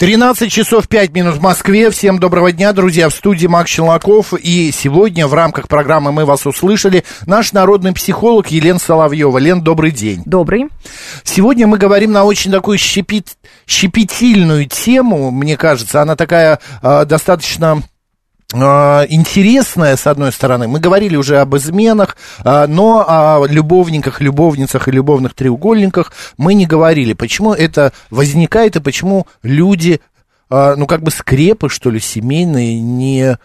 13 0.00 0.50
часов 0.50 0.88
5 0.88 1.12
минут 1.12 1.34
в 1.34 1.42
Москве. 1.42 1.90
Всем 1.90 2.18
доброго 2.18 2.52
дня, 2.52 2.72
друзья. 2.72 3.10
В 3.10 3.14
студии 3.14 3.46
Макс 3.46 3.70
Челноков. 3.70 4.32
И 4.32 4.72
сегодня 4.72 5.26
в 5.26 5.34
рамках 5.34 5.68
программы 5.68 6.10
«Мы 6.10 6.24
вас 6.24 6.46
услышали» 6.46 7.04
наш 7.26 7.52
народный 7.52 7.92
психолог 7.92 8.46
Елена 8.46 8.78
Соловьева. 8.78 9.36
Лен, 9.36 9.60
добрый 9.60 9.90
день. 9.90 10.22
Добрый. 10.24 10.68
Сегодня 11.22 11.66
мы 11.66 11.76
говорим 11.76 12.12
на 12.12 12.24
очень 12.24 12.50
такую 12.50 12.78
щепет... 12.78 13.36
щепетильную 13.66 14.64
тему, 14.64 15.30
мне 15.30 15.58
кажется. 15.58 16.00
Она 16.00 16.16
такая 16.16 16.60
э, 16.82 17.04
достаточно 17.04 17.82
а, 18.52 19.04
интересная, 19.08 19.96
с 19.96 20.06
одной 20.06 20.32
стороны. 20.32 20.66
Мы 20.66 20.80
говорили 20.80 21.16
уже 21.16 21.38
об 21.38 21.56
изменах, 21.56 22.16
а, 22.40 22.66
но 22.66 23.04
о 23.06 23.46
любовниках, 23.46 24.20
любовницах 24.20 24.88
и 24.88 24.92
любовных 24.92 25.34
треугольниках 25.34 26.12
мы 26.36 26.54
не 26.54 26.66
говорили. 26.66 27.12
Почему 27.12 27.54
это 27.54 27.92
возникает 28.10 28.76
и 28.76 28.80
почему 28.80 29.26
люди, 29.42 30.00
а, 30.48 30.74
ну, 30.76 30.86
как 30.86 31.02
бы 31.02 31.10
скрепы, 31.10 31.68
что 31.68 31.90
ли, 31.90 32.00
семейные 32.00 32.80
не 32.80 33.38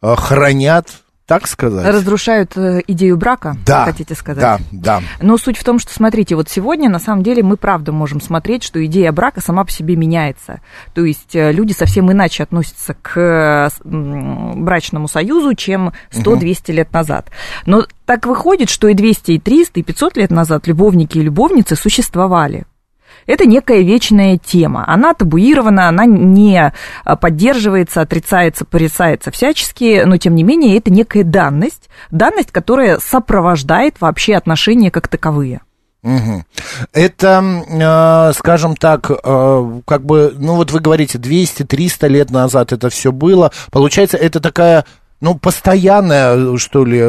хранят 0.00 0.88
так 1.32 1.48
сказать? 1.48 1.86
Разрушают 1.86 2.56
э, 2.58 2.82
идею 2.86 3.16
брака, 3.16 3.56
да, 3.64 3.86
хотите 3.86 4.14
сказать? 4.14 4.42
Да, 4.42 4.58
да. 4.70 5.02
Но 5.22 5.38
суть 5.38 5.56
в 5.56 5.64
том, 5.64 5.78
что, 5.78 5.90
смотрите, 5.90 6.36
вот 6.36 6.50
сегодня, 6.50 6.90
на 6.90 6.98
самом 6.98 7.22
деле, 7.22 7.42
мы 7.42 7.56
правда 7.56 7.90
можем 7.90 8.20
смотреть, 8.20 8.62
что 8.62 8.84
идея 8.84 9.12
брака 9.12 9.40
сама 9.40 9.64
по 9.64 9.70
себе 9.70 9.96
меняется. 9.96 10.60
То 10.92 11.06
есть 11.06 11.34
э, 11.34 11.50
люди 11.52 11.72
совсем 11.72 12.12
иначе 12.12 12.42
относятся 12.42 12.94
к 13.00 13.70
брачному 13.82 15.08
союзу, 15.08 15.54
чем 15.54 15.94
100-200 16.10 16.24
угу. 16.34 16.72
лет 16.72 16.92
назад. 16.92 17.30
Но 17.64 17.86
так 18.04 18.26
выходит, 18.26 18.68
что 18.68 18.88
и 18.88 18.94
200, 18.94 19.32
и 19.32 19.38
300, 19.38 19.80
и 19.80 19.82
500 19.82 20.16
лет 20.18 20.30
назад 20.30 20.66
любовники 20.66 21.16
и 21.16 21.22
любовницы 21.22 21.76
существовали 21.76 22.64
это 23.26 23.46
некая 23.46 23.80
вечная 23.82 24.38
тема. 24.38 24.84
Она 24.86 25.14
табуирована, 25.14 25.88
она 25.88 26.04
не 26.06 26.72
а, 27.04 27.16
поддерживается, 27.16 28.00
отрицается, 28.00 28.64
порицается 28.64 29.30
всячески, 29.30 30.02
но 30.04 30.16
тем 30.16 30.34
не 30.34 30.42
менее 30.42 30.76
это 30.76 30.90
некая 30.92 31.24
данность, 31.24 31.88
данность, 32.10 32.50
которая 32.50 32.98
сопровождает 32.98 34.00
вообще 34.00 34.34
отношения 34.34 34.90
как 34.90 35.08
таковые. 35.08 35.60
Угу. 36.02 36.44
Это, 36.92 37.62
э, 37.68 38.32
скажем 38.36 38.74
так, 38.74 39.08
э, 39.08 39.80
как 39.86 40.04
бы, 40.04 40.34
ну 40.36 40.56
вот 40.56 40.72
вы 40.72 40.80
говорите, 40.80 41.18
200-300 41.18 42.08
лет 42.08 42.30
назад 42.30 42.72
это 42.72 42.90
все 42.90 43.12
было. 43.12 43.52
Получается, 43.70 44.16
это 44.16 44.40
такая 44.40 44.84
ну, 45.22 45.36
постоянная, 45.36 46.56
что 46.58 46.84
ли, 46.84 47.00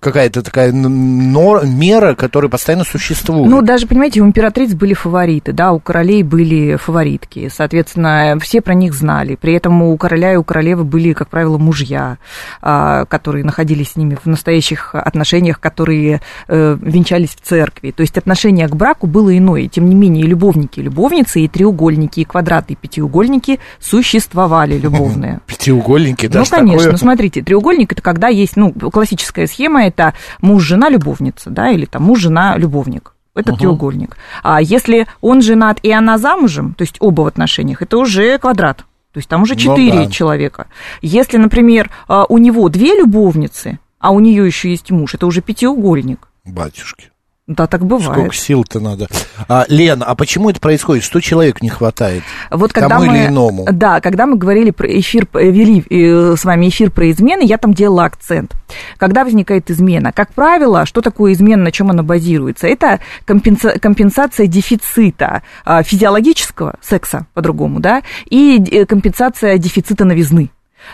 какая-то 0.00 0.42
такая 0.42 0.72
нор, 0.72 1.64
мера, 1.64 2.16
которая 2.16 2.50
постоянно 2.50 2.82
существует. 2.82 3.48
Ну, 3.48 3.62
даже, 3.62 3.86
понимаете, 3.86 4.20
у 4.20 4.26
императриц 4.26 4.74
были 4.74 4.94
фавориты, 4.94 5.52
да, 5.52 5.70
у 5.70 5.78
королей 5.78 6.24
были 6.24 6.74
фаворитки, 6.74 7.48
соответственно, 7.54 8.36
все 8.42 8.60
про 8.62 8.74
них 8.74 8.94
знали. 8.94 9.36
При 9.36 9.54
этом 9.54 9.80
у 9.80 9.96
короля 9.96 10.32
и 10.32 10.36
у 10.36 10.42
королевы 10.42 10.82
были, 10.82 11.12
как 11.12 11.28
правило, 11.28 11.56
мужья, 11.56 12.18
а, 12.60 13.04
которые 13.04 13.44
находились 13.44 13.92
с 13.92 13.96
ними 13.96 14.18
в 14.20 14.26
настоящих 14.26 14.96
отношениях, 14.96 15.60
которые 15.60 16.20
э, 16.48 16.76
венчались 16.80 17.30
в 17.30 17.46
церкви. 17.46 17.92
То 17.92 18.00
есть 18.00 18.18
отношение 18.18 18.66
к 18.66 18.74
браку 18.74 19.06
было 19.06 19.38
иное. 19.38 19.68
Тем 19.68 19.88
не 19.88 19.94
менее, 19.94 20.24
и 20.24 20.26
любовники, 20.26 20.80
и 20.80 20.82
любовницы, 20.82 21.40
и 21.40 21.46
треугольники, 21.46 22.18
и 22.18 22.24
квадраты, 22.24 22.72
и 22.72 22.76
пятиугольники 22.76 23.60
существовали 23.78 24.78
любовные. 24.78 25.38
Пятиугольники, 25.46 26.26
да? 26.26 26.40
Ну, 26.40 26.46
конечно, 26.50 26.96
смотрите, 26.96 27.40
треугольник 27.52 27.92
это 27.92 28.00
когда 28.00 28.28
есть, 28.28 28.56
ну, 28.56 28.72
классическая 28.72 29.46
схема, 29.46 29.84
это 29.84 30.14
муж, 30.40 30.62
жена, 30.62 30.88
любовница, 30.88 31.50
да, 31.50 31.70
или 31.70 31.84
там 31.84 32.02
муж, 32.02 32.20
жена, 32.20 32.56
любовник. 32.56 33.14
Это 33.34 33.52
угу. 33.52 33.58
треугольник. 33.58 34.16
А 34.42 34.60
если 34.60 35.06
он 35.20 35.42
женат 35.42 35.78
и 35.82 35.92
она 35.92 36.16
замужем, 36.16 36.74
то 36.74 36.82
есть 36.82 36.96
оба 37.00 37.22
в 37.22 37.26
отношениях, 37.26 37.82
это 37.82 37.98
уже 37.98 38.38
квадрат. 38.38 38.78
То 39.12 39.18
есть 39.18 39.28
там 39.28 39.42
уже 39.42 39.52
ну 39.54 39.60
четыре 39.60 40.00
ну, 40.00 40.04
да. 40.06 40.10
человека. 40.10 40.66
Если, 41.02 41.36
например, 41.36 41.90
а, 42.08 42.24
у 42.24 42.38
него 42.38 42.68
две 42.70 42.96
любовницы, 42.96 43.78
а 43.98 44.10
у 44.10 44.20
нее 44.20 44.46
еще 44.46 44.70
есть 44.70 44.90
муж, 44.90 45.14
это 45.14 45.26
уже 45.26 45.42
пятиугольник. 45.42 46.28
Батюшки. 46.44 47.11
Да, 47.48 47.66
так 47.66 47.84
бывает. 47.84 48.12
Сколько 48.12 48.34
сил-то 48.36 48.78
надо. 48.78 49.08
А, 49.48 49.64
Лен, 49.68 50.04
а 50.06 50.14
почему 50.14 50.48
это 50.48 50.60
происходит? 50.60 51.02
Что 51.02 51.20
человеку 51.20 51.58
не 51.62 51.70
хватает? 51.70 52.22
Вот 52.52 52.72
когда 52.72 52.90
Тому 52.90 53.10
мы, 53.10 53.16
или 53.16 53.26
иному? 53.26 53.66
Да, 53.68 54.00
когда 54.00 54.26
мы 54.26 54.36
говорили 54.36 54.70
про 54.70 54.86
эфир, 55.00 55.26
вели 55.34 55.84
э, 55.90 56.36
с 56.36 56.44
вами 56.44 56.68
эфир 56.68 56.92
про 56.92 57.10
измены, 57.10 57.42
я 57.42 57.58
там 57.58 57.74
делала 57.74 58.04
акцент. 58.04 58.54
Когда 58.96 59.24
возникает 59.24 59.72
измена? 59.72 60.12
Как 60.12 60.32
правило, 60.34 60.86
что 60.86 61.00
такое 61.00 61.32
измена, 61.32 61.64
на 61.64 61.72
чем 61.72 61.90
она 61.90 62.04
базируется? 62.04 62.68
Это 62.68 63.00
компенса, 63.24 63.76
компенсация 63.80 64.46
дефицита 64.46 65.42
а, 65.64 65.82
физиологического 65.82 66.76
секса, 66.80 67.26
по-другому, 67.34 67.80
да, 67.80 68.02
и 68.30 68.62
э, 68.70 68.86
компенсация 68.86 69.58
дефицита 69.58 70.04
новизны. 70.04 70.50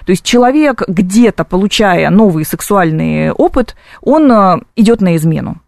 То 0.06 0.12
есть 0.12 0.24
человек 0.24 0.82
где-то, 0.88 1.44
получая 1.44 2.08
новый 2.08 2.46
сексуальный 2.46 3.32
опыт, 3.32 3.76
он 4.00 4.32
э, 4.32 4.60
идет 4.76 5.02
на 5.02 5.14
измену. 5.14 5.60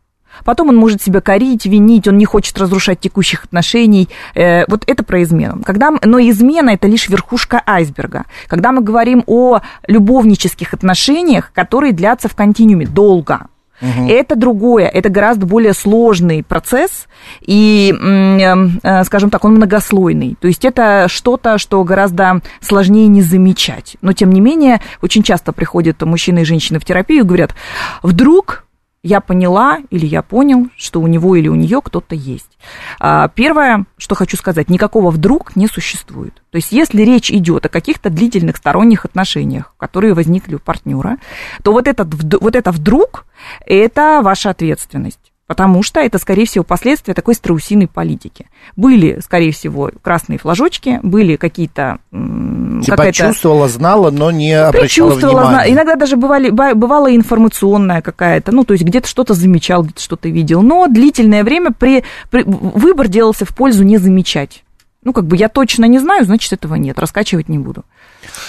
Потом 0.44 0.68
он 0.68 0.76
может 0.76 1.02
себя 1.02 1.20
корить, 1.20 1.66
винить, 1.66 2.08
он 2.08 2.18
не 2.18 2.24
хочет 2.24 2.58
разрушать 2.58 3.00
текущих 3.00 3.44
отношений. 3.44 4.08
Э, 4.34 4.64
вот 4.68 4.84
это 4.86 5.02
про 5.02 5.22
измену. 5.22 5.62
Когда, 5.64 5.90
но 6.02 6.20
измена– 6.20 6.70
это 6.70 6.88
лишь 6.88 7.08
верхушка 7.08 7.62
айсберга. 7.66 8.24
Когда 8.46 8.72
мы 8.72 8.82
говорим 8.82 9.22
о 9.26 9.60
любовнических 9.86 10.74
отношениях, 10.74 11.52
которые 11.52 11.92
длятся 11.92 12.28
в 12.28 12.34
континууме 12.34 12.86
долго, 12.86 13.46
Угу. 13.82 14.08
Это 14.08 14.36
другое, 14.36 14.86
это 14.88 15.08
гораздо 15.08 15.46
более 15.46 15.72
сложный 15.72 16.42
процесс, 16.42 17.06
и, 17.40 17.94
э, 17.98 19.04
скажем 19.04 19.30
так, 19.30 19.44
он 19.44 19.54
многослойный. 19.54 20.36
То 20.40 20.48
есть 20.48 20.64
это 20.64 21.06
что-то, 21.08 21.58
что 21.58 21.82
гораздо 21.84 22.42
сложнее 22.60 23.06
не 23.06 23.22
замечать. 23.22 23.96
Но, 24.02 24.12
тем 24.12 24.32
не 24.32 24.40
менее, 24.40 24.80
очень 25.02 25.22
часто 25.22 25.52
приходят 25.52 26.02
мужчины 26.02 26.40
и 26.40 26.44
женщины 26.44 26.78
в 26.78 26.84
терапию 26.84 27.20
и 27.20 27.26
говорят, 27.26 27.54
вдруг 28.02 28.64
я 29.02 29.20
поняла 29.20 29.78
или 29.90 30.06
я 30.06 30.22
понял, 30.22 30.68
что 30.76 31.00
у 31.00 31.06
него 31.06 31.34
или 31.36 31.48
у 31.48 31.54
нее 31.54 31.80
кто-то 31.82 32.14
есть. 32.14 32.58
А, 32.98 33.28
первое, 33.28 33.86
что 33.96 34.14
хочу 34.14 34.36
сказать, 34.36 34.68
никакого 34.68 35.10
вдруг 35.10 35.56
не 35.56 35.66
существует. 35.66 36.42
То 36.50 36.56
есть, 36.56 36.72
если 36.72 37.02
речь 37.02 37.30
идет 37.30 37.66
о 37.66 37.70
каких-то 37.70 38.10
длительных 38.10 38.56
сторонних 38.56 39.04
отношениях, 39.04 39.74
которые 39.78 40.14
возникли 40.14 40.56
у 40.56 40.58
партнера, 40.58 41.16
то 41.62 41.72
вот, 41.72 41.88
этот, 41.88 42.08
вот 42.40 42.56
это 42.56 42.72
вдруг– 42.72 43.26
это 43.66 44.20
ваша 44.22 44.50
ответственность 44.50 45.19
потому 45.50 45.82
что 45.82 45.98
это, 45.98 46.18
скорее 46.18 46.46
всего, 46.46 46.62
последствия 46.62 47.12
такой 47.12 47.34
страусиной 47.34 47.88
политики. 47.88 48.46
Были, 48.76 49.18
скорее 49.18 49.50
всего, 49.50 49.90
красные 50.00 50.38
флажочки, 50.38 51.00
были 51.02 51.34
какие-то... 51.34 51.98
Типа 52.12 53.12
чувствовала, 53.12 53.66
знала, 53.66 54.12
но 54.12 54.30
не 54.30 54.52
обращала 54.52 55.10
внимания. 55.10 55.48
Зна... 55.48 55.68
Иногда 55.68 55.96
даже 55.96 56.14
бывали, 56.14 56.50
бывала 56.50 57.12
информационная 57.12 58.00
какая-то, 58.00 58.52
ну, 58.52 58.62
то 58.62 58.74
есть 58.74 58.84
где-то 58.84 59.08
что-то 59.08 59.34
замечал, 59.34 59.82
где-то 59.82 60.00
что-то 60.00 60.28
видел, 60.28 60.62
но 60.62 60.86
длительное 60.86 61.42
время 61.42 61.72
при, 61.72 62.04
при, 62.30 62.44
выбор 62.44 63.08
делался 63.08 63.44
в 63.44 63.48
пользу 63.48 63.82
не 63.82 63.98
замечать. 63.98 64.62
Ну, 65.02 65.12
как 65.12 65.26
бы 65.26 65.36
я 65.36 65.48
точно 65.48 65.86
не 65.86 65.98
знаю, 65.98 66.26
значит, 66.26 66.52
этого 66.52 66.76
нет, 66.76 66.96
раскачивать 67.00 67.48
не 67.48 67.58
буду. 67.58 67.84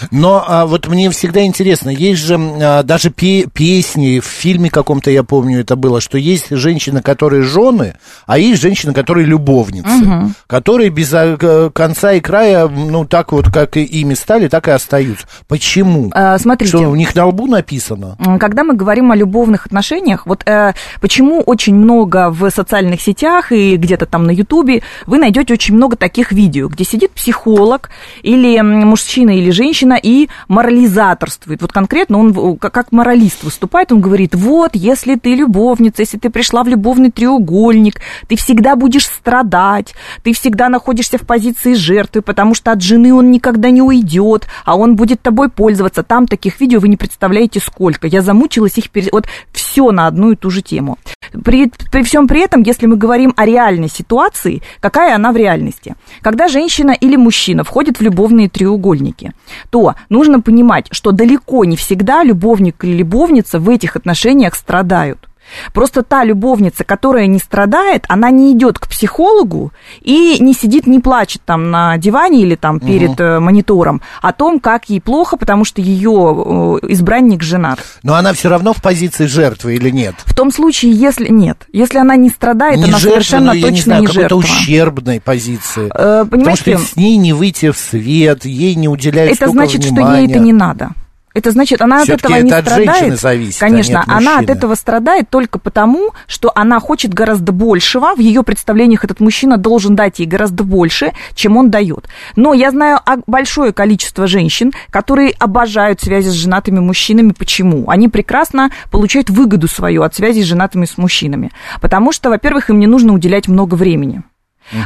Но 0.09 0.43
а, 0.47 0.65
вот 0.65 0.87
мне 0.87 1.09
всегда 1.11 1.43
интересно, 1.43 1.89
есть 1.89 2.21
же 2.21 2.39
а, 2.39 2.83
даже 2.83 3.09
пе- 3.09 3.45
песни 3.45 4.19
в 4.19 4.25
фильме 4.25 4.69
каком-то, 4.69 5.11
я 5.11 5.23
помню, 5.23 5.61
это 5.61 5.75
было, 5.75 6.01
что 6.01 6.17
есть 6.17 6.47
женщины, 6.49 7.01
которые 7.01 7.43
жены, 7.43 7.95
а 8.25 8.37
есть 8.37 8.61
женщины, 8.61 8.93
которые 8.93 9.27
любовницы, 9.27 10.03
угу. 10.03 10.31
которые 10.47 10.89
без 10.89 11.11
а, 11.13 11.69
конца 11.69 12.13
и 12.13 12.19
края, 12.19 12.67
ну, 12.67 13.05
так 13.05 13.31
вот, 13.31 13.51
как 13.51 13.77
и 13.77 13.83
ими 13.83 14.13
стали, 14.13 14.47
так 14.47 14.67
и 14.67 14.71
остаются. 14.71 15.27
Почему? 15.47 16.09
А, 16.13 16.37
смотрите. 16.39 16.77
Что 16.77 16.89
у 16.89 16.95
них 16.95 17.13
на 17.15 17.27
лбу 17.27 17.47
написано? 17.47 18.17
Когда 18.39 18.63
мы 18.63 18.75
говорим 18.75 19.11
о 19.11 19.15
любовных 19.15 19.65
отношениях, 19.65 20.25
вот 20.25 20.47
э, 20.47 20.73
почему 20.99 21.41
очень 21.41 21.75
много 21.75 22.29
в 22.29 22.49
социальных 22.49 23.01
сетях 23.01 23.51
и 23.51 23.75
где-то 23.75 24.05
там 24.05 24.25
на 24.25 24.31
Ютубе 24.31 24.81
вы 25.05 25.17
найдете 25.17 25.53
очень 25.53 25.75
много 25.75 25.95
таких 25.95 26.31
видео, 26.31 26.67
где 26.67 26.83
сидит 26.83 27.11
психолог 27.11 27.89
или 28.21 28.59
мужчина 28.61 29.31
или 29.31 29.51
женщина 29.51 29.90
и 29.95 30.29
морализаторствует. 30.47 31.61
Вот 31.61 31.71
конкретно 31.71 32.19
он 32.19 32.57
как 32.57 32.91
моралист 32.91 33.43
выступает, 33.43 33.91
он 33.91 34.01
говорит, 34.01 34.35
вот, 34.35 34.71
если 34.73 35.15
ты 35.15 35.35
любовница, 35.35 36.01
если 36.01 36.17
ты 36.17 36.29
пришла 36.29 36.63
в 36.63 36.67
любовный 36.67 37.11
треугольник, 37.11 38.01
ты 38.27 38.35
всегда 38.35 38.75
будешь 38.75 39.05
страдать, 39.05 39.93
ты 40.23 40.33
всегда 40.33 40.69
находишься 40.69 41.17
в 41.17 41.21
позиции 41.21 41.73
жертвы, 41.73 42.21
потому 42.21 42.53
что 42.53 42.71
от 42.71 42.81
жены 42.81 43.13
он 43.13 43.31
никогда 43.31 43.69
не 43.69 43.81
уйдет, 43.81 44.47
а 44.65 44.75
он 44.75 44.95
будет 44.95 45.21
тобой 45.21 45.49
пользоваться. 45.49 46.03
Там 46.03 46.27
таких 46.27 46.59
видео 46.59 46.79
вы 46.79 46.87
не 46.87 46.97
представляете 46.97 47.59
сколько. 47.59 48.07
Я 48.07 48.21
замучилась 48.21 48.77
их 48.77 48.89
пере... 48.89 49.09
Вот 49.11 49.27
все 49.51 49.91
на 49.91 50.07
одну 50.07 50.31
и 50.31 50.35
ту 50.35 50.49
же 50.49 50.61
тему. 50.61 50.97
При, 51.43 51.71
при 51.91 52.03
всем 52.03 52.27
при 52.27 52.41
этом, 52.41 52.61
если 52.63 52.87
мы 52.87 52.97
говорим 52.97 53.33
о 53.37 53.45
реальной 53.45 53.89
ситуации, 53.89 54.61
какая 54.79 55.15
она 55.15 55.31
в 55.31 55.37
реальности? 55.37 55.95
Когда 56.21 56.47
женщина 56.47 56.91
или 56.91 57.15
мужчина 57.15 57.63
входит 57.63 57.99
в 57.99 58.01
любовные 58.01 58.49
треугольники, 58.49 59.33
то 59.69 59.80
нужно 60.09 60.41
понимать, 60.41 60.87
что 60.91 61.11
далеко 61.11 61.65
не 61.65 61.75
всегда 61.75 62.23
любовник 62.23 62.83
или 62.83 62.97
любовница 62.97 63.59
в 63.59 63.69
этих 63.69 63.95
отношениях 63.95 64.55
страдают. 64.55 65.30
Просто 65.73 66.03
та 66.03 66.23
любовница, 66.23 66.83
которая 66.83 67.27
не 67.27 67.39
страдает, 67.39 68.05
она 68.07 68.29
не 68.31 68.53
идет 68.53 68.79
к 68.79 68.87
психологу 68.87 69.71
и 70.01 70.37
не 70.39 70.53
сидит, 70.53 70.87
не 70.87 70.99
плачет 70.99 71.41
там 71.45 71.71
на 71.71 71.97
диване 71.97 72.41
или 72.41 72.55
там 72.55 72.79
перед 72.79 73.19
э, 73.19 73.39
монитором 73.39 74.01
о 74.21 74.33
том, 74.33 74.59
как 74.59 74.89
ей 74.89 75.01
плохо, 75.01 75.37
потому 75.37 75.65
что 75.65 75.81
ее 75.81 76.79
э, 76.83 76.91
избранник 76.91 77.43
женат. 77.43 77.79
Но 78.03 78.15
она 78.15 78.33
все 78.33 78.49
равно 78.49 78.73
в 78.73 78.81
позиции 78.81 79.25
жертвы 79.25 79.75
или 79.75 79.89
нет? 79.89 80.15
В 80.25 80.35
том 80.35 80.51
случае, 80.51 80.91
если 80.91 81.27
нет, 81.29 81.65
если 81.71 81.97
она 81.97 82.15
не 82.15 82.29
страдает, 82.29 82.77
не 82.77 82.85
она 82.85 82.97
жертвы, 82.97 83.11
совершенно 83.11 83.53
но, 83.53 83.61
точно 83.61 83.71
не 83.71 83.81
знаю, 83.81 84.01
не 84.01 84.07
жертва. 84.07 84.35
ущербной 84.35 85.21
позиции. 85.21 85.91
Э, 85.93 86.25
Потому 86.29 86.55
что 86.55 86.77
с 86.77 86.95
ней 86.95 87.17
не 87.17 87.33
выйти 87.33 87.71
в 87.71 87.77
свет, 87.77 88.45
ей 88.45 88.75
не 88.75 88.87
уделяют 88.87 89.33
это 89.33 89.49
значит, 89.49 89.83
что 89.83 89.93
внимания. 89.93 90.21
ей 90.21 90.29
это 90.29 90.39
не 90.39 90.53
надо. 90.53 90.91
Это 91.33 91.51
значит, 91.51 91.81
она 91.81 92.01
от 92.01 92.03
Всё-таки 92.03 92.33
этого 92.33 92.43
не 92.43 92.49
это 92.49 92.57
от 92.57 92.65
страдает. 92.65 93.19
зависит, 93.19 93.63
а 93.63 93.69
не 93.69 93.71
Конечно, 93.71 94.01
от 94.01 94.09
она 94.09 94.39
от 94.39 94.49
этого 94.49 94.75
страдает 94.75 95.29
только 95.29 95.59
потому, 95.59 96.11
что 96.27 96.51
она 96.55 96.79
хочет 96.79 97.13
гораздо 97.13 97.51
большего. 97.51 98.13
В 98.15 98.19
ее 98.19 98.43
представлениях 98.43 99.05
этот 99.05 99.19
мужчина 99.21 99.57
должен 99.57 99.95
дать 99.95 100.19
ей 100.19 100.25
гораздо 100.25 100.63
больше, 100.63 101.13
чем 101.33 101.55
он 101.55 101.69
дает. 101.69 102.07
Но 102.35 102.53
я 102.53 102.71
знаю 102.71 102.99
большое 103.27 103.71
количество 103.71 104.27
женщин, 104.27 104.73
которые 104.89 105.31
обожают 105.39 106.01
связи 106.01 106.27
с 106.27 106.33
женатыми 106.33 106.79
мужчинами. 106.79 107.31
Почему? 107.31 107.89
Они 107.89 108.09
прекрасно 108.09 108.71
получают 108.89 109.29
выгоду 109.29 109.67
свою 109.67 110.03
от 110.03 110.13
связи 110.13 110.41
с 110.41 110.45
женатыми 110.45 110.85
с 110.85 110.97
мужчинами. 110.97 111.51
Потому 111.79 112.11
что, 112.11 112.29
во-первых, 112.29 112.69
им 112.69 112.79
не 112.79 112.87
нужно 112.87 113.13
уделять 113.13 113.47
много 113.47 113.75
времени. 113.75 114.23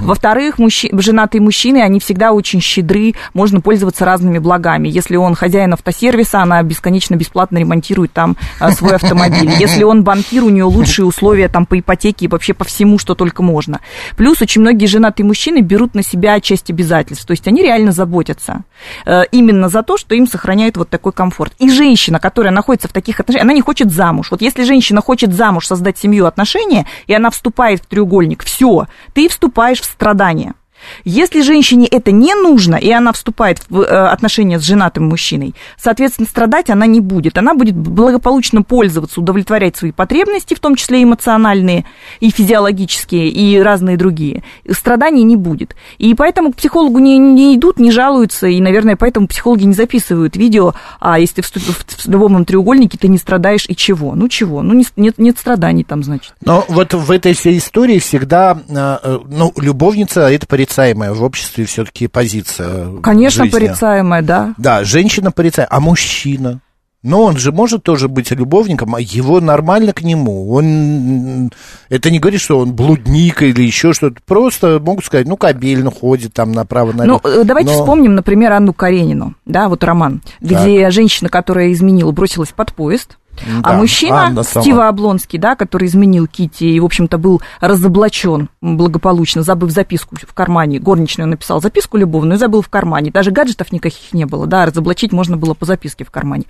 Во-вторых, 0.02 0.58
мужчи- 0.58 0.90
женатые 1.00 1.42
мужчины, 1.42 1.80
они 1.80 2.00
всегда 2.00 2.32
очень 2.32 2.62
щедры, 2.62 3.14
можно 3.34 3.62
пользоваться 3.62 4.06
разными 4.06 4.40
благами. 4.40 4.88
Если 4.88 5.16
он 5.16 5.36
хозяин 5.36 5.74
автосервиса, 5.74 6.42
она 6.42 6.62
бесконечно 6.64 7.16
бесплатно 7.16 7.58
ремонтирует 7.58 8.12
там 8.12 8.36
а, 8.60 8.72
свой 8.72 8.96
автомобиль. 8.96 9.52
Если 9.60 9.84
он 9.84 10.04
банкир, 10.04 10.44
у 10.44 10.50
нее 10.50 10.64
лучшие 10.64 11.06
условия 11.06 11.48
там 11.48 11.66
по 11.66 11.80
ипотеке 11.80 12.26
и 12.26 12.28
вообще 12.28 12.54
по 12.54 12.64
всему, 12.66 12.98
что 12.98 13.16
только 13.16 13.44
можно. 13.44 13.82
Плюс 14.18 14.42
очень 14.42 14.62
многие 14.62 14.86
женатые 14.86 15.26
мужчины 15.26 15.60
берут 15.60 15.96
на 15.96 16.04
себя 16.04 16.40
часть 16.40 16.70
обязательств, 16.70 17.26
то 17.26 17.32
есть 17.32 17.48
они 17.48 17.62
реально 17.62 17.92
заботятся 17.92 18.64
э, 19.06 19.24
именно 19.32 19.70
за 19.70 19.84
то, 19.84 19.98
что 19.98 20.16
им 20.16 20.28
сохраняет 20.28 20.78
вот 20.78 20.90
такой 20.90 21.12
комфорт. 21.12 21.54
И 21.60 21.70
женщина, 21.70 22.20
которая 22.20 22.52
находится 22.52 22.88
в 22.88 22.92
таких 22.92 23.20
отношениях, 23.20 23.46
она 23.46 23.54
не 23.54 23.62
хочет 23.62 23.92
замуж. 23.92 24.28
Вот 24.32 24.42
если 24.42 24.64
женщина 24.64 25.02
хочет 25.02 25.34
замуж, 25.34 25.68
создать 25.68 25.98
семью, 25.98 26.26
отношения, 26.26 26.86
и 27.08 27.14
она 27.14 27.30
вступает 27.30 27.82
в 27.82 27.86
треугольник, 27.86 28.44
все, 28.44 28.88
ты 29.14 29.30
вступаешь 29.30 29.75
в 29.82 29.86
страдания. 29.86 30.56
Если 31.04 31.42
женщине 31.42 31.88
это 31.88 32.12
не 32.12 32.34
нужно, 32.34 32.76
и 32.76 32.90
она 32.92 33.14
вступает 33.14 33.60
в 33.70 33.82
э, 33.82 33.86
отношения 33.86 34.60
с 34.60 34.64
женатым 34.64 35.08
мужчиной, 35.08 35.54
соответственно, 35.78 36.28
страдать 36.28 36.70
она 36.70 36.86
не 36.86 37.00
будет. 37.00 37.38
Она 37.38 37.54
будет 37.54 37.76
благополучно 37.76 38.64
пользоваться, 38.64 39.20
удовлетворять 39.20 39.76
свои 39.78 39.92
потребности, 39.92 40.54
в 40.54 40.60
том 40.60 40.76
числе 40.76 41.04
эмоциональные, 41.04 41.86
и 42.20 42.30
физиологические, 42.30 43.30
и 43.30 43.60
разные 43.60 43.98
другие. 43.98 44.44
Страданий 44.70 45.24
не 45.24 45.36
будет. 45.36 45.76
И 45.98 46.14
поэтому 46.14 46.52
к 46.52 46.58
психологу 46.58 47.00
не, 47.00 47.18
не 47.18 47.56
идут, 47.56 47.80
не 47.80 47.92
жалуются, 47.92 48.48
и, 48.48 48.60
наверное, 48.62 48.96
поэтому 48.96 49.28
психологи 49.28 49.64
не 49.64 49.74
записывают 49.74 50.36
видео, 50.36 50.74
а 51.00 51.20
если 51.20 51.42
вступил 51.42 51.74
в 51.74 52.08
любовном 52.08 52.46
треугольнике, 52.46 52.98
ты 52.98 53.08
не 53.08 53.18
страдаешь, 53.18 53.66
и 53.68 53.76
чего? 53.76 54.16
Ну, 54.16 54.28
чего? 54.28 54.62
Ну, 54.62 54.74
не- 54.74 54.86
нет, 54.96 55.18
нет 55.18 55.38
страданий 55.38 55.84
там, 55.84 56.04
значит. 56.04 56.34
Но 56.44 56.66
вот 56.68 56.94
в 56.94 57.12
этой 57.12 57.34
всей 57.34 57.58
истории 57.58 58.00
всегда, 58.00 58.58
э, 58.68 58.98
э, 59.04 59.20
ну, 59.28 59.54
любовница 59.58 60.22
это 60.30 60.48
порицаемая 60.76 61.14
в 61.14 61.24
обществе 61.24 61.66
все-таки 61.66 62.08
позиция. 62.08 62.98
Конечно, 63.02 63.46
жизни. 63.46 63.58
порицаемая, 63.58 64.22
да. 64.22 64.54
Да, 64.58 64.84
женщина 64.84 65.32
порицаемая, 65.32 65.70
а 65.72 65.80
мужчина? 65.80 66.60
Но 67.02 67.22
он 67.22 67.38
же 67.38 67.52
может 67.52 67.84
тоже 67.84 68.08
быть 68.08 68.32
любовником, 68.32 68.96
а 68.96 69.00
его 69.00 69.40
нормально 69.40 69.94
к 69.94 70.02
нему. 70.02 70.52
Он 70.52 71.52
это 71.90 72.10
не 72.10 72.20
говорит, 72.20 72.42
что 72.42 72.58
он 72.58 72.74
блудник 72.74 73.44
или 73.44 73.62
еще 73.62 73.94
что-то. 73.94 74.18
Просто 74.26 74.80
могут 74.84 75.06
сказать, 75.06 75.28
ну, 75.28 75.38
кабельно 75.38 75.92
ходит 75.92 76.34
там 76.34 76.52
направо-налево. 76.52 77.22
Ну, 77.24 77.30
э, 77.30 77.44
давайте 77.44 77.74
Но- 77.74 77.78
вспомним, 77.78 78.16
например, 78.16 78.54
Анну 78.54 78.74
Каренину, 78.74 79.36
да, 79.46 79.70
вот 79.70 79.84
роман, 79.84 80.24
где 80.42 80.90
женщина, 80.90 81.30
которая 81.30 81.72
изменила, 81.72 82.12
бросилась 82.12 82.50
под 82.50 82.74
поезд, 82.74 83.20
а 83.64 83.72
Да, 83.72 83.78
мужчина, 83.78 84.24
Анна 84.24 84.44
сама. 84.44 84.64
Стива 84.64 84.88
Облонский, 84.88 85.40
да, 85.40 85.56
который 85.56 85.88
изменил 85.88 86.28
Кити 86.28 86.64
и, 86.64 86.80
в 86.80 86.86
общем-то, 86.86 87.18
был 87.18 87.42
разоблачен 87.62 88.50
благополучно, 88.62 89.44
забыв 89.44 89.72
записку 89.72 90.16
в 90.16 90.34
кармане. 90.34 90.80
Горничную 90.80 91.28
написал 91.28 91.62
записку 91.62 91.98
любовную 91.98 92.38
и 92.38 92.40
забыл 92.40 92.62
в 92.62 92.70
кармане. 92.70 93.12
Даже 93.12 93.32
гаджетов 93.32 93.72
никаких 93.72 94.14
не 94.14 94.26
было, 94.26 94.48
да, 94.48 94.66
разоблачить 94.66 95.12
можно 95.12 95.38
было 95.38 95.54
по 95.54 95.66
записке 95.66 96.04
в 96.04 96.12
кармане. 96.12 96.46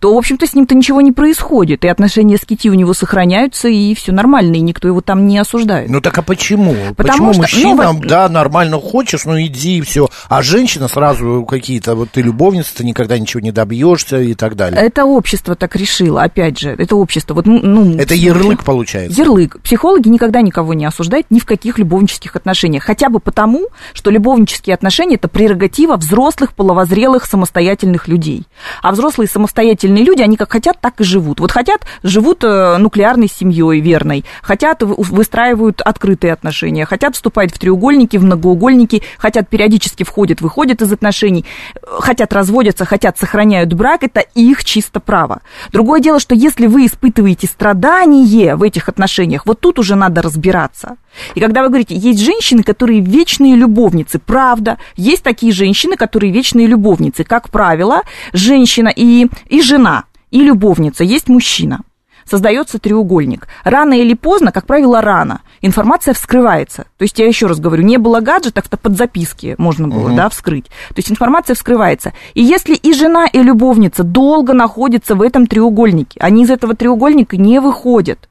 То, 0.00 0.14
в 0.14 0.18
общем-то, 0.18 0.46
с 0.46 0.54
ним-то 0.54 0.74
ничего 0.74 1.00
не 1.00 1.12
происходит, 1.12 1.84
и 1.84 1.88
отношения 1.88 2.36
с 2.36 2.44
Кити 2.44 2.68
у 2.68 2.74
него 2.74 2.94
сохраняются, 2.94 3.68
и 3.68 3.94
все 3.94 4.12
нормально, 4.12 4.56
и 4.56 4.60
никто 4.60 4.88
его 4.88 5.00
там 5.00 5.26
не 5.26 5.38
осуждает. 5.38 5.88
Ну 5.90 6.00
так 6.00 6.16
а 6.18 6.22
почему? 6.22 6.74
Потому 6.96 7.08
почему 7.08 7.32
что, 7.32 7.42
мужчина, 7.42 7.92
ну, 7.92 8.00
да, 8.00 8.28
нормально 8.28 8.78
хочешь, 8.80 9.24
ну 9.24 9.40
иди 9.40 9.78
и 9.78 9.80
все. 9.80 10.08
А 10.28 10.42
женщина 10.42 10.88
сразу 10.88 11.46
какие-то, 11.48 11.94
вот 11.94 12.10
ты 12.10 12.22
любовница, 12.22 12.76
ты 12.76 12.84
никогда 12.84 13.18
ничего 13.18 13.40
не 13.40 13.52
добьешься 13.52 14.20
и 14.20 14.34
так 14.34 14.56
далее. 14.56 14.80
Это 14.80 15.04
общество 15.04 15.54
так 15.54 15.76
решило, 15.76 16.22
опять 16.24 16.58
же, 16.58 16.70
это 16.70 16.96
общество. 16.96 17.34
Вот, 17.34 17.46
ну, 17.46 17.96
Это 17.96 18.14
ярлык 18.14 18.64
получается. 18.64 19.20
Ярлык. 19.20 19.60
Психологи 19.62 20.08
никогда 20.08 20.40
никого 20.40 20.74
не 20.74 20.84
осуждают 20.86 21.26
ни 21.30 21.38
в 21.38 21.44
каких 21.46 21.78
любовнических 21.78 22.34
отношениях. 22.36 22.82
Хотя 22.84 23.08
бы 23.08 23.20
потому, 23.20 23.68
что 23.92 24.10
любовнические 24.10 24.74
отношения– 24.74 25.14
это 25.16 25.28
прерогатива 25.28 25.96
взрослых, 25.96 26.54
половозрелых, 26.54 27.24
самостоятельных 27.26 28.08
людей. 28.08 28.46
А 28.82 28.92
взрослые 28.92 29.28
самостоятельные 29.28 30.04
люди, 30.04 30.22
они 30.22 30.36
как 30.36 30.50
хотят, 30.52 30.80
так 30.80 31.00
и 31.00 31.04
живут. 31.04 31.40
Вот 31.40 31.52
хотят, 31.52 31.82
живут 32.02 32.42
э, 32.44 32.76
нуклеарной 32.78 33.28
семьей 33.28 33.80
верной. 33.80 34.24
Хотят, 34.42 34.82
вы- 34.82 34.94
выстраивают 34.98 35.80
открытые 35.80 36.32
отношения. 36.32 36.84
Хотят, 36.86 37.14
вступают 37.14 37.52
в 37.54 37.58
треугольники, 37.58 38.16
в 38.16 38.24
многоугольники. 38.24 39.02
Хотят, 39.18 39.48
периодически 39.48 40.02
входят, 40.04 40.40
выходят 40.40 40.82
из 40.82 40.92
отношений. 40.92 41.44
э, 41.74 41.78
Хотят, 42.00 42.32
разводятся, 42.32 42.84
хотят, 42.84 43.18
сохраняют 43.18 43.72
брак. 43.74 44.02
Это 44.02 44.20
их 44.34 44.64
чисто 44.64 45.00
право. 45.00 45.40
Другое 45.72 46.00
дело, 46.00 46.13
что 46.18 46.34
если 46.34 46.66
вы 46.66 46.86
испытываете 46.86 47.46
страдание 47.46 48.56
в 48.56 48.62
этих 48.62 48.88
отношениях, 48.88 49.46
вот 49.46 49.60
тут 49.60 49.78
уже 49.78 49.94
надо 49.94 50.22
разбираться. 50.22 50.96
И 51.34 51.40
когда 51.40 51.62
вы 51.62 51.68
говорите, 51.68 51.96
есть 51.96 52.20
женщины, 52.20 52.62
которые 52.62 53.00
вечные 53.00 53.56
любовницы, 53.56 54.18
правда, 54.18 54.78
есть 54.96 55.22
такие 55.22 55.52
женщины, 55.52 55.96
которые 55.96 56.32
вечные 56.32 56.66
любовницы. 56.66 57.24
Как 57.24 57.50
правило, 57.50 58.02
женщина 58.32 58.88
и, 58.88 59.28
и 59.46 59.62
жена, 59.62 60.04
и 60.30 60.42
любовница, 60.42 61.04
есть 61.04 61.28
мужчина. 61.28 61.80
Создается 62.28 62.78
треугольник. 62.78 63.48
Рано 63.64 63.94
или 63.94 64.14
поздно, 64.14 64.52
как 64.52 64.66
правило, 64.66 65.00
рано, 65.00 65.42
информация 65.60 66.14
вскрывается. 66.14 66.86
То 66.96 67.02
есть, 67.02 67.18
я 67.18 67.26
еще 67.26 67.46
раз 67.46 67.60
говорю, 67.60 67.82
не 67.82 67.98
было 67.98 68.20
гаджетов, 68.20 68.68
то 68.68 68.76
под 68.76 68.96
записки 68.96 69.54
можно 69.58 69.88
было 69.88 70.10
да, 70.12 70.28
вскрыть. 70.28 70.66
То 70.66 70.96
есть, 70.96 71.10
информация 71.10 71.54
вскрывается. 71.54 72.12
И 72.34 72.42
если 72.42 72.74
и 72.74 72.92
жена, 72.92 73.26
и 73.26 73.38
любовница 73.40 74.04
долго 74.04 74.52
находятся 74.52 75.14
в 75.14 75.22
этом 75.22 75.46
треугольнике, 75.46 76.18
они 76.20 76.44
из 76.44 76.50
этого 76.50 76.74
треугольника 76.74 77.36
не 77.36 77.60
выходят, 77.60 78.28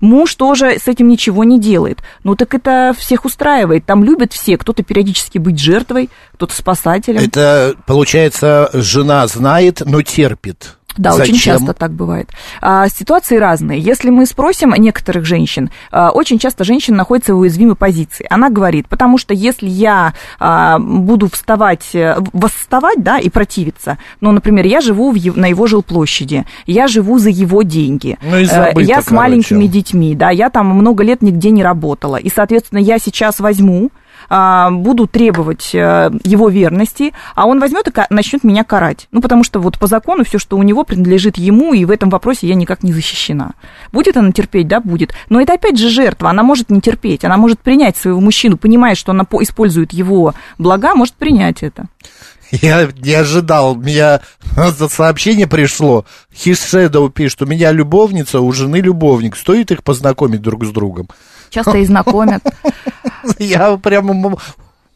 Муж 0.00 0.34
тоже 0.34 0.78
с 0.78 0.88
этим 0.88 1.08
ничего 1.08 1.44
не 1.44 1.58
делает. 1.58 2.00
Ну 2.22 2.36
так 2.36 2.54
это 2.54 2.94
всех 2.98 3.24
устраивает. 3.24 3.86
Там 3.86 4.04
любят 4.04 4.32
все. 4.32 4.56
Кто-то 4.56 4.82
периодически 4.82 5.38
быть 5.38 5.58
жертвой, 5.58 6.10
кто-то 6.34 6.54
спасателем. 6.54 7.22
Это, 7.22 7.74
получается, 7.86 8.70
жена 8.72 9.26
знает, 9.26 9.82
но 9.84 10.02
терпит. 10.02 10.76
Да, 10.96 11.14
очень 11.14 11.34
Зачем? 11.34 11.58
часто 11.58 11.74
так 11.74 11.92
бывает. 11.92 12.30
А, 12.60 12.88
ситуации 12.88 13.36
разные. 13.36 13.80
Если 13.80 14.10
мы 14.10 14.26
спросим 14.26 14.72
некоторых 14.76 15.24
женщин, 15.24 15.70
а, 15.90 16.10
очень 16.10 16.38
часто 16.38 16.64
женщина 16.64 16.96
находится 16.98 17.34
в 17.34 17.38
уязвимой 17.38 17.76
позиции. 17.76 18.26
Она 18.30 18.50
говорит, 18.50 18.88
потому 18.88 19.18
что 19.18 19.34
если 19.34 19.68
я 19.68 20.14
а, 20.38 20.78
буду 20.78 21.28
вставать, 21.30 21.94
э, 21.94 22.16
восставать, 22.32 23.02
да, 23.02 23.18
и 23.18 23.28
противиться, 23.28 23.98
ну, 24.20 24.32
например, 24.32 24.66
я 24.66 24.80
живу 24.80 25.10
в 25.10 25.36
на 25.36 25.46
его 25.46 25.66
жилплощади, 25.66 26.44
я 26.66 26.86
живу 26.86 27.18
за 27.18 27.30
его 27.30 27.62
деньги, 27.62 28.18
Ну, 28.22 28.38
и 28.38 28.42
э, 28.42 28.46
забыто, 28.46 28.80
я 28.80 29.00
с 29.00 29.06
короче. 29.06 29.14
маленькими 29.14 29.66
детьми, 29.66 30.14
да, 30.14 30.30
я 30.30 30.50
там 30.50 30.66
много 30.68 31.02
лет 31.04 31.22
нигде 31.22 31.50
не 31.50 31.62
работала, 31.62 32.16
и, 32.16 32.30
соответственно, 32.30 32.78
я 32.78 32.98
сейчас 32.98 33.40
возьму 33.40 33.90
буду 34.70 35.06
требовать 35.06 35.72
а, 35.74 36.10
его 36.24 36.48
верности, 36.48 37.12
а 37.34 37.46
он 37.46 37.60
возьмет 37.60 37.88
и 37.88 37.92
начнет 38.10 38.44
меня 38.44 38.64
карать. 38.64 39.08
Ну, 39.12 39.20
потому 39.20 39.44
что 39.44 39.60
вот 39.60 39.78
по 39.78 39.86
закону 39.86 40.24
все, 40.24 40.38
что 40.38 40.56
у 40.56 40.62
него, 40.62 40.84
принадлежит 40.84 41.36
ему, 41.36 41.74
и 41.74 41.84
в 41.84 41.90
этом 41.90 42.10
вопросе 42.10 42.46
я 42.46 42.54
никак 42.54 42.82
не 42.82 42.92
защищена. 42.92 43.52
Будет 43.92 44.16
она 44.16 44.32
терпеть? 44.32 44.68
Да, 44.68 44.80
будет. 44.80 45.14
Но 45.28 45.40
это 45.40 45.54
опять 45.54 45.78
же 45.78 45.88
жертва, 45.88 46.30
она 46.30 46.42
может 46.42 46.70
не 46.70 46.80
терпеть, 46.80 47.24
она 47.24 47.36
может 47.36 47.60
принять 47.60 47.96
своего 47.96 48.20
мужчину, 48.20 48.56
понимает, 48.56 48.98
что 48.98 49.12
она 49.12 49.24
по- 49.24 49.42
использует 49.42 49.92
его 49.92 50.34
блага, 50.58 50.94
может 50.94 51.14
принять 51.14 51.62
это. 51.62 51.86
Я 52.62 52.88
не 52.98 53.12
ожидал, 53.12 53.72
у 53.72 53.76
меня 53.76 54.20
за 54.56 54.88
сообщение 54.88 55.46
пришло. 55.46 56.04
His 56.32 56.54
Shadow 56.54 57.10
пишет, 57.10 57.42
у 57.42 57.46
меня 57.46 57.72
любовница, 57.72 58.40
у 58.40 58.52
жены 58.52 58.76
любовник. 58.76 59.36
Стоит 59.36 59.70
их 59.70 59.82
познакомить 59.82 60.42
друг 60.42 60.64
с 60.64 60.70
другом? 60.70 61.08
Часто 61.50 61.78
и 61.78 61.84
знакомят. 61.84 62.42
Я 63.38 63.76
прямо... 63.76 64.36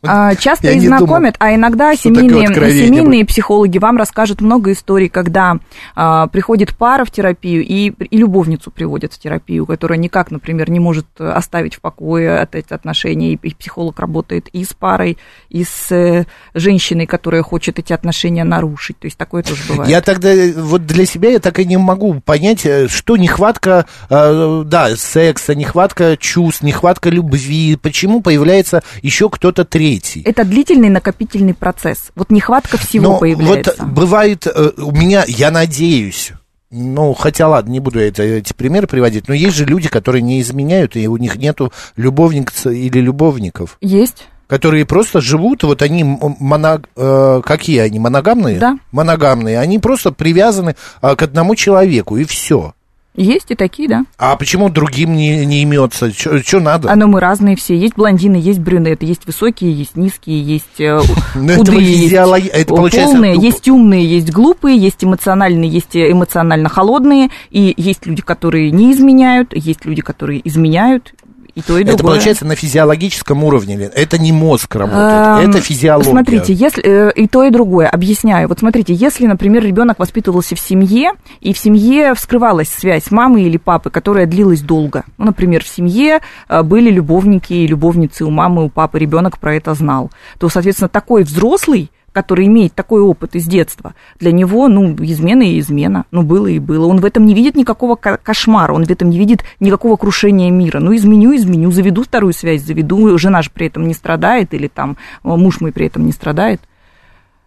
А, 0.02 0.34
Часто 0.34 0.68
Я 0.68 0.72
и 0.72 0.78
не 0.78 0.86
знакомят, 0.86 1.36
а 1.38 1.54
иногда 1.54 1.94
семейные, 1.94 2.46
семейные 2.46 3.26
психологи 3.26 3.76
вам 3.76 3.98
расскажут 3.98 4.40
много 4.40 4.72
историй, 4.72 5.10
когда 5.10 5.58
а, 5.94 6.26
приходит 6.28 6.74
пара 6.74 7.04
в 7.04 7.10
терапию 7.10 7.62
и, 7.62 7.90
и 7.90 8.16
любовницу 8.16 8.70
приводят 8.70 9.12
в 9.12 9.18
терапию, 9.18 9.66
которая 9.66 9.98
никак, 9.98 10.30
например, 10.30 10.70
не 10.70 10.80
может 10.80 11.06
оставить 11.20 11.74
в 11.74 11.80
покое 11.80 12.38
от 12.38 12.54
эти 12.54 12.72
отношения, 12.72 13.34
и, 13.34 13.54
психолог 13.54 14.00
работает 14.00 14.48
и 14.48 14.64
с 14.64 14.72
парой, 14.72 15.18
и 15.50 15.64
с 15.64 15.92
э, 15.92 16.24
женщиной, 16.54 17.06
которая 17.06 17.42
хочет 17.42 17.78
эти 17.78 17.92
отношения 17.92 18.44
нарушить. 18.44 18.98
То 18.98 19.06
есть 19.06 19.18
такое 19.18 19.42
тоже 19.42 19.62
бывает. 19.68 19.90
Я 19.90 20.00
тогда, 20.00 20.32
э, 20.32 20.52
вот 20.52 20.86
для 20.86 21.04
себя 21.04 21.30
я 21.30 21.40
так 21.40 21.58
и 21.58 21.66
не 21.66 21.76
могу 21.76 22.20
понять, 22.20 22.64
э, 22.64 22.88
что 22.88 23.18
нехватка, 23.18 23.84
да, 24.08 24.96
секса, 24.96 25.54
нехватка 25.54 26.16
чувств, 26.16 26.62
нехватка 26.62 27.10
любви, 27.10 27.76
почему 27.76 28.22
появляется 28.22 28.82
еще 29.02 29.28
кто-то 29.28 29.66
третий. 29.66 29.89
Это 30.24 30.44
длительный 30.44 30.88
накопительный 30.88 31.54
процесс. 31.54 32.10
Вот 32.14 32.30
нехватка 32.30 32.78
всего 32.78 33.12
Но 33.12 33.18
появляется. 33.18 33.74
вот 33.78 33.88
бывает, 33.88 34.46
э, 34.46 34.70
у 34.78 34.92
меня, 34.92 35.24
я 35.26 35.50
надеюсь, 35.50 36.32
ну, 36.70 37.14
хотя 37.14 37.48
ладно, 37.48 37.70
не 37.70 37.80
буду 37.80 37.98
это, 37.98 38.22
эти 38.22 38.52
примеры 38.52 38.86
приводить, 38.86 39.26
но 39.28 39.34
есть 39.34 39.56
же 39.56 39.64
люди, 39.64 39.88
которые 39.88 40.22
не 40.22 40.40
изменяют, 40.40 40.96
и 40.96 41.08
у 41.08 41.16
них 41.16 41.36
нету 41.36 41.72
любовниц 41.96 42.66
или 42.66 43.00
любовников. 43.00 43.76
Есть. 43.80 44.28
которые 44.46 44.84
просто 44.84 45.20
живут, 45.20 45.62
вот 45.62 45.80
они 45.80 46.02
моно- 46.02 46.82
э, 46.96 47.40
какие 47.44 47.78
они, 47.78 48.00
моногамные? 48.00 48.58
Да. 48.58 48.78
Моногамные, 48.90 49.60
они 49.60 49.78
просто 49.78 50.10
привязаны 50.10 50.74
а, 51.00 51.14
к 51.14 51.22
одному 51.22 51.54
человеку, 51.54 52.16
и 52.16 52.24
все. 52.24 52.74
Есть 53.16 53.50
и 53.50 53.56
такие, 53.56 53.88
да. 53.88 54.04
А 54.18 54.36
почему 54.36 54.68
другим 54.68 55.14
не, 55.14 55.44
не 55.44 55.62
имется? 55.62 56.12
Что 56.12 56.60
надо? 56.60 56.90
А 56.90 56.96
но 56.96 57.08
мы 57.08 57.20
разные 57.20 57.56
все. 57.56 57.76
Есть 57.76 57.96
блондины, 57.96 58.36
есть 58.36 58.60
брюнеты, 58.60 59.04
есть 59.04 59.26
высокие, 59.26 59.72
есть 59.72 59.96
низкие, 59.96 60.40
есть 60.40 60.80
э, 60.80 61.00
Ну, 61.34 61.54
худые, 61.56 62.08
есть 62.08 62.68
получается 62.68 63.14
полные, 63.14 63.36
есть 63.36 63.68
умные, 63.68 64.06
есть 64.06 64.30
глупые, 64.30 64.78
есть 64.78 65.02
эмоциональные, 65.02 65.68
есть 65.68 65.96
э, 65.96 66.12
эмоционально 66.12 66.68
холодные, 66.68 67.30
и 67.50 67.74
есть 67.76 68.06
люди, 68.06 68.22
которые 68.22 68.70
не 68.70 68.92
изменяют, 68.92 69.54
есть 69.56 69.84
люди, 69.84 70.02
которые 70.02 70.46
изменяют, 70.48 71.12
и 71.54 71.62
то, 71.62 71.78
и 71.78 71.84
другое. 71.84 71.94
Это 71.94 72.04
получается 72.04 72.44
на 72.44 72.54
физиологическом 72.56 73.44
уровне. 73.44 73.90
Это 73.94 74.18
не 74.18 74.32
мозг 74.32 74.74
работает, 74.74 75.10
Эм, 75.10 75.50
это 75.50 75.60
физиология. 75.60 76.10
Смотрите, 76.10 76.52
если 76.52 76.82
э, 76.84 77.12
и 77.14 77.26
то, 77.26 77.44
и 77.44 77.50
другое, 77.50 77.88
объясняю. 77.88 78.48
Вот 78.48 78.58
смотрите, 78.60 78.94
если, 78.94 79.26
например, 79.26 79.64
ребенок 79.64 79.98
воспитывался 79.98 80.54
в 80.54 80.60
семье, 80.60 81.12
и 81.40 81.52
в 81.52 81.58
семье 81.58 82.14
вскрывалась 82.14 82.68
связь 82.68 83.10
мамы 83.10 83.42
или 83.42 83.56
папы, 83.56 83.90
которая 83.90 84.26
длилась 84.26 84.60
долго. 84.60 85.04
Ну, 85.18 85.26
например, 85.26 85.64
в 85.64 85.68
семье 85.68 86.20
э, 86.48 86.62
были 86.62 86.90
любовники 86.90 87.52
и 87.52 87.66
любовницы 87.66 88.24
у 88.24 88.30
мамы, 88.30 88.64
у 88.64 88.68
папы, 88.68 88.98
ребенок 88.98 89.38
про 89.38 89.54
это 89.54 89.74
знал, 89.74 90.10
то, 90.38 90.48
соответственно, 90.48 90.88
такой 90.88 91.24
взрослый 91.24 91.90
который 92.12 92.46
имеет 92.46 92.74
такой 92.74 93.00
опыт 93.00 93.34
из 93.34 93.46
детства, 93.46 93.94
для 94.18 94.32
него, 94.32 94.68
ну, 94.68 94.94
измена 95.04 95.42
и 95.42 95.58
измена, 95.60 96.04
ну, 96.10 96.22
было 96.22 96.46
и 96.46 96.58
было. 96.58 96.86
Он 96.86 97.00
в 97.00 97.04
этом 97.04 97.26
не 97.26 97.34
видит 97.34 97.56
никакого 97.56 97.96
ко- 97.96 98.18
кошмара, 98.22 98.72
он 98.72 98.84
в 98.84 98.90
этом 98.90 99.10
не 99.10 99.18
видит 99.18 99.44
никакого 99.60 99.96
крушения 99.96 100.50
мира. 100.50 100.80
Ну, 100.80 100.94
изменю, 100.94 101.34
изменю, 101.36 101.70
заведу 101.70 102.02
вторую 102.02 102.32
связь, 102.32 102.62
заведу, 102.62 103.16
жена 103.18 103.42
же 103.42 103.50
при 103.52 103.66
этом 103.66 103.86
не 103.86 103.94
страдает, 103.94 104.54
или 104.54 104.68
там 104.68 104.96
э, 105.24 105.28
муж 105.28 105.60
мой 105.60 105.72
при 105.72 105.86
этом 105.86 106.06
не 106.06 106.12
страдает. 106.12 106.60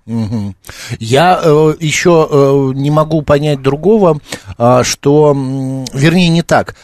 Мгм. 0.05 0.55
Я 0.99 1.39
э, 1.41 1.73
еще 1.79 2.27
э, 2.29 2.71
не 2.77 2.91
могу 2.91 3.21
понять 3.21 3.61
другого, 3.61 4.19
а, 4.57 4.83
что, 4.83 5.31
вернее, 5.93 6.27
не 6.29 6.41
так. 6.41 6.75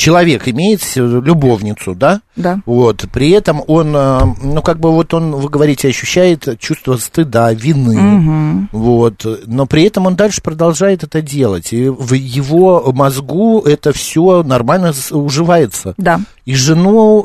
Человек 0.00 0.48
имеет 0.48 0.80
любовницу, 0.96 1.94
да? 1.94 2.22
Да. 2.34 2.60
Вот. 2.64 3.04
При 3.12 3.28
этом 3.32 3.62
он, 3.66 3.94
э, 3.94 4.20
ну, 4.42 4.62
как 4.62 4.80
бы 4.80 4.92
вот 4.92 5.12
он, 5.12 5.32
вы 5.32 5.50
говорите, 5.50 5.88
ощущает 5.88 6.58
чувство 6.58 6.96
стыда, 6.96 7.52
вины. 7.52 8.00
Мгм. 8.00 8.68
Вот. 8.72 9.26
Но 9.46 9.66
при 9.66 9.82
этом 9.82 10.06
он 10.06 10.16
дальше 10.16 10.40
продолжает 10.40 11.04
это 11.04 11.20
делать. 11.20 11.74
И 11.74 11.90
в 11.90 12.14
его 12.14 12.90
мозгу 12.94 13.60
это 13.60 13.92
все 13.92 14.42
нормально 14.42 14.94
уживается. 15.10 15.92
Да. 15.98 16.20
И 16.46 16.54
жену 16.54 17.24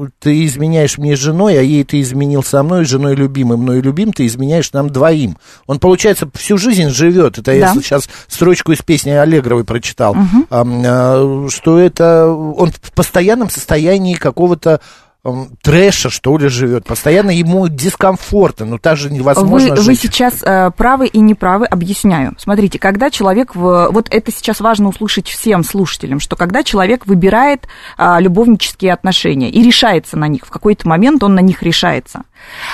э, 0.00 0.08
ты 0.20 0.44
изменяешь 0.44 0.98
мне 0.98 1.16
женой, 1.16 1.58
а 1.58 1.62
ей 1.62 1.82
ты 1.82 2.00
изменил 2.00 2.44
со 2.44 2.62
мной, 2.62 2.84
женой 2.84 3.16
любимой, 3.16 3.56
мной 3.58 3.80
любим, 3.80 4.12
ты 4.12 4.24
изменяешь 4.26 4.72
нам 4.72 4.88
двоим. 4.90 5.36
Он, 5.66 5.80
получается, 5.80 6.28
всю 6.34 6.58
жизнь 6.58 6.90
живет. 6.90 7.38
Это 7.38 7.52
я 7.52 7.74
Да. 7.74 7.80
сейчас 7.80 8.08
строчку 8.28 8.70
из 8.70 8.82
песни 8.82 9.10
Аллегровой 9.10 9.64
прочитал. 9.64 10.16
А, 10.50 11.46
что 11.50 11.87
это 11.88 12.26
он 12.28 12.70
в 12.70 12.92
постоянном 12.92 13.50
состоянии 13.50 14.14
какого-то 14.14 14.80
ам, 15.24 15.48
трэша, 15.62 16.10
что 16.10 16.38
ли, 16.38 16.48
живет. 16.48 16.86
Постоянно 16.86 17.30
ему 17.30 17.68
дискомфортно, 17.68 18.66
но 18.66 18.78
так 18.78 18.96
же 18.96 19.10
невозможно 19.10 19.70
Вы, 19.70 19.76
вы 19.76 19.82
жить. 19.82 20.00
сейчас 20.00 20.42
э, 20.42 20.70
правы 20.76 21.06
и 21.06 21.18
неправы, 21.18 21.66
объясняю. 21.66 22.34
Смотрите, 22.38 22.78
когда 22.78 23.10
человек, 23.10 23.54
в, 23.54 23.88
вот 23.90 24.08
это 24.10 24.30
сейчас 24.30 24.60
важно 24.60 24.88
услышать 24.88 25.28
всем 25.28 25.64
слушателям, 25.64 26.20
что 26.20 26.36
когда 26.36 26.62
человек 26.62 27.06
выбирает 27.06 27.66
а, 27.96 28.20
любовнические 28.20 28.92
отношения 28.92 29.50
и 29.50 29.62
решается 29.62 30.16
на 30.16 30.28
них, 30.28 30.46
в 30.46 30.50
какой-то 30.50 30.88
момент 30.88 31.22
он 31.22 31.34
на 31.34 31.40
них 31.40 31.62
решается, 31.62 32.22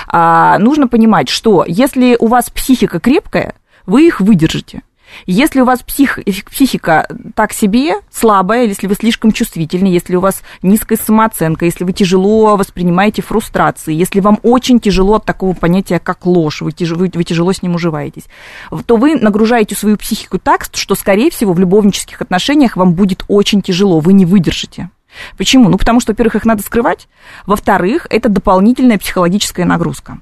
а, 0.06 0.59
нужно 0.59 0.88
понимать, 0.88 1.28
что 1.28 1.64
если 1.66 2.16
у 2.18 2.26
вас 2.26 2.50
психика 2.50 3.00
крепкая, 3.00 3.54
вы 3.87 4.06
их 4.06 4.21
выдержите. 4.21 4.83
Если 5.26 5.61
у 5.61 5.64
вас 5.64 5.83
псих, 5.83 6.18
психика 6.50 7.09
так 7.35 7.52
себе, 7.52 7.94
слабая, 8.11 8.66
если 8.66 8.87
вы 8.87 8.94
слишком 8.94 9.33
чувствительны, 9.33 9.87
если 9.87 10.16
у 10.16 10.21
вас 10.21 10.42
низкая 10.62 10.99
самооценка, 10.99 11.64
если 11.64 11.85
вы 11.85 11.92
тяжело 11.92 12.56
воспринимаете 12.56 13.23
фрустрации, 13.23 13.94
если 13.94 14.21
вам 14.21 14.38
очень 14.42 14.80
тяжело 14.80 15.14
от 15.14 15.25
такого 15.25 15.54
понятия, 15.54 15.99
как 15.99 16.26
ложь, 16.26 16.62
вы, 16.62 16.71
тяж- 16.71 16.94
вы- 16.94 17.09
тяжело 17.09 17.52
с 17.52 17.62
ним 17.62 17.75
уживаетесь, 17.75 18.25
то 18.87 18.97
вы 18.97 19.16
нагружаете 19.16 19.75
свою 19.75 19.97
психику 19.97 20.38
так, 20.38 20.66
что, 20.73 20.94
скорее 20.94 21.30
всего, 21.30 21.52
в 21.52 21.59
любовнических 21.59 22.21
отношениях 22.21 22.76
вам 22.76 22.94
будет 22.94 23.25
очень 23.28 23.62
тяжело, 23.62 24.00
вы 24.00 24.12
не 24.12 24.26
выдержите. 24.26 24.90
Почему? 25.37 25.68
Ну, 25.68 25.78
потому 25.78 26.00
что, 26.00 26.12
во-первых, 26.12 26.37
их 26.37 26.44
надо 26.44 26.62
скрывать, 26.62 27.09
во-вторых, 27.47 28.06
это 28.11 28.28
дополнительная 28.28 28.99
психологическая 28.99 29.64
нагрузка. 29.64 30.18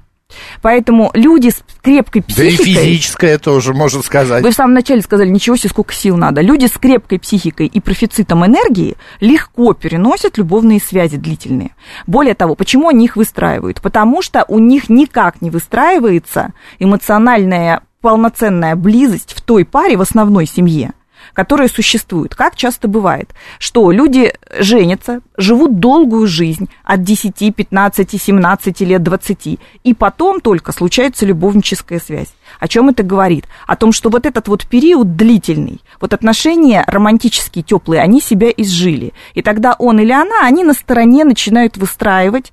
Поэтому 0.61 1.11
люди 1.13 1.49
с 1.49 1.63
крепкой 1.81 2.23
Да 2.35 2.43
и 2.43 2.55
психикой... 2.55 2.83
физическое 2.83 3.37
тоже, 3.37 3.73
можно 3.73 4.01
сказать. 4.01 4.43
Вы 4.43 4.51
в 4.51 4.55
самом 4.55 4.73
начале 4.73 5.01
сказали, 5.01 5.29
ничего 5.29 5.55
себе, 5.55 5.69
сколько 5.69 5.93
сил 5.93 6.17
надо. 6.17 6.41
Люди 6.41 6.65
с 6.65 6.71
крепкой 6.71 7.19
психикой 7.19 7.67
и 7.67 7.79
профицитом 7.79 8.45
энергии 8.45 8.95
легко 9.19 9.73
переносят 9.73 10.37
любовные 10.37 10.79
связи 10.79 11.17
длительные. 11.17 11.75
Более 12.07 12.35
того, 12.35 12.55
почему 12.55 12.89
они 12.89 13.05
их 13.05 13.15
выстраивают? 13.15 13.81
Потому 13.81 14.21
что 14.21 14.45
у 14.47 14.59
них 14.59 14.89
никак 14.89 15.41
не 15.41 15.49
выстраивается 15.49 16.53
эмоциональная 16.79 17.81
полноценная 18.01 18.75
близость 18.75 19.33
в 19.33 19.41
той 19.41 19.63
паре, 19.65 19.95
в 19.95 20.01
основной 20.01 20.45
семье, 20.45 20.93
которая 21.33 21.67
существует. 21.67 22.35
Как 22.35 22.55
часто 22.55 22.87
бывает, 22.87 23.29
что 23.59 23.91
люди 23.91 24.33
женятся, 24.57 25.21
живут 25.37 25.79
долгую 25.79 26.27
жизнь 26.27 26.69
от 26.83 27.03
10, 27.03 27.55
15, 27.55 28.21
17 28.21 28.79
лет, 28.81 29.03
20, 29.03 29.59
и 29.83 29.93
потом 29.93 30.39
только 30.39 30.71
случается 30.71 31.25
любовническая 31.25 31.99
связь. 31.99 32.33
О 32.59 32.67
чем 32.67 32.89
это 32.89 33.03
говорит? 33.03 33.45
О 33.67 33.75
том, 33.75 33.91
что 33.91 34.09
вот 34.09 34.25
этот 34.25 34.47
вот 34.47 34.67
период 34.67 35.15
длительный, 35.15 35.81
вот 35.99 36.13
отношения 36.13 36.83
романтические, 36.87 37.63
теплые, 37.63 38.01
они 38.01 38.21
себя 38.21 38.49
изжили. 38.49 39.13
И 39.33 39.41
тогда 39.41 39.75
он 39.79 39.99
или 39.99 40.11
она, 40.11 40.41
они 40.43 40.63
на 40.63 40.73
стороне 40.73 41.23
начинают 41.23 41.77
выстраивать 41.77 42.51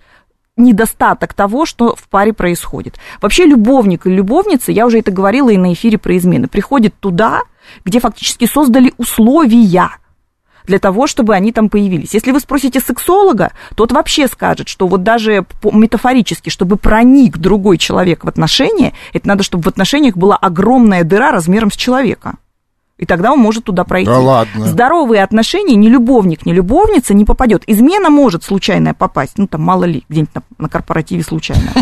недостаток 0.61 1.35
того, 1.35 1.67
что 1.67 1.95
в 1.97 2.09
паре 2.09 2.33
происходит. 2.33 2.99
Вообще 3.21 3.45
любовник 3.47 4.07
и 4.07 4.11
любовница, 4.11 4.73
я 4.73 4.87
уже 4.87 4.99
это 4.99 5.11
говорила 5.11 5.51
и 5.51 5.57
на 5.57 5.73
эфире 5.73 5.99
про 5.99 6.17
измены, 6.17 6.49
приходят 6.49 6.95
туда, 7.01 7.43
где 7.85 8.01
фактически 8.01 8.47
создали 8.47 8.93
условия 8.97 9.91
для 10.65 10.79
того, 10.79 11.07
чтобы 11.07 11.35
они 11.35 11.53
там 11.53 11.69
появились. 11.69 12.15
Если 12.15 12.33
вы 12.33 12.41
спросите 12.41 12.81
сексолога, 12.81 13.53
тот 13.75 13.93
вообще 13.93 14.29
скажет, 14.29 14.69
что 14.69 14.87
вот 14.87 15.03
даже 15.03 15.45
метафорически, 15.65 16.51
чтобы 16.51 16.77
проник 16.77 17.39
другой 17.39 17.79
человек 17.79 18.25
в 18.25 18.29
отношения, 18.29 18.93
это 19.13 19.27
надо, 19.27 19.43
чтобы 19.43 19.65
в 19.65 19.67
отношениях 19.67 20.17
была 20.17 20.37
огромная 20.37 21.03
дыра 21.05 21.33
размером 21.33 21.71
с 21.71 21.77
человека. 21.77 22.35
И 23.01 23.07
тогда 23.07 23.33
он 23.33 23.39
может 23.39 23.65
туда 23.65 23.85
пройти. 23.85 24.11
Да 24.11 24.19
ладно. 24.19 24.67
Здоровые 24.67 25.23
отношения 25.23 25.75
ни 25.75 25.89
любовник, 25.89 26.45
ни 26.45 26.53
любовница 26.53 27.15
не 27.15 27.25
попадет. 27.25 27.63
Измена 27.67 28.11
может 28.11 28.45
случайная 28.45 28.93
попасть. 28.93 29.39
Ну, 29.39 29.47
там, 29.47 29.63
мало 29.63 29.85
ли, 29.85 30.05
где-нибудь 30.11 30.35
на, 30.35 30.43
на 30.59 30.69
корпоративе 30.69 31.23
случайно. 31.23 31.73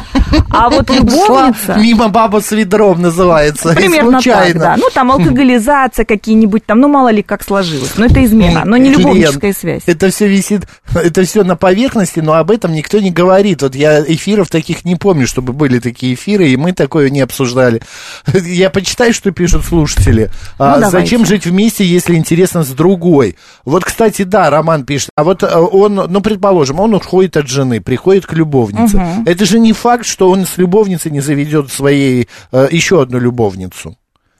А 0.50 0.70
вот 0.70 0.88
любовница... 0.94 1.74
Мимо 1.76 2.08
баба 2.08 2.40
с 2.40 2.52
ведром 2.52 3.02
называется. 3.02 3.74
Примерно 3.74 4.20
так, 4.22 4.56
да. 4.56 4.76
Ну, 4.78 4.88
там 4.94 5.10
алкоголизация 5.10 6.04
какие-нибудь, 6.04 6.64
там, 6.64 6.78
ну, 6.78 6.86
мало 6.86 7.08
ли 7.08 7.22
как 7.22 7.42
сложилось. 7.42 7.94
Но 7.96 8.06
это 8.06 8.24
измена, 8.24 8.62
но 8.64 8.76
не 8.76 8.90
любовническая 8.90 9.52
связь. 9.52 9.82
Это 9.86 10.10
все 10.10 10.28
висит, 10.28 10.68
это 10.94 11.24
все 11.24 11.42
на 11.42 11.56
поверхности, 11.56 12.20
но 12.20 12.34
об 12.34 12.52
этом 12.52 12.72
никто 12.72 13.00
не 13.00 13.10
говорит. 13.10 13.62
Вот 13.62 13.74
я 13.74 14.00
эфиров 14.04 14.50
таких 14.50 14.84
не 14.84 14.94
помню, 14.94 15.26
чтобы 15.26 15.52
были 15.52 15.80
такие 15.80 16.14
эфиры, 16.14 16.48
и 16.48 16.56
мы 16.56 16.72
такое 16.72 17.10
не 17.10 17.20
обсуждали. 17.20 17.82
Я 18.32 18.70
почитаю, 18.70 19.12
что 19.12 19.32
пишут 19.32 19.64
слушатели. 19.64 20.30
А, 20.60 20.76
Ну, 20.76 20.82
давайте. 20.82 21.07
Зачем 21.08 21.24
жить 21.24 21.46
вместе, 21.46 21.84
если 21.84 22.14
интересно 22.14 22.62
с 22.62 22.68
другой? 22.68 23.36
Вот, 23.64 23.84
кстати, 23.84 24.22
да, 24.22 24.50
Роман 24.50 24.84
пишет. 24.84 25.10
А 25.16 25.24
вот 25.24 25.42
э, 25.42 25.46
он, 25.46 25.94
ну, 25.94 26.20
предположим, 26.20 26.80
он 26.80 26.94
уходит 26.94 27.36
от 27.36 27.48
жены, 27.48 27.80
приходит 27.80 28.26
к 28.26 28.32
любовнице. 28.34 29.02
Это 29.26 29.44
же 29.44 29.58
не 29.58 29.72
факт, 29.72 30.04
что 30.04 30.30
он 30.30 30.44
с 30.44 30.58
любовницей 30.58 31.10
не 31.10 31.20
заведет 31.20 31.72
своей 31.72 32.28
э, 32.52 32.68
еще 32.70 33.00
одну 33.00 33.18
любовницу. 33.18 33.96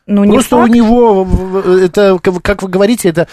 Ну, 0.06 0.24
не 0.24 0.32
Просто 0.32 0.56
факт. 0.56 0.70
у 0.70 0.74
него, 0.74 1.28
это, 1.82 2.18
как 2.22 2.62
вы 2.62 2.68
говорите, 2.68 3.10
это, 3.10 3.28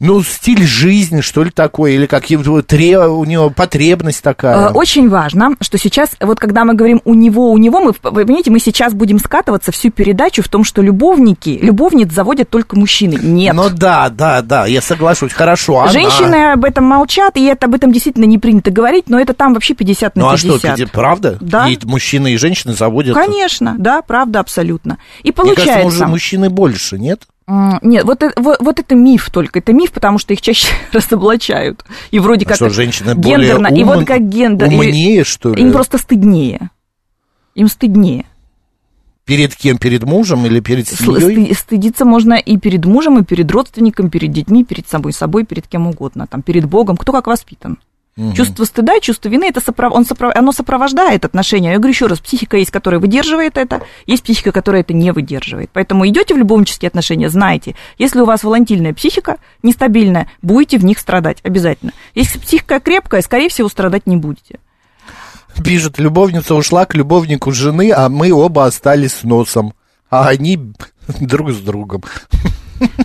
ну, 0.00 0.22
стиль 0.22 0.64
жизни, 0.64 1.20
что 1.20 1.44
ли, 1.44 1.50
такой, 1.50 1.94
или 1.94 2.06
как 2.06 2.30
его 2.30 2.62
тре- 2.62 2.98
у 3.06 3.24
него 3.26 3.50
потребность 3.50 4.22
такая. 4.22 4.68
Э, 4.68 4.72
Очень 4.72 5.08
важно, 5.10 5.50
что 5.60 5.76
сейчас, 5.78 6.10
вот 6.20 6.40
когда 6.40 6.64
мы 6.64 6.72
говорим 6.74 7.02
у 7.04 7.12
него, 7.14 7.50
у 7.52 7.58
него, 7.58 7.80
мы, 7.80 7.92
вы 8.02 8.24
понимаете, 8.24 8.50
мы 8.50 8.60
сейчас 8.60 8.94
будем 8.94 9.18
скатываться 9.18 9.72
всю 9.72 9.90
передачу 9.90 10.42
в 10.42 10.48
том, 10.48 10.64
что 10.64 10.80
любовники, 10.82 11.58
любовниц 11.60 12.12
заводят 12.12 12.48
только 12.48 12.78
мужчины. 12.78 13.18
Нет. 13.20 13.54
Ну 13.54 13.68
да, 13.70 14.08
да, 14.08 14.40
да, 14.42 14.66
я 14.66 14.80
соглашусь, 14.80 15.32
хорошо. 15.32 15.80
она- 15.80 15.92
Женщины 15.92 16.52
об 16.52 16.64
этом 16.64 16.84
молчат, 16.84 17.36
и 17.36 17.44
это 17.44 17.66
об 17.66 17.74
этом 17.74 17.92
действительно 17.92 18.24
не 18.24 18.38
принято 18.38 18.70
говорить, 18.70 19.08
но 19.10 19.20
это 19.20 19.34
там 19.34 19.52
вообще 19.54 19.74
50 19.74 20.16
на 20.16 20.22
Ну 20.22 20.28
а 20.30 20.32
50. 20.36 20.58
что, 20.58 20.76
ты- 20.76 20.86
правда? 20.86 21.36
Да. 21.40 21.68
И 21.68 21.78
мужчины 21.84 22.32
и 22.32 22.36
женщины 22.38 22.72
заводят... 22.72 23.14
Конечно, 23.14 23.74
да, 23.78 24.00
правда, 24.00 24.40
абсолютно. 24.40 24.96
И 25.22 25.28
Мне 25.28 25.32
кажется, 25.34 25.54
получается... 25.64 25.86
уже 25.86 26.06
мужчины 26.06 26.48
больше, 26.48 26.98
нет? 26.98 27.22
Нет, 27.82 28.04
вот, 28.04 28.22
э- 28.22 28.32
вот, 28.36 28.58
вот 28.60 28.78
это 28.78 28.94
миф 28.94 29.28
только. 29.30 29.58
Это 29.58 29.72
миф, 29.72 29.90
потому 29.92 30.18
что 30.18 30.32
их 30.32 30.40
чаще 30.40 30.68
разоблачают. 30.92 31.84
И 32.12 32.18
вроде 32.20 32.44
А 32.46 32.48
как 32.48 32.56
что, 32.56 32.70
женщины 32.70 33.14
более 33.14 33.54
гендерно. 33.54 33.74
и 33.74 33.82
вот 33.84 34.06
как 34.06 34.28
гендер. 34.28 34.68
умнее, 34.68 35.24
что 35.24 35.54
ли? 35.54 35.62
Им 35.62 35.72
просто 35.72 35.98
стыднее. 35.98 36.70
Им 37.54 37.68
стыднее. 37.68 38.26
Перед 39.24 39.54
кем? 39.54 39.78
Перед 39.78 40.04
мужем 40.04 40.46
или 40.46 40.60
перед 40.60 40.88
семьей? 40.88 41.48
сты- 41.50 41.54
Стыдиться 41.56 42.04
можно 42.04 42.34
и 42.34 42.56
перед 42.56 42.84
мужем, 42.84 43.18
и 43.18 43.24
перед 43.24 43.50
родственником, 43.50 44.10
перед 44.10 44.32
детьми, 44.32 44.64
перед 44.64 44.88
собой 44.88 45.12
собой, 45.12 45.44
перед 45.44 45.66
кем 45.68 45.86
угодно, 45.86 46.26
там, 46.26 46.42
перед 46.42 46.64
Богом, 46.66 46.96
кто 46.96 47.12
как 47.12 47.26
воспитан. 47.26 47.78
Чувство 48.34 48.64
стыда, 48.64 49.00
чувство 49.00 49.28
вины, 49.28 49.44
это 49.48 49.60
соправ- 49.60 49.92
он 49.92 50.04
соправ- 50.04 50.32
оно 50.34 50.52
сопровождает 50.52 51.24
отношения. 51.24 51.70
Я 51.70 51.76
говорю 51.78 51.92
еще 51.92 52.06
раз, 52.06 52.18
психика 52.20 52.56
есть, 52.58 52.70
которая 52.70 53.00
выдерживает 53.00 53.56
это, 53.56 53.82
есть 54.04 54.24
психика, 54.24 54.52
которая 54.52 54.82
это 54.82 54.92
не 54.92 55.10
выдерживает. 55.12 55.70
Поэтому 55.72 56.06
идете 56.06 56.34
в 56.34 56.36
любовнические 56.36 56.88
отношения, 56.88 57.30
знаете, 57.30 57.76
если 57.98 58.20
у 58.20 58.26
вас 58.26 58.42
волатильная 58.42 58.92
психика, 58.92 59.38
нестабильная, 59.62 60.28
будете 60.42 60.76
в 60.76 60.84
них 60.84 60.98
страдать 60.98 61.38
обязательно. 61.44 61.92
Если 62.14 62.38
психика 62.38 62.80
крепкая, 62.80 63.22
скорее 63.22 63.48
всего, 63.48 63.68
страдать 63.68 64.06
не 64.06 64.16
будете. 64.16 64.58
Пишет, 65.64 65.98
любовница 65.98 66.54
ушла 66.54 66.84
к 66.84 66.94
любовнику 66.94 67.52
жены, 67.52 67.92
а 67.92 68.08
мы 68.08 68.32
оба 68.32 68.66
остались 68.66 69.14
с 69.14 69.22
носом. 69.22 69.72
А 70.10 70.28
они 70.28 70.58
друг 71.20 71.52
с 71.52 71.58
другом. 71.58 72.02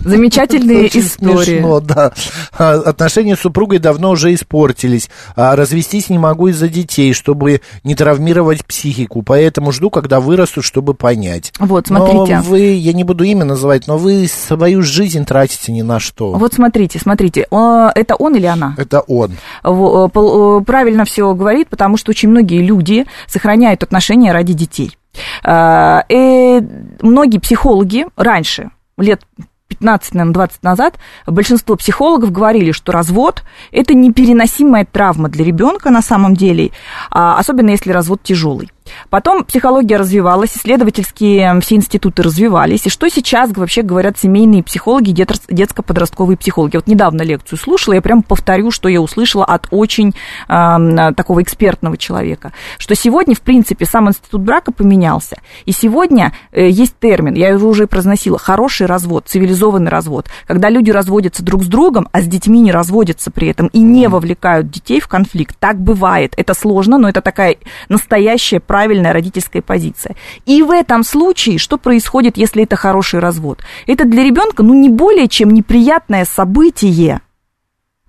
Замечательные 0.02 0.84
Очень 0.84 1.00
истории. 1.00 1.44
смешно, 1.44 1.80
да. 1.80 2.12
А, 2.56 2.74
Отношения 2.74 3.36
с 3.36 3.40
супругой 3.40 3.78
давно 3.78 4.10
уже 4.10 4.32
испортились. 4.34 5.10
А 5.34 5.56
развестись 5.56 6.08
не 6.10 6.18
могу 6.18 6.48
из-за 6.48 6.68
детей, 6.68 7.12
чтобы 7.12 7.60
не 7.84 7.94
травмировать 7.94 8.64
психику. 8.64 9.22
Поэтому 9.22 9.72
жду, 9.72 9.90
когда 9.90 10.20
вырасту, 10.20 10.62
чтобы 10.62 10.94
понять. 10.94 11.52
Вот, 11.58 11.88
смотрите. 11.88 12.36
Но 12.36 12.42
вы, 12.42 12.60
я 12.60 12.92
не 12.92 13.04
буду 13.04 13.24
имя 13.24 13.44
называть, 13.44 13.86
но 13.86 13.98
вы 13.98 14.26
свою 14.28 14.82
жизнь 14.82 15.24
тратите 15.24 15.72
ни 15.72 15.82
на 15.82 16.00
что. 16.00 16.32
Вот 16.32 16.54
смотрите, 16.54 16.98
смотрите, 16.98 17.46
э, 17.50 17.88
это 17.94 18.14
он 18.16 18.34
или 18.36 18.46
она? 18.46 18.74
Это 18.78 19.00
он. 19.00 19.32
Э, 19.64 19.68
э, 19.68 20.60
правильно 20.66 21.04
все 21.04 21.32
говорит, 21.34 21.68
потому 21.68 21.96
что 21.96 22.10
очень 22.10 22.28
многие 22.28 22.62
люди 22.62 23.06
сохраняют 23.26 23.82
отношения 23.82 24.32
ради 24.32 24.52
детей. 24.52 24.96
Э, 25.44 26.00
э, 26.08 26.60
Многие 27.02 27.38
психологи 27.38 28.06
раньше, 28.16 28.70
лет 28.98 29.22
15, 29.68 30.14
наверное, 30.14 30.34
20 30.34 30.62
назад, 30.62 30.98
большинство 31.26 31.76
психологов 31.76 32.32
говорили, 32.32 32.72
что 32.72 32.92
развод– 32.92 33.42
это 33.72 33.94
непереносимая 33.94 34.84
травма 34.84 35.28
для 35.28 35.44
ребенка 35.44 35.90
на 35.90 36.02
самом 36.02 36.34
деле, 36.34 36.70
а, 37.10 37.38
особенно 37.38 37.70
если 37.70 37.90
развод 37.90 38.22
тяжелый. 38.22 38.70
Потом 39.10 39.44
психология 39.44 39.96
развивалась, 39.96 40.56
исследовательские 40.56 41.60
все 41.60 41.76
институты 41.76 42.22
развивались. 42.22 42.86
И 42.86 42.90
что 42.90 43.08
сейчас 43.08 43.50
вообще 43.54 43.82
говорят 43.82 44.18
семейные 44.18 44.62
психологи, 44.62 45.12
детско-подростковые 45.12 46.36
психологи? 46.36 46.76
Вот 46.76 46.86
недавно 46.86 47.22
лекцию 47.22 47.58
слушала, 47.58 47.94
я 47.94 48.02
прям 48.02 48.22
повторю, 48.22 48.70
что 48.70 48.88
я 48.88 49.00
услышала 49.00 49.44
от 49.44 49.68
очень 49.70 50.14
эм, 50.48 51.14
такого 51.14 51.42
экспертного 51.42 51.96
человека. 51.96 52.52
Что 52.78 52.94
сегодня, 52.94 53.34
в 53.34 53.40
принципе, 53.40 53.86
сам 53.86 54.08
институт 54.08 54.42
брака 54.42 54.72
поменялся. 54.72 55.36
И 55.64 55.72
сегодня 55.72 56.32
э, 56.52 56.68
есть 56.68 56.98
термин, 56.98 57.34
я 57.34 57.48
его 57.48 57.68
уже 57.68 57.86
произносила, 57.86 58.38
хороший 58.38 58.86
развод, 58.86 59.24
цивилизованный 59.26 59.90
развод. 59.90 60.28
Когда 60.46 60.70
люди 60.70 60.90
разводятся 60.90 61.44
друг 61.44 61.64
с 61.64 61.66
другом, 61.66 62.08
а 62.12 62.20
с 62.20 62.26
детьми 62.26 62.60
не 62.60 62.72
разводятся 62.72 63.30
при 63.30 63.48
этом 63.48 63.68
и 63.68 63.80
не 63.80 64.08
вовлекают 64.08 64.70
детей 64.70 65.00
в 65.00 65.08
конфликт. 65.08 65.56
Так 65.58 65.78
бывает. 65.78 66.34
Это 66.36 66.54
сложно, 66.54 66.98
но 66.98 67.08
это 67.08 67.20
такая 67.20 67.56
настоящая 67.88 68.60
правильная 68.76 69.14
родительская 69.14 69.62
позиция. 69.62 70.16
И 70.44 70.62
в 70.62 70.70
этом 70.70 71.02
случае, 71.02 71.56
что 71.56 71.78
происходит, 71.78 72.36
если 72.36 72.64
это 72.64 72.76
хороший 72.76 73.20
развод? 73.20 73.60
Это 73.86 74.04
для 74.04 74.22
ребенка, 74.22 74.62
ну, 74.62 74.74
не 74.74 74.90
более 74.90 75.28
чем 75.28 75.48
неприятное 75.48 76.26
событие. 76.26 77.22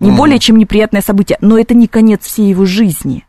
Не 0.01 0.11
более 0.11 0.39
чем 0.39 0.57
неприятное 0.57 1.01
событие, 1.01 1.37
но 1.39 1.57
это 1.57 1.73
не 1.73 1.87
конец 1.87 2.25
всей 2.25 2.49
его 2.49 2.65
жизни. 2.65 3.25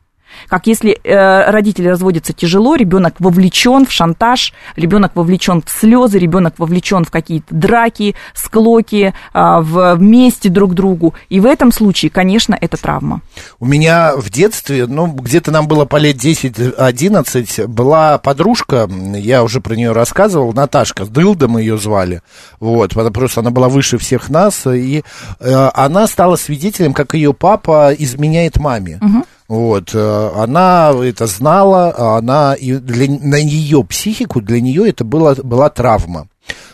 Как 0.48 0.66
если 0.66 0.98
э, 1.02 1.50
родители 1.50 1.88
разводятся 1.88 2.32
тяжело, 2.32 2.76
ребенок 2.76 3.14
вовлечен 3.18 3.86
в 3.86 3.92
шантаж, 3.92 4.52
ребенок 4.76 5.12
вовлечен 5.14 5.62
в 5.64 5.70
слезы, 5.70 6.18
ребенок 6.18 6.54
вовлечен 6.58 7.04
в 7.04 7.10
какие-то 7.10 7.54
драки, 7.54 8.14
склоки, 8.34 9.14
а, 9.32 9.60
в 9.60 9.96
вместе 9.96 10.48
друг 10.48 10.74
другу. 10.74 11.14
И 11.28 11.40
в 11.40 11.46
этом 11.46 11.72
случае, 11.72 12.10
конечно, 12.10 12.56
это 12.58 12.76
травма. 12.76 13.20
У 13.58 13.66
меня 13.66 14.12
в 14.16 14.30
детстве, 14.30 14.86
ну, 14.86 15.06
где-то 15.06 15.50
нам 15.50 15.68
было 15.68 15.84
по 15.84 15.96
лет 15.96 16.16
10-11, 16.16 17.66
была 17.66 18.18
подружка, 18.18 18.88
я 19.14 19.42
уже 19.42 19.60
про 19.60 19.74
нее 19.74 19.92
рассказывал, 19.92 20.52
Наташка, 20.52 21.04
с 21.04 21.08
Дылдом 21.08 21.58
ее 21.58 21.78
звали, 21.78 22.22
вот, 22.60 22.94
потому- 22.94 23.10
просто 23.12 23.40
она 23.40 23.50
была 23.50 23.68
выше 23.68 23.98
всех 23.98 24.28
нас, 24.30 24.66
и 24.66 25.02
э, 25.40 25.70
она 25.74 26.06
стала 26.06 26.36
свидетелем, 26.36 26.92
как 26.92 27.14
ее 27.14 27.32
папа 27.32 27.92
изменяет 27.98 28.58
маме. 28.58 29.00
Вот, 29.48 29.94
э, 29.94 30.30
она 30.36 30.92
это 31.02 31.26
знала, 31.26 31.90
а 31.96 32.18
она, 32.18 32.52
и 32.52 32.74
для, 32.74 33.08
на 33.08 33.36
ее 33.36 33.82
психику, 33.82 34.42
для 34.42 34.60
нее 34.60 34.90
это 34.90 35.04
было, 35.04 35.34
была 35.42 35.70
травма. 35.70 36.28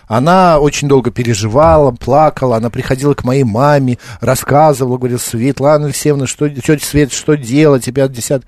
Она 0.08 0.58
очень 0.58 0.88
долго 0.88 1.12
переживала, 1.12 1.92
плакала, 1.92 2.56
она 2.56 2.70
приходила 2.70 3.14
к 3.14 3.24
моей 3.24 3.44
маме, 3.44 3.98
рассказывала, 4.20 4.98
говорила, 4.98 5.18
Светлана 5.18 5.86
Алексеевна, 5.86 6.26
что, 6.26 6.48
тетя 6.48 6.84
Свет, 6.84 7.12
что 7.12 7.36
делать, 7.36 7.84
тебя 7.84 8.08
десят... 8.08 8.44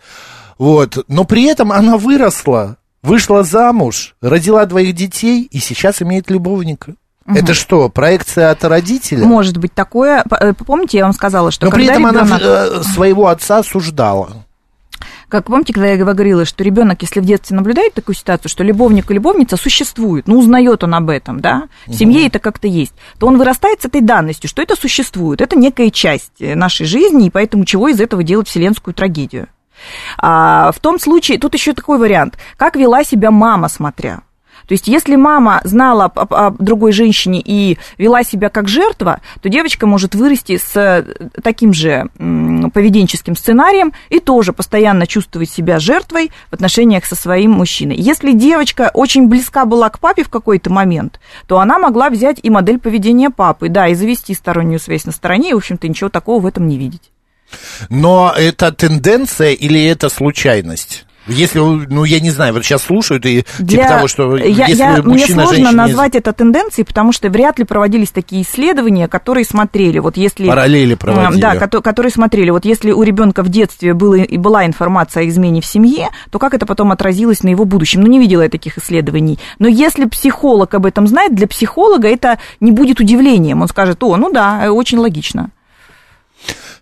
Вот, 0.59 1.05
но 1.07 1.25
при 1.25 1.45
этом 1.45 1.71
она 1.71 1.97
выросла, 1.99 2.79
вышла 3.03 3.45
замуж, 3.45 4.17
родила 4.23 4.65
двоих 4.67 4.95
детей 4.95 5.47
и 5.51 5.59
сейчас 5.59 6.03
имеет 6.03 6.31
любовника. 6.31 6.95
Это 7.27 7.55
что, 7.55 7.89
проекция 7.89 8.51
от 8.51 8.65
родителя? 8.65 9.25
Может 9.25 9.57
быть 9.59 9.73
такое. 9.73 10.25
Э, 10.31 10.53
Помните, 10.53 10.99
я 10.99 11.05
вам 11.05 11.13
сказала, 11.13 11.51
что 11.51 11.67
но 11.67 11.73
при 11.73 11.87
этом 11.87 12.07
она 12.07 12.23
ребенок... 12.23 12.43
э, 12.43 12.83
своего 12.83 13.27
отца 13.27 13.59
осуждала. 13.59 14.47
Как 15.29 15.47
помните, 15.47 15.73
когда 15.73 15.89
я 15.89 15.97
говорила, 15.97 16.45
что 16.45 16.63
ребенок, 16.63 17.03
если 17.03 17.19
в 17.19 17.25
детстве 17.25 17.57
наблюдает 17.57 17.95
такую 17.95 18.15
ситуацию, 18.15 18.49
что 18.49 18.63
любовник 18.63 19.11
и 19.11 19.15
любовница 19.15 19.57
существуют, 19.57 20.29
ну, 20.29 20.39
узнает 20.39 20.85
он 20.85 20.95
об 20.95 21.11
этом, 21.11 21.41
да, 21.41 21.65
в 21.87 21.95
семье 21.95 22.29
это 22.29 22.39
как-то 22.39 22.69
есть, 22.69 22.95
то 23.19 23.27
он 23.27 23.37
вырастает 23.37 23.83
с 23.83 23.87
этой 23.87 24.03
данностью, 24.03 24.49
что 24.49 24.63
это 24.63 24.77
существует, 24.77 25.41
это 25.41 25.57
некая 25.57 25.91
часть 25.91 26.41
э, 26.41 26.55
нашей 26.55 26.87
жизни, 26.87 27.27
и 27.27 27.31
поэтому 27.31 27.65
чего 27.65 27.89
из 27.89 28.01
этого 28.01 28.23
делать 28.23 28.49
вселенскую 28.49 28.95
трагедию. 28.95 29.49
А, 30.19 30.71
в 30.73 30.79
том 30.79 31.01
случае, 31.01 31.39
тут 31.39 31.55
еще 31.55 31.73
такой 31.73 31.99
вариант, 31.99 32.39
как 32.57 32.77
вела 32.77 33.03
себя 33.03 33.31
мама, 33.33 33.69
смотря. 33.69 34.21
То 34.67 34.73
есть, 34.73 34.89
если 34.89 35.17
мама 35.17 35.61
знала 35.65 36.05
об, 36.07 36.35
об 36.35 36.63
другой 36.63 36.93
женщине 36.93 37.41
и 37.45 37.79
вела 37.99 38.25
себя 38.25 38.49
как 38.49 38.69
жертва, 38.69 39.21
то 39.41 39.49
девочка 39.49 39.87
может 39.87 40.15
вырасти 40.15 40.57
с 40.57 40.77
э, 40.77 41.05
таким 41.43 41.73
же 41.73 42.09
поведенческим 42.17 43.37
сценарием 43.37 43.93
и 44.11 44.19
тоже 44.21 44.53
постоянно 44.53 45.07
чувствовать 45.07 45.51
себя 45.51 45.79
жертвой 45.79 46.31
в 46.51 46.55
отношениях 46.55 47.05
со 47.05 47.15
своим 47.15 47.53
мужчиной. 47.53 47.97
Если 47.97 48.33
девочка 48.33 48.91
очень 48.93 49.29
близка 49.29 49.65
была 49.65 49.89
к 49.89 50.01
папе 50.01 50.25
в 50.25 50.29
какой-то 50.29 50.71
момент, 50.71 51.21
то 51.47 51.61
она 51.61 51.79
могла 51.79 52.11
взять 52.11 52.39
и 52.43 52.51
модель 52.51 52.79
поведения 52.79 53.31
папы, 53.31 53.69
да, 53.69 53.89
и 53.89 53.95
завести 53.95 54.35
стороннюю 54.35 54.81
связь 54.81 55.05
на 55.05 55.13
стороне, 55.13 55.51
и, 55.51 55.55
в 55.55 55.59
общем-то, 55.59 55.89
ничего 55.89 56.11
такого 56.11 56.41
в 56.41 56.47
этом 56.47 56.67
не 56.67 56.77
видеть. 56.77 57.13
Но 57.89 58.35
это 58.37 58.73
тенденция 58.73 59.53
или 59.53 59.85
это 59.85 60.09
случайность? 60.09 61.06
Если, 61.27 61.59
ну, 61.59 62.05
я 62.05 62.21
не 62.21 62.31
знаю, 62.31 62.55
вот 62.55 62.65
сейчас 62.65 62.83
слушают 62.83 63.27
и 63.27 63.45
Для... 63.59 63.79
типа 63.79 63.89
того, 63.89 64.09
что 64.09 64.37
я, 64.37 64.67
если 64.67 64.77
я, 64.77 64.93
мне 64.93 65.03
мужчина, 65.03 65.43
сложно 65.43 65.57
женщина... 65.57 65.73
назвать 65.73 66.15
это 66.15 66.33
тенденцией, 66.33 66.87
потому 66.87 67.13
что 67.13 67.29
вряд 67.29 67.59
ли 67.59 67.65
проводились 67.65 68.11
такие 68.11 68.43
исследования, 68.43 69.09
которые 69.09 69.45
смотрели, 69.45 69.99
вот 69.99 70.17
если... 70.17 70.47
Параллели 70.47 70.95
проводили. 70.95 71.41
Да, 71.41 71.57
которые, 71.57 71.83
которые 71.83 72.13
смотрели, 72.13 72.51
вот 72.51 72.65
если 72.65 72.93
у 72.93 73.03
ребенка 73.03 73.43
в 73.43 73.49
детстве 73.49 73.95
было, 73.95 74.15
и 74.15 74.37
была 74.37 74.67
информация 74.67 75.25
о 75.25 75.29
измене 75.29 75.61
в 75.61 75.67
семье, 75.67 76.09
то 76.31 76.39
как 76.39 76.55
это 76.55 76.67
потом 76.67 76.93
отразилось 76.93 77.43
на 77.43 77.49
его 77.49 77.65
будущем? 77.65 78.03
Ну, 78.03 78.07
не 78.07 78.19
видела 78.19 78.43
я 78.43 78.49
таких 78.49 78.79
исследований. 78.79 79.39
Но 79.59 79.69
если 79.69 80.05
психолог 80.05 80.75
об 80.75 80.87
этом 80.87 81.07
знает, 81.07 81.35
для 81.35 81.47
психолога 81.47 82.09
это 82.09 82.39
не 82.61 82.73
будет 82.73 83.01
удивлением. 83.01 83.63
Он 83.63 83.69
скажет, 83.69 84.03
о, 84.03 84.17
ну 84.17 84.31
да, 84.31 84.73
очень 84.73 84.99
логично. 84.99 85.51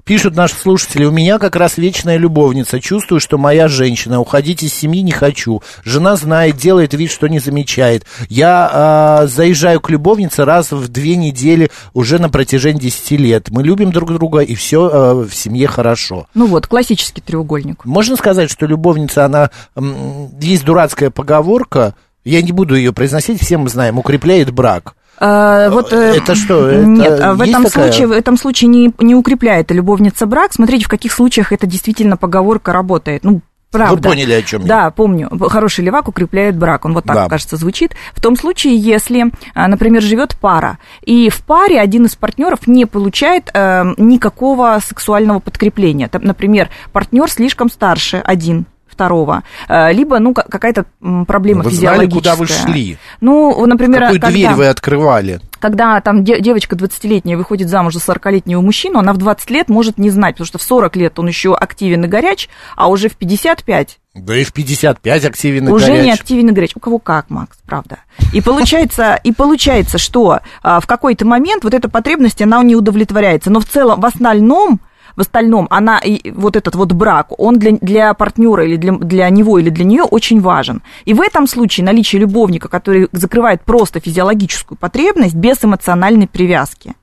Пишут 0.04 0.36
наши 0.36 0.54
слушатели, 0.54 1.06
у 1.06 1.10
меня 1.10 1.38
как 1.38 1.56
раз 1.56 1.78
вечная 1.78 2.18
любовница. 2.18 2.78
Чувствую, 2.78 3.20
что 3.20 3.38
моя 3.38 3.68
женщина. 3.68 4.20
Уходить 4.20 4.62
из 4.62 4.74
семьи 4.74 5.00
не 5.00 5.12
хочу. 5.12 5.62
Жена 5.82 6.16
знает, 6.16 6.58
делает 6.58 6.92
вид, 6.92 7.10
что 7.10 7.26
не 7.26 7.38
замечает. 7.38 8.04
Я 8.28 9.22
э, 9.22 9.26
заезжаю 9.28 9.80
к 9.80 9.88
любовнице 9.88 10.44
раз 10.44 10.72
в 10.72 10.88
две 10.88 11.16
недели 11.16 11.70
уже 11.94 12.18
на 12.18 12.28
протяжении 12.28 12.80
10 12.80 13.10
лет. 13.12 13.48
Мы 13.48 13.62
любим 13.62 13.92
друг 13.92 14.12
друга, 14.12 14.40
и 14.40 14.54
все 14.54 14.90
э, 14.90 15.14
в 15.24 15.34
семье 15.34 15.68
хорошо. 15.68 16.26
Ну 16.34 16.48
вот, 16.48 16.66
классический 16.66 17.22
треугольник. 17.22 17.86
Можно 17.86 18.16
сказать, 18.16 18.50
что 18.50 18.66
любовница, 18.66 19.24
она... 19.24 19.50
М, 19.74 20.38
есть 20.38 20.66
дурацкая 20.66 21.08
поговорка, 21.08 21.94
я 22.24 22.42
не 22.42 22.52
буду 22.52 22.74
ее 22.74 22.92
произносить, 22.92 23.40
все 23.40 23.56
мы 23.56 23.70
знаем, 23.70 23.98
укрепляет 23.98 24.50
брак. 24.50 24.96
А, 25.18 25.70
вот, 25.70 25.92
э, 25.92 26.16
Это 26.16 26.34
что, 26.34 26.68
это 26.68 26.84
нет, 26.86 27.20
а 27.20 27.34
в 27.34 27.40
этом 27.42 27.64
такая? 27.64 27.90
случае, 27.90 28.06
в 28.08 28.12
этом 28.12 28.36
случае 28.36 28.68
не, 28.68 28.92
не 29.00 29.14
укрепляет 29.14 29.70
любовница 29.70 30.26
брак. 30.26 30.52
Смотрите, 30.52 30.84
в 30.84 30.88
каких 30.88 31.12
случаях 31.12 31.52
это 31.52 31.66
действительно 31.66 32.16
поговорка 32.16 32.72
работает. 32.72 33.24
Ну, 33.24 33.40
Правда. 33.70 33.96
Вы 33.96 34.14
поняли, 34.14 34.32
о 34.34 34.42
чем 34.42 34.62
я? 34.62 34.68
Да, 34.68 34.90
помню. 34.92 35.28
Хороший 35.48 35.84
левак 35.84 36.06
укрепляет 36.06 36.56
брак. 36.56 36.84
Он 36.84 36.94
вот 36.94 37.04
так, 37.04 37.16
Да. 37.16 37.28
кажется, 37.28 37.56
звучит. 37.56 37.96
В 38.12 38.20
том 38.20 38.36
случае, 38.36 38.76
если, 38.76 39.32
а, 39.52 39.66
например, 39.66 40.00
живет 40.00 40.36
пара, 40.40 40.78
и 41.02 41.28
в 41.28 41.42
паре 41.42 41.80
один 41.80 42.04
из 42.04 42.14
партнеров 42.14 42.68
не 42.68 42.86
получает 42.86 43.50
э, 43.52 43.82
никакого 43.96 44.78
сексуального 44.80 45.40
подкрепления. 45.40 46.06
Там, 46.06 46.22
например, 46.22 46.68
партнер 46.92 47.28
слишком 47.28 47.68
старше 47.68 48.22
один 48.24 48.66
второго, 48.94 49.42
э, 49.68 49.92
либо, 49.92 50.18
ну, 50.18 50.32
ка- 50.32 50.46
какая-то 50.48 50.86
проблема 51.26 51.62
Вы 51.62 51.70
знали, 51.70 52.06
физиологическая. 52.06 52.34
куда 52.34 52.34
вы 52.36 52.46
шли? 52.46 52.98
Ну, 53.20 53.66
например, 53.66 54.00
Какую 54.00 54.20
когда 54.20 54.30
дверь 54.34 54.52
вы 54.54 54.68
открывали? 54.68 55.40
когда 55.60 56.00
там 56.02 56.24
де- 56.24 56.40
девочка 56.40 56.76
20-летняя 56.76 57.36
выходит 57.38 57.68
замуж 57.70 57.94
за 57.94 58.00
40-летнего 58.00 58.60
мужчину, 58.60 58.98
она 58.98 59.12
в 59.14 59.16
20 59.16 59.50
лет 59.50 59.68
может 59.70 59.96
не 59.98 60.10
знать, 60.10 60.34
потому 60.34 60.46
что 60.46 60.58
в 60.58 60.62
40 60.62 60.94
лет 60.96 61.18
он 61.18 61.26
еще 61.26 61.54
активен 61.54 62.04
и 62.04 62.06
горяч, 62.06 62.48
а 62.76 62.88
уже 62.88 63.08
в 63.08 63.16
55 63.16 63.98
Да 64.14 64.36
и 64.36 64.44
в 64.44 64.52
55 64.52 65.24
активен 65.24 65.68
и 65.68 65.72
уже 65.72 65.86
горяч. 65.86 66.04
не 66.04 66.12
активен 66.12 66.48
и 66.50 66.52
горяч. 66.52 66.70
У 66.76 66.80
кого 66.80 66.98
как, 66.98 67.30
Макс, 67.30 67.56
правда. 67.66 67.98
И 68.34 68.40
получается, 68.42 69.18
и 69.24 69.32
получается, 69.32 69.96
что 69.98 70.40
а, 70.62 70.80
в 70.80 70.86
какой-то 70.86 71.24
момент 71.26 71.64
вот 71.64 71.72
эта 71.74 71.88
потребность, 71.88 72.40
она 72.42 72.62
не 72.62 72.76
удовлетворяется. 72.76 73.50
Но 73.50 73.60
в 73.60 73.64
целом, 73.64 74.00
в 74.00 74.04
остальном, 74.06 74.80
в 75.16 75.20
остальном, 75.20 75.66
она, 75.70 75.98
и 75.98 76.30
вот 76.30 76.56
этот 76.56 76.74
вот 76.74 76.92
брак, 76.92 77.28
он 77.38 77.58
для, 77.58 77.72
для 77.72 78.14
партнера 78.14 78.64
или 78.64 78.76
для, 78.76 78.92
для 78.92 79.28
него 79.30 79.58
или 79.58 79.70
для 79.70 79.84
нее 79.84 80.02
очень 80.02 80.40
важен. 80.40 80.82
И 81.04 81.14
в 81.14 81.20
этом 81.20 81.46
случае 81.46 81.84
наличие 81.84 82.20
любовника, 82.20 82.68
который 82.68 83.08
закрывает 83.12 83.62
просто 83.62 84.00
физиологическую 84.00 84.78
потребность 84.78 85.34
без 85.34 85.64
эмоциональной 85.64 86.26
привязки. 86.26 86.94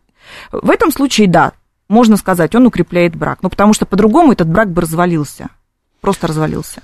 В 0.52 0.69
этом 0.69 0.91
случае, 0.91 1.28
да, 1.28 1.54
можно 1.88 2.17
сказать, 2.17 2.56
он 2.56 2.65
укрепляет 2.65 3.15
брак. 3.15 3.39
Ну, 3.41 3.50
потому 3.50 3.74
что 3.74 3.86
по-другому 3.86 4.32
этот 4.32 4.50
брак 4.50 4.71
бы 4.71 4.82
развалился. 4.82 5.50
Просто 6.00 6.28
развалился. 6.28 6.82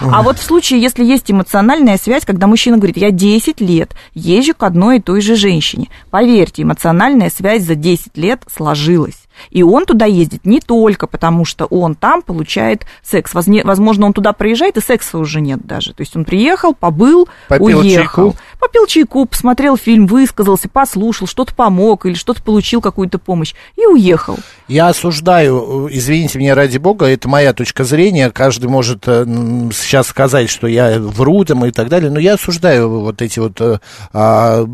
А 0.00 0.22
вот 0.22 0.38
в 0.38 0.42
случае, 0.42 0.80
если 0.80 1.04
есть 1.04 1.30
эмоциональная 1.30 1.98
связь, 1.98 2.24
когда 2.24 2.46
мужчина 2.46 2.78
говорит, 2.78 2.96
я 2.96 3.10
10 3.10 3.60
лет 3.60 3.94
езжу 4.12 4.54
к 4.54 4.62
одной 4.62 4.98
и 4.98 5.02
той 5.02 5.20
же 5.20 5.36
женщине, 5.36 5.88
поверьте, 6.10 6.62
эмоциональная 6.62 7.30
связь 7.30 7.62
за 7.62 7.74
10 7.74 8.16
лет 8.16 8.42
сложилась. 8.52 9.23
И 9.50 9.62
он 9.62 9.86
туда 9.86 10.06
ездит 10.06 10.44
не 10.44 10.60
только 10.60 11.06
потому, 11.06 11.44
что 11.44 11.66
он 11.66 11.94
там 11.94 12.22
получает 12.22 12.86
секс. 13.02 13.32
Возможно, 13.34 14.06
он 14.06 14.12
туда 14.12 14.32
приезжает, 14.32 14.76
и 14.76 14.80
секса 14.80 15.18
уже 15.18 15.40
нет 15.40 15.66
даже. 15.66 15.92
То 15.94 16.02
есть 16.02 16.16
он 16.16 16.24
приехал, 16.24 16.74
побыл, 16.74 17.28
Попил 17.48 17.78
уехал. 17.78 18.32
чайку. 18.32 18.36
Попил 18.64 18.86
чайку, 18.86 19.26
посмотрел 19.26 19.76
фильм, 19.76 20.06
высказался, 20.06 20.70
послушал, 20.70 21.26
что-то 21.26 21.54
помог 21.54 22.06
или 22.06 22.14
что-то 22.14 22.42
получил, 22.42 22.80
какую-то 22.80 23.18
помощь, 23.18 23.52
и 23.76 23.84
уехал. 23.84 24.38
Я 24.68 24.88
осуждаю, 24.88 25.86
извините 25.92 26.38
меня 26.38 26.54
ради 26.54 26.78
бога, 26.78 27.04
это 27.04 27.28
моя 27.28 27.52
точка 27.52 27.84
зрения, 27.84 28.30
каждый 28.30 28.70
может 28.70 29.02
э, 29.06 29.26
сейчас 29.74 30.06
сказать, 30.06 30.48
что 30.48 30.66
я 30.66 30.98
вру 30.98 31.44
там 31.44 31.66
и 31.66 31.72
так 31.72 31.90
далее, 31.90 32.10
но 32.10 32.18
я 32.18 32.34
осуждаю 32.34 33.00
вот 33.00 33.20
эти 33.20 33.38
вот 33.38 33.60
э, 33.60 33.80
а, 34.14 34.66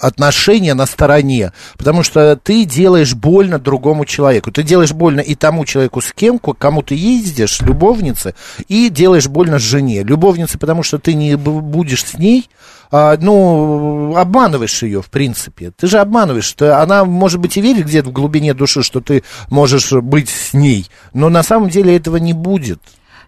отношения 0.00 0.74
на 0.74 0.86
стороне, 0.86 1.52
потому 1.76 2.04
что 2.04 2.36
ты 2.36 2.64
делаешь 2.64 3.14
больно 3.14 3.58
другому 3.58 4.04
человеку, 4.04 4.52
ты 4.52 4.62
делаешь 4.62 4.92
больно 4.92 5.20
и 5.20 5.34
тому 5.34 5.64
человеку, 5.64 6.00
с 6.00 6.12
кем, 6.12 6.38
кому 6.38 6.82
ты 6.82 6.94
ездишь, 6.94 7.60
любовнице, 7.62 8.36
и 8.68 8.90
делаешь 8.90 9.26
больно 9.26 9.58
жене. 9.58 10.04
Любовнице, 10.04 10.56
потому 10.56 10.84
что 10.84 11.00
ты 11.00 11.14
не 11.14 11.36
будешь 11.36 12.04
с 12.04 12.14
ней, 12.14 12.48
а, 12.90 13.16
ну, 13.20 14.14
обманываешь 14.16 14.82
ее, 14.82 15.02
в 15.02 15.10
принципе. 15.10 15.70
Ты 15.76 15.86
же 15.86 15.98
обманываешь. 15.98 16.52
Ты- 16.52 16.66
Она, 16.70 17.04
может 17.04 17.40
быть, 17.40 17.56
и 17.56 17.60
верит 17.60 17.86
где-то 17.86 18.08
в 18.10 18.12
глубине 18.12 18.54
души, 18.54 18.82
что 18.82 19.00
ты 19.00 19.22
можешь 19.50 19.92
быть 19.92 20.28
с 20.28 20.54
ней, 20.54 20.86
но 21.12 21.28
на 21.28 21.42
самом 21.42 21.68
деле 21.68 21.96
этого 21.96 22.16
не 22.16 22.32
будет. 22.32 22.80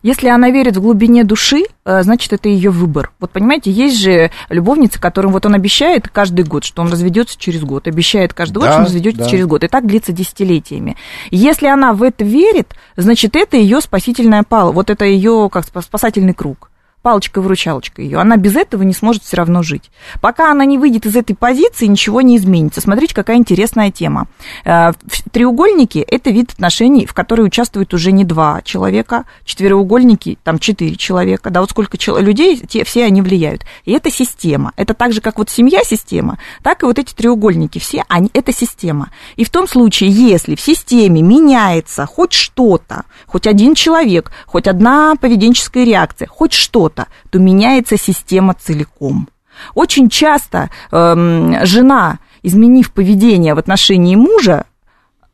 Если 0.03 0.29
она 0.29 0.51
верит 0.51 0.77
в 0.77 0.83
глубине 0.83 1.25
души, 1.25 1.65
э, 1.85 2.03
значит, 2.05 2.33
это 2.33 2.49
ее 2.49 2.71
выбор. 2.71 3.11
Вот 3.19 3.33
понимаете, 3.33 3.73
есть 3.73 3.99
же 3.99 4.31
любовницы, 4.51 5.01
которым 5.01 5.33
вот 5.33 5.47
он 5.47 5.55
обещает 5.55 6.09
каждый 6.09 6.45
год, 6.45 6.63
что 6.65 6.83
он 6.83 6.93
разведется 6.93 7.37
через 7.37 7.63
год, 7.63 7.89
обещает 7.89 8.33
каждый 8.33 8.59
год, 8.59 8.65
Да, 8.67 8.73
что 8.73 8.81
он 8.81 8.87
разведется 8.87 9.25
да. 9.25 9.29
через 9.29 9.47
год. 9.47 9.65
И 9.65 9.69
так 9.69 9.87
длится 9.87 10.13
десятилетиями. 10.13 10.97
Если 11.31 11.67
она 11.67 11.93
в 11.93 12.05
это 12.05 12.25
верит, 12.25 12.77
значит, 12.97 13.35
это 13.35 13.57
ее 13.57 13.81
спасительная 13.81 14.45
пала, 14.45 14.71
вот 14.71 14.91
это 14.91 15.05
ее 15.05 15.49
как 15.53 15.65
спа- 15.67 15.83
спасательный 15.83 16.35
круг. 16.35 16.71
Палочка-выручалочка 17.07 18.03
ее. 18.03 18.19
Она 18.19 18.37
без 18.37 18.57
этого 18.57 18.83
не 18.83 18.93
сможет 18.93 19.23
все 19.23 19.37
равно 19.37 19.63
жить. 19.63 19.93
Пока 20.21 20.51
она 20.51 20.65
не 20.65 20.77
выйдет 20.77 21.07
из 21.07 21.15
этой 21.15 21.37
позиции, 21.37 21.87
ничего 21.87 22.21
не 22.21 22.37
изменится. 22.37 22.81
Смотрите, 22.81 23.15
какая 23.15 23.37
интересная 23.37 23.93
тема. 23.93 24.27
Э, 24.65 24.91
Треугольники– 25.31 25.99
это 26.11 26.31
вид 26.31 26.51
отношений, 26.51 27.07
в 27.07 27.15
которые 27.15 27.47
участвуют 27.47 27.95
уже 27.95 28.11
не 28.11 28.25
два 28.25 28.61
человека. 28.63 29.23
Четвероугольники– 29.45 30.37
там 30.43 30.59
четыре 30.59 30.97
человека. 30.97 31.51
Да, 31.51 31.61
вот 31.61 31.71
сколько 31.71 31.97
людей, 32.19 32.57
те, 32.57 32.83
все 32.83 33.05
они 33.05 33.23
влияют. 33.23 33.63
И 33.85 33.93
это 33.93 34.11
система. 34.11 34.73
Это 34.75 34.93
так 34.93 35.13
же, 35.13 35.21
как 35.21 35.39
вот 35.39 35.49
семья– 35.49 35.83
система, 35.85 36.39
так 36.65 36.83
и 36.83 36.87
вот 36.87 36.99
эти 36.99 37.15
треугольники. 37.15 37.79
Все 37.79 38.03
они– 38.09 38.31
это 38.35 38.53
система. 38.53 39.11
И 39.37 39.45
в 39.45 39.51
том 39.51 39.69
случае, 39.69 40.11
если 40.11 40.57
в 40.57 40.61
системе 40.61 41.23
меняется 41.23 42.05
хоть 42.05 42.33
что-то, 42.33 43.05
хоть 43.27 43.47
один 43.47 43.77
человек, 43.77 44.33
хоть 44.47 44.67
одна 44.67 45.15
поведенческая 45.15 45.85
реакция, 45.85 46.27
хоть 46.27 46.53
что-то, 46.53 46.96
то 47.31 47.39
меняется 47.39 47.97
система 47.97 48.55
целиком. 48.55 49.29
Очень 49.75 50.09
часто 50.09 50.71
эм, 50.91 51.65
жена, 51.65 52.19
изменив 52.43 52.93
поведение 52.93 53.55
в 53.55 53.59
отношении 53.59 54.17
мужа, 54.17 54.67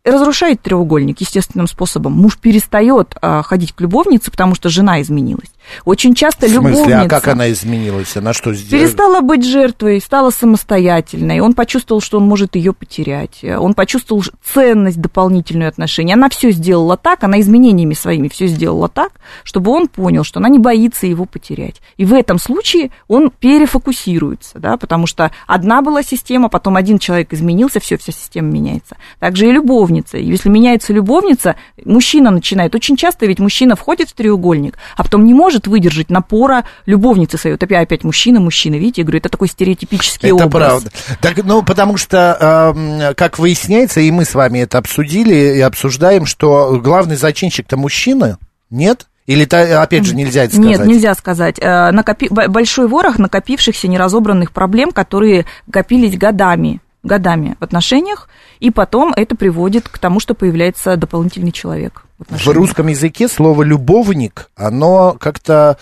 разрушает 0.04 0.60
треугольник 0.62 1.20
естественным 1.20 1.66
способом. 1.66 2.12
Муж 2.12 2.38
перестает 2.38 3.14
э, 3.20 3.42
ходить 3.44 3.72
к 3.72 3.80
любовнице, 3.80 4.30
потому 4.30 4.54
что 4.54 4.68
жена 4.68 5.00
изменилась. 5.00 5.52
Очень 5.84 6.14
часто 6.14 6.46
В 6.46 6.50
смысле, 6.50 6.70
любовница 6.70 7.00
а 7.02 7.08
как 7.08 7.28
она 7.28 7.50
изменилась? 7.50 8.16
Она 8.16 8.32
что 8.32 8.52
сделала? 8.54 8.86
перестала 8.86 9.20
быть 9.20 9.44
жертвой, 9.44 10.00
стала 10.00 10.30
самостоятельной. 10.30 11.40
Он 11.40 11.54
почувствовал, 11.54 12.00
что 12.00 12.18
он 12.18 12.26
может 12.26 12.56
ее 12.56 12.72
потерять. 12.72 13.44
Он 13.44 13.74
почувствовал 13.74 14.22
ценность 14.44 15.00
дополнительную 15.00 15.68
отношений. 15.68 16.12
Она 16.12 16.28
все 16.28 16.50
сделала 16.50 16.96
так, 16.96 17.24
она 17.24 17.40
изменениями 17.40 17.94
своими 17.94 18.28
все 18.28 18.46
сделала 18.46 18.88
так, 18.88 19.12
чтобы 19.44 19.70
он 19.70 19.88
понял, 19.88 20.24
что 20.24 20.40
она 20.40 20.48
не 20.48 20.58
боится 20.58 21.06
его 21.06 21.24
потерять. 21.24 21.80
И 21.96 22.04
в 22.04 22.12
этом 22.12 22.38
случае 22.38 22.90
он 23.08 23.30
перефокусируется, 23.30 24.58
да, 24.58 24.76
потому 24.76 25.06
что 25.06 25.30
одна 25.46 25.82
была 25.82 26.02
система, 26.02 26.48
потом 26.48 26.76
один 26.76 26.98
человек 26.98 27.32
изменился, 27.32 27.80
все, 27.80 27.96
вся 27.96 28.12
система 28.12 28.48
меняется. 28.48 28.96
Также 29.18 29.48
и 29.48 29.52
любовница. 29.52 29.82
любовница. 29.82 30.18
Если 30.18 30.48
меняется 30.48 30.92
любовница, 30.92 31.56
мужчина 31.84 32.30
начинает. 32.30 32.74
Очень 32.74 32.96
часто 32.96 33.26
ведь 33.26 33.38
мужчина 33.38 33.76
входит 33.76 34.08
в 34.08 34.12
треугольник, 34.14 34.78
а 34.96 35.02
потом 35.02 35.24
не 35.24 35.34
может 35.52 35.66
выдержать 35.66 36.10
напора 36.10 36.64
любовницы 36.86 37.36
своей. 37.36 37.54
Вот 37.54 37.62
опять, 37.62 37.84
опять 37.84 38.04
мужчина, 38.04 38.40
мужчина. 38.40 38.76
Видите, 38.76 39.02
я 39.02 39.04
говорю, 39.04 39.18
это 39.18 39.28
такой 39.28 39.48
стереотипический 39.48 40.28
это 40.28 40.46
образ. 40.46 40.82
правда. 40.82 40.90
Так, 41.20 41.44
ну, 41.44 41.62
потому 41.62 41.98
что, 41.98 42.74
э, 42.74 43.14
как 43.14 43.38
выясняется, 43.38 44.00
и 44.00 44.10
мы 44.10 44.24
с 44.24 44.34
вами 44.34 44.60
это 44.60 44.78
обсудили 44.78 45.34
и 45.34 45.60
обсуждаем, 45.60 46.24
что 46.24 46.80
главный 46.82 47.16
зачинщик-то 47.16 47.76
мужчина, 47.76 48.38
нет? 48.70 49.06
Или, 49.26 49.44
опять 49.44 50.04
же, 50.04 50.16
нельзя 50.16 50.44
это 50.44 50.54
сказать? 50.54 50.78
Нет, 50.78 50.86
нельзя 50.86 51.14
сказать. 51.14 51.56
Э, 51.60 51.90
Накопи... 51.92 52.28
Большой 52.30 52.88
ворох 52.88 53.18
накопившихся 53.18 53.88
неразобранных 53.88 54.52
проблем, 54.52 54.90
которые 54.90 55.44
копились 55.70 56.16
годами 56.16 56.80
годами 57.04 57.56
в 57.58 57.64
отношениях, 57.64 58.28
и 58.60 58.70
потом 58.70 59.12
это 59.16 59.34
приводит 59.34 59.88
к 59.88 59.98
тому, 59.98 60.20
что 60.20 60.34
появляется 60.34 60.96
дополнительный 60.96 61.50
человек. 61.50 62.04
В, 62.28 62.48
русском 62.48 62.88
языке 62.88 63.28
слово 63.28 63.62
«любовник», 63.62 64.50
оно 64.56 65.16
как-то 65.18 65.78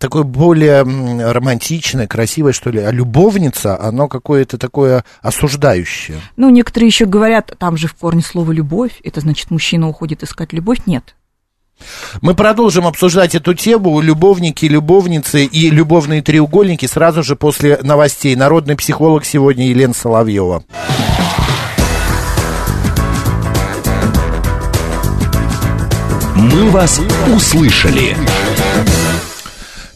такое 0.00 0.22
более 0.22 0.82
романтичное, 0.82 2.06
красивое, 2.06 2.52
что 2.52 2.70
ли. 2.70 2.80
А 2.80 2.90
любовница, 2.90 3.80
оно 3.80 4.08
какое-то 4.08 4.58
такое 4.58 5.04
осуждающее. 5.22 6.20
Ну, 6.36 6.50
некоторые 6.50 6.88
еще 6.88 7.06
говорят, 7.06 7.54
там 7.58 7.76
же 7.76 7.88
в 7.88 7.94
корне 7.94 8.22
слово 8.22 8.52
«любовь», 8.52 9.00
это 9.02 9.20
значит, 9.20 9.50
мужчина 9.50 9.88
уходит 9.88 10.22
искать 10.22 10.52
любовь. 10.52 10.80
Нет. 10.86 11.14
Мы 12.20 12.34
продолжим 12.34 12.86
обсуждать 12.86 13.34
эту 13.34 13.54
тему. 13.54 14.00
Любовники, 14.00 14.66
любовницы 14.66 15.44
и 15.44 15.70
любовные 15.70 16.22
треугольники 16.22 16.86
сразу 16.86 17.22
же 17.22 17.36
после 17.36 17.78
новостей. 17.82 18.36
Народный 18.36 18.76
психолог 18.76 19.24
сегодня 19.24 19.68
Елена 19.68 19.94
Соловьева. 19.94 20.64
«Мы 26.44 26.70
вас 26.70 27.00
услышали». 27.34 28.14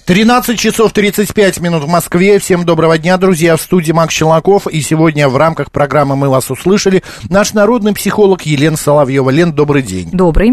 13 0.07 0.59
часов 0.59 0.95
35 0.95 1.61
минут 1.61 1.85
в 1.85 1.89
Москве. 1.89 2.39
Всем 2.39 2.65
доброго 2.65 2.97
дня, 2.97 3.19
друзья. 3.19 3.59
В 3.59 3.61
студии 3.61 3.93
Макс 3.93 4.15
Челноков. 4.15 4.67
И 4.67 4.81
сегодня 4.81 5.29
в 5.29 5.37
рамках 5.37 5.71
программы 5.71 6.17
«Мы 6.17 6.31
вас 6.31 6.51
услышали» 6.51 7.03
наш 7.29 7.53
народный 7.53 7.93
психолог 7.93 8.47
Елена 8.47 8.79
Соловьева. 8.79 9.29
Лен, 9.29 9.53
добрый 9.53 9.83
день. 9.83 10.09
Добрый. 10.11 10.53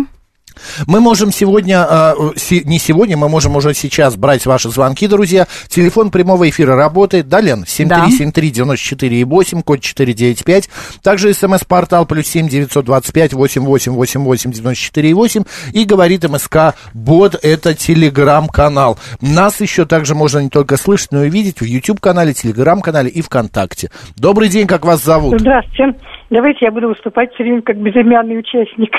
Мы 0.87 0.99
можем 0.99 1.31
сегодня, 1.31 1.85
э, 1.89 2.13
се- 2.35 2.61
не 2.63 2.79
сегодня, 2.79 3.17
мы 3.17 3.29
можем 3.29 3.55
уже 3.55 3.73
сейчас 3.73 4.15
брать 4.15 4.45
ваши 4.45 4.69
звонки, 4.69 5.07
друзья. 5.07 5.47
Телефон 5.67 6.11
прямого 6.11 6.49
эфира 6.49 6.75
работает. 6.75 7.27
Да, 7.27 7.41
Лен? 7.41 7.65
7373948, 7.65 9.61
код 9.63 9.81
495. 9.81 10.69
Также 11.03 11.33
смс-портал 11.33 12.05
плюс 12.05 12.27
7 12.27 12.47
925 12.47 13.33
8888 13.33 14.51
94,8. 14.51 15.45
И 15.73 15.85
говорит 15.85 16.23
МСК 16.29 16.75
Бот, 16.93 17.35
это 17.41 17.73
телеграм-канал. 17.73 18.97
Нас 19.21 19.61
еще 19.61 19.85
также 19.85 20.15
можно 20.15 20.39
не 20.39 20.49
только 20.49 20.77
слышать, 20.77 21.11
но 21.11 21.23
и 21.23 21.29
видеть 21.29 21.59
в 21.61 21.65
YouTube-канале, 21.65 22.33
телеграм-канале 22.33 23.09
и 23.09 23.21
ВКонтакте. 23.21 23.89
Добрый 24.15 24.49
день, 24.49 24.67
как 24.67 24.85
вас 24.85 25.03
зовут? 25.03 25.39
Здравствуйте. 25.39 25.95
Давайте 26.29 26.65
я 26.65 26.71
буду 26.71 26.87
выступать 26.89 27.33
все 27.33 27.43
время 27.43 27.61
как 27.61 27.77
безымянный 27.77 28.39
участник. 28.39 28.91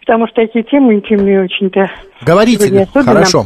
Потому 0.00 0.26
что 0.28 0.42
эти 0.42 0.62
темы 0.62 0.94
интимные 0.94 1.42
очень-то. 1.44 1.90
Говорите, 2.26 2.86
хорошо. 3.14 3.44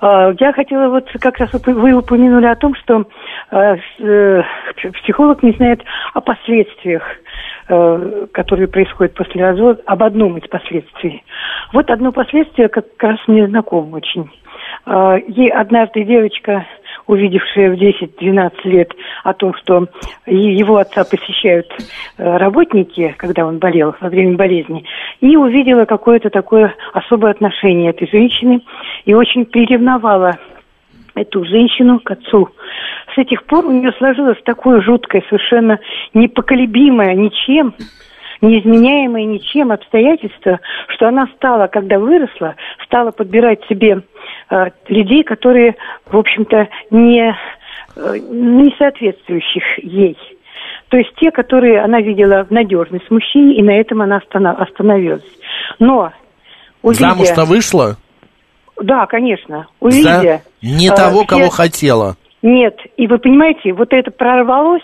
А, 0.00 0.32
Я 0.40 0.52
хотела 0.52 0.88
вот 0.88 1.08
как 1.20 1.38
раз 1.38 1.50
вы 1.52 1.92
упомянули 1.92 2.46
о 2.46 2.56
том, 2.56 2.74
что 2.74 3.04
с- 3.50 4.00
э, 4.00 4.42
психолог 5.02 5.42
не 5.42 5.52
знает 5.52 5.82
о 6.12 6.20
последствиях, 6.20 7.02
э, 7.68 8.26
которые 8.32 8.68
происходят 8.68 9.14
после 9.14 9.42
развода, 9.46 9.80
об 9.86 10.02
одном 10.02 10.36
из 10.36 10.48
последствий. 10.48 11.22
Вот 11.72 11.88
одно 11.90 12.12
последствие 12.12 12.68
как 12.68 12.86
раз 12.98 13.18
мне 13.26 13.46
знакомо 13.46 13.96
очень. 13.96 14.30
А, 14.86 15.16
Ей 15.16 15.50
однажды 15.50 16.04
девочка, 16.04 16.66
увидевшая 17.06 17.70
в 17.70 17.74
10-12 17.74 18.52
лет 18.64 18.92
о 19.24 19.34
том, 19.34 19.54
что 19.54 19.88
его 20.26 20.78
отца 20.78 21.04
посещают 21.04 21.66
э, 22.16 22.36
работники, 22.36 23.14
когда 23.18 23.46
он 23.46 23.58
болел 23.58 23.94
во 24.00 24.08
время 24.08 24.36
болезни, 24.36 24.84
и 25.20 25.36
увидела 25.36 25.84
какое-то 25.84 26.30
такое 26.30 26.74
особое 26.92 27.32
отношение 27.32 27.90
этой 27.90 28.08
женщины 28.10 28.62
и 29.04 29.14
очень 29.14 29.44
приревновала 29.44 30.38
эту 31.14 31.44
женщину 31.44 32.00
к 32.00 32.10
отцу. 32.10 32.48
С 33.14 33.18
этих 33.18 33.44
пор 33.44 33.66
у 33.66 33.70
нее 33.70 33.92
сложилось 33.98 34.42
такое 34.44 34.80
жуткое, 34.80 35.22
совершенно 35.28 35.78
непоколебимое 36.14 37.14
ничем, 37.14 37.74
неизменяемое 38.40 39.24
ничем 39.24 39.72
обстоятельство, 39.72 40.60
что 40.88 41.08
она 41.08 41.26
стала, 41.36 41.66
когда 41.66 41.98
выросла, 41.98 42.56
стала 42.84 43.10
подбирать 43.10 43.60
себе 43.68 44.02
э, 44.50 44.66
людей, 44.88 45.22
которые, 45.22 45.76
в 46.06 46.16
общем-то, 46.16 46.68
не, 46.90 47.34
э, 47.96 48.18
не 48.18 48.74
соответствующих 48.78 49.62
ей. 49.78 50.16
То 50.88 50.98
есть 50.98 51.12
те, 51.16 51.30
которые 51.30 51.80
она 51.82 52.00
видела 52.00 52.44
в 52.44 52.50
надежность 52.50 53.10
мужчине, 53.10 53.56
и 53.56 53.62
на 53.62 53.72
этом 53.72 54.02
она 54.02 54.18
останов- 54.18 54.58
остановилась. 54.58 55.24
Но 55.78 56.12
увидя... 56.82 57.08
Замуж-то 57.08 57.44
вышла? 57.44 57.96
Да, 58.80 59.06
конечно. 59.06 59.66
Увидя... 59.80 60.20
За 60.20 60.42
не 60.62 60.88
э, 60.88 60.94
того, 60.94 61.20
все- 61.20 61.26
кого 61.26 61.48
хотела. 61.50 62.16
Нет, 62.44 62.78
и 62.98 63.06
вы 63.06 63.16
понимаете, 63.16 63.72
вот 63.72 63.94
это 63.94 64.10
прорвалось 64.10 64.82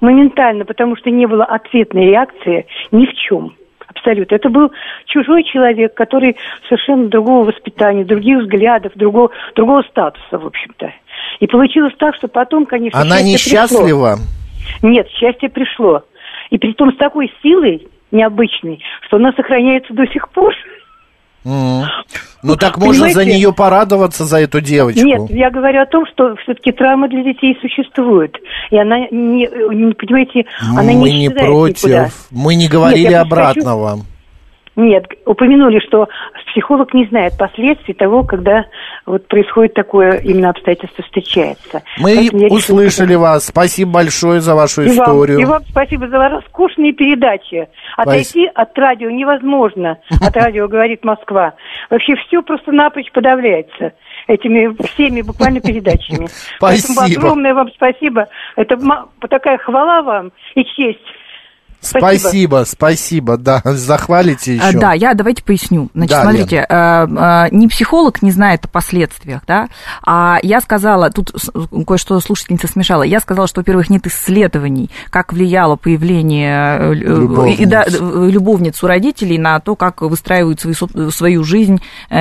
моментально, 0.00 0.64
потому 0.64 0.96
что 0.96 1.10
не 1.10 1.26
было 1.26 1.44
ответной 1.44 2.06
реакции 2.06 2.64
ни 2.90 3.04
в 3.04 3.12
чем. 3.12 3.54
Абсолютно. 3.86 4.34
Это 4.34 4.48
был 4.48 4.72
чужой 5.04 5.44
человек, 5.44 5.92
который 5.92 6.38
совершенно 6.70 7.08
другого 7.08 7.44
воспитания, 7.44 8.06
других 8.06 8.38
взглядов, 8.38 8.92
другого, 8.94 9.30
другого 9.54 9.82
статуса, 9.82 10.38
в 10.38 10.46
общем-то. 10.46 10.90
И 11.40 11.46
получилось 11.46 11.92
так, 11.98 12.14
что 12.14 12.28
потом, 12.28 12.64
конечно, 12.64 12.98
Она 12.98 13.20
несчастлива? 13.20 14.16
пришло. 14.16 14.88
Нет, 14.88 15.06
счастье 15.10 15.50
пришло. 15.50 16.04
И 16.48 16.56
при 16.56 16.72
том 16.72 16.94
с 16.94 16.96
такой 16.96 17.30
силой 17.42 17.88
необычной, 18.10 18.82
что 19.02 19.18
она 19.18 19.32
сохраняется 19.32 19.92
до 19.92 20.06
сих 20.06 20.30
пор. 20.30 20.54
М. 21.44 21.82
Ну 22.44 22.56
так 22.56 22.76
можно 22.78 23.08
за 23.10 23.24
нее 23.24 23.52
порадоваться, 23.52 24.24
за 24.24 24.40
эту 24.40 24.60
девочку. 24.60 25.04
Нет, 25.04 25.22
я 25.30 25.50
говорю 25.50 25.80
о 25.82 25.86
том, 25.86 26.04
что 26.06 26.34
все-таки 26.42 26.72
травма 26.72 27.08
для 27.08 27.22
детей 27.22 27.56
существует. 27.60 28.36
И 28.70 28.76
она 28.78 29.00
не, 29.10 29.48
не 29.74 29.92
понимаете, 29.92 30.44
она 30.60 30.82
Мы 30.82 30.94
не 31.10 31.20
не 31.22 31.30
против. 31.30 31.84
никуда. 31.84 32.08
Мы 32.30 32.54
не 32.54 32.68
говорили 32.68 33.08
Нет, 33.08 33.28
просто 33.28 33.46
хочу- 33.54 33.60
обратного. 33.60 34.00
Нет, 34.74 35.04
упомянули, 35.26 35.80
что 35.86 36.08
психолог 36.52 36.92
не 36.94 37.06
знает 37.06 37.36
последствий 37.38 37.94
того, 37.94 38.24
когда 38.24 38.66
вот 39.06 39.26
происходит 39.28 39.74
такое 39.74 40.18
именно 40.18 40.50
обстоятельство 40.50 41.02
встречается. 41.04 41.82
Мы 41.98 42.14
Поэтому 42.14 42.42
я 42.42 42.46
решила 42.46 42.58
услышали 42.58 43.14
вас. 43.14 43.46
Спасибо 43.46 43.92
большое 43.92 44.40
за 44.40 44.54
вашу 44.54 44.82
И 44.82 44.86
вам, 44.88 44.94
историю. 44.96 45.38
и 45.40 45.44
вам 45.44 45.62
спасибо 45.68 46.08
за 46.08 46.18
ваши 46.18 46.46
скучные 46.48 46.92
передачи. 46.92 47.68
Отойти 47.96 48.46
от 48.54 48.76
радио 48.78 49.10
невозможно. 49.10 49.98
От 50.20 50.36
радио 50.36 50.68
говорит 50.68 51.04
Москва. 51.04 51.54
Вообще 51.90 52.14
все 52.26 52.42
просто-напрочь 52.42 53.10
подавляется 53.12 53.92
этими 54.26 54.74
всеми 54.92 55.22
буквально 55.22 55.60
передачами. 55.60 56.28
Поэтому 56.60 56.94
Спасибо. 56.94 57.20
огромное 57.20 57.54
вам 57.54 57.70
спасибо. 57.74 58.28
Это 58.56 58.78
такая 59.28 59.58
хвала 59.58 60.02
вам 60.02 60.32
и 60.54 60.64
честь. 60.64 61.00
Спасибо, 61.82 62.64
спасибо, 62.66 63.36
да, 63.36 63.60
захвалите 63.64 64.58
А, 64.62 64.68
еще. 64.68 64.78
Да, 64.78 64.92
я 64.92 65.14
давайте 65.14 65.42
поясню. 65.42 65.90
Значит, 65.94 66.10
Да, 66.16 66.22
смотрите, 66.22 66.64
э, 66.68 67.06
э, 67.06 67.48
не 67.50 67.66
психолог 67.68 68.22
не 68.22 68.30
знает 68.30 68.64
о 68.64 68.68
последствиях, 68.68 69.42
да, 69.46 69.68
а 70.04 70.38
я 70.42 70.60
сказала, 70.60 71.10
тут 71.10 71.32
кое-что 71.86 72.18
слушательница 72.20 72.68
смешала, 72.68 73.02
я 73.02 73.18
сказала, 73.20 73.48
что, 73.48 73.60
во-первых, 73.60 73.90
нет 73.90 74.06
исследований, 74.06 74.90
как 75.10 75.32
влияло 75.32 75.76
появление 75.76 76.78
э, 76.78 76.94
лю- 76.94 77.46
и, 77.46 77.66
да, 77.66 77.84
Любовниц. 77.88 78.32
любовниц 78.32 78.82
у 78.82 78.86
родителей 78.86 79.38
на 79.38 79.58
то, 79.60 79.74
как 79.74 80.02
выстраивают 80.02 80.60
свою, 80.60 81.10
свою 81.10 81.44
жизнь 81.44 81.80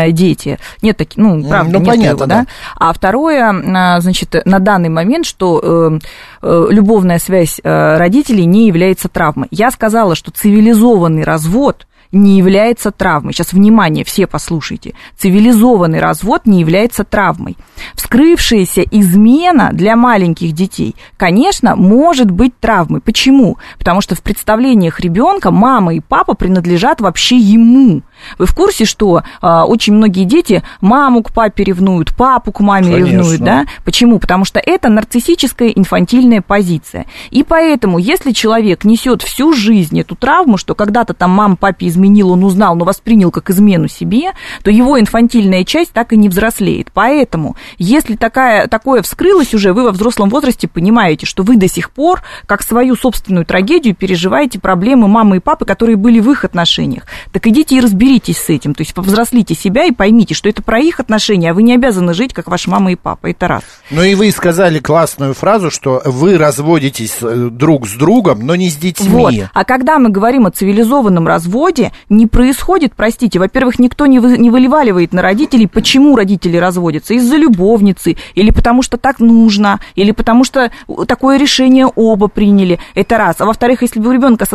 дети. 0.09 0.57
Нет 0.81 0.97
таких, 0.97 1.17
ну, 1.17 1.35
М, 1.35 1.47
правда, 1.47 1.73
ну, 1.73 1.79
нет 1.79 1.87
понятно, 1.87 2.07
его, 2.23 2.25
да. 2.25 2.41
да. 2.41 2.45
А 2.75 2.93
второе, 2.93 3.99
значит, 3.99 4.35
на 4.45 4.59
данный 4.59 4.89
момент, 4.89 5.25
что 5.25 5.99
любовная 6.41 7.19
связь 7.19 7.59
родителей 7.63 8.45
не 8.45 8.67
является 8.67 9.07
травмой. 9.07 9.47
Я 9.51 9.69
сказала, 9.69 10.15
что 10.15 10.31
цивилизованный 10.31 11.23
развод 11.23 11.85
не 12.11 12.37
является 12.37 12.91
травмой. 12.91 13.33
Сейчас, 13.33 13.53
внимание, 13.53 14.03
все 14.03 14.27
послушайте. 14.27 14.93
Цивилизованный 15.17 15.99
развод 15.99 16.45
не 16.45 16.59
является 16.59 17.03
травмой. 17.03 17.57
Вскрывшаяся 17.95 18.81
измена 18.81 19.69
для 19.71 19.95
маленьких 19.95 20.51
детей, 20.51 20.95
конечно, 21.17 21.75
может 21.75 22.29
быть 22.29 22.57
травмой. 22.59 23.01
Почему? 23.01 23.57
Потому 23.77 24.01
что 24.01 24.15
в 24.15 24.21
представлениях 24.21 24.99
ребенка 24.99 25.51
мама 25.51 25.95
и 25.95 25.99
папа 25.99 26.33
принадлежат 26.33 27.01
вообще 27.01 27.37
ему. 27.37 28.01
Вы 28.37 28.45
в 28.45 28.55
курсе, 28.55 28.85
что 28.85 29.23
а, 29.41 29.65
очень 29.65 29.93
многие 29.93 30.25
дети 30.25 30.63
маму 30.79 31.23
к 31.23 31.33
папе 31.33 31.63
ревнуют, 31.63 32.15
папу 32.15 32.51
к 32.51 32.59
маме 32.59 32.93
Конечно. 32.93 33.11
ревнуют, 33.11 33.41
да? 33.41 33.65
Почему? 33.83 34.19
Потому 34.19 34.45
что 34.45 34.59
это 34.63 34.89
нарциссическая 34.89 35.69
инфантильная 35.69 36.41
позиция. 36.41 37.05
И 37.29 37.43
поэтому, 37.43 37.97
если 37.97 38.31
человек 38.31 38.83
несет 38.83 39.21
всю 39.21 39.53
жизнь 39.53 39.99
эту 39.99 40.15
травму, 40.15 40.57
что 40.57 40.75
когда-то 40.75 41.13
там 41.13 41.31
мама 41.31 41.55
папе 41.55 41.87
изменил, 41.87 42.31
он 42.31 42.43
узнал, 42.43 42.75
но 42.75 42.85
воспринял 42.85 43.31
как 43.31 43.49
измену 43.49 43.87
себе, 43.87 44.33
то 44.63 44.71
его 44.71 44.99
инфантильная 44.99 45.63
часть 45.63 45.91
так 45.91 46.13
и 46.13 46.17
не 46.17 46.29
взрослеет. 46.29 46.89
Поэтому, 46.93 47.55
если 47.77 48.15
такая, 48.15 48.67
такое 48.67 49.01
вскрылось 49.01 49.53
уже, 49.53 49.73
вы 49.73 49.83
во 49.83 49.91
взрослом 49.91 50.29
возрасте 50.29 50.67
понимаете, 50.67 51.25
что 51.25 51.43
вы 51.43 51.57
до 51.57 51.67
сих 51.67 51.91
пор, 51.91 52.21
как 52.45 52.61
свою 52.61 52.95
собственную 52.95 53.45
трагедию, 53.45 53.95
переживаете 53.95 54.59
проблемы 54.59 55.07
мамы 55.07 55.37
и 55.37 55.39
папы, 55.39 55.65
которые 55.65 55.95
были 55.95 56.19
в 56.19 56.31
их 56.31 56.45
отношениях. 56.45 57.03
Так 57.31 57.47
идите 57.47 57.75
и 57.75 57.81
разберитесь 57.81 58.10
с 58.19 58.49
этим. 58.49 58.73
То 58.73 58.81
есть 58.81 58.93
повзрослите 58.93 59.55
себя 59.55 59.85
и 59.85 59.91
поймите, 59.91 60.33
что 60.33 60.49
это 60.49 60.61
про 60.61 60.79
их 60.79 60.99
отношения, 60.99 61.51
а 61.51 61.53
вы 61.53 61.63
не 61.63 61.73
обязаны 61.73 62.13
жить, 62.13 62.33
как 62.33 62.47
ваша 62.47 62.69
мама 62.69 62.91
и 62.91 62.95
папа. 62.95 63.27
Это 63.27 63.47
раз. 63.47 63.63
Ну 63.89 64.03
и 64.03 64.15
вы 64.15 64.31
сказали 64.31 64.79
классную 64.79 65.33
фразу, 65.33 65.71
что 65.71 66.01
вы 66.05 66.37
разводитесь 66.37 67.17
э, 67.21 67.49
друг 67.51 67.87
с 67.87 67.93
другом, 67.93 68.45
но 68.45 68.55
не 68.55 68.69
с 68.69 68.75
детьми. 68.75 69.09
Вот. 69.09 69.33
А 69.53 69.63
когда 69.63 69.99
мы 69.99 70.09
говорим 70.09 70.45
о 70.45 70.51
цивилизованном 70.51 71.27
разводе, 71.27 71.91
не 72.09 72.27
происходит, 72.27 72.93
простите, 72.95 73.39
во-первых, 73.39 73.79
никто 73.79 74.05
не, 74.05 74.19
вы, 74.19 74.37
не 74.37 74.49
выливаливает 74.49 75.13
на 75.13 75.21
родителей, 75.21 75.67
почему 75.67 76.15
родители 76.15 76.57
разводятся. 76.57 77.13
Из-за 77.13 77.37
любовницы, 77.37 78.17
или 78.35 78.51
потому 78.51 78.81
что 78.81 78.97
так 78.97 79.19
нужно, 79.19 79.79
или 79.95 80.11
потому 80.11 80.43
что 80.43 80.71
такое 81.07 81.37
решение 81.37 81.85
оба 81.85 82.27
приняли. 82.27 82.79
Это 82.95 83.17
раз. 83.17 83.35
А 83.39 83.45
во-вторых, 83.45 83.81
если 83.81 83.99
у 83.99 84.11
ребенка 84.11 84.45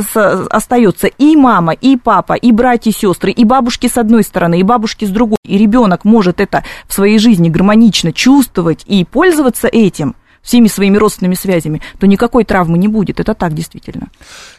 остается 0.51 1.07
и 1.07 1.37
мама, 1.37 1.73
и 1.73 1.97
папа, 1.97 2.35
и 2.35 2.53
братья, 2.53 2.90
и 2.90 2.95
сестры, 2.95 3.31
и 3.31 3.45
бабушки 3.47 3.87
с 3.87 3.97
одной 3.97 4.23
стороны, 4.23 4.61
и 4.61 4.63
бабушки 4.63 5.05
с 5.05 5.11
другой, 5.11 5.39
и 5.45 5.57
ребенок 5.57 6.05
может 6.05 6.41
это 6.41 6.63
в 6.87 6.93
своей 6.93 7.19
жизни 7.19 7.49
гармонично 7.49 8.13
чувствовать 8.13 8.85
и 8.87 9.05
пользоваться 9.05 9.69
этим, 9.69 10.15
всеми 10.43 10.69
своими 10.69 10.97
родственными 10.97 11.35
связями, 11.35 11.81
то 11.99 12.07
никакой 12.07 12.45
травмы 12.45 12.79
не 12.79 12.89
будет. 12.89 13.19
Это 13.21 13.35
так 13.35 13.53
действительно. 13.53 14.09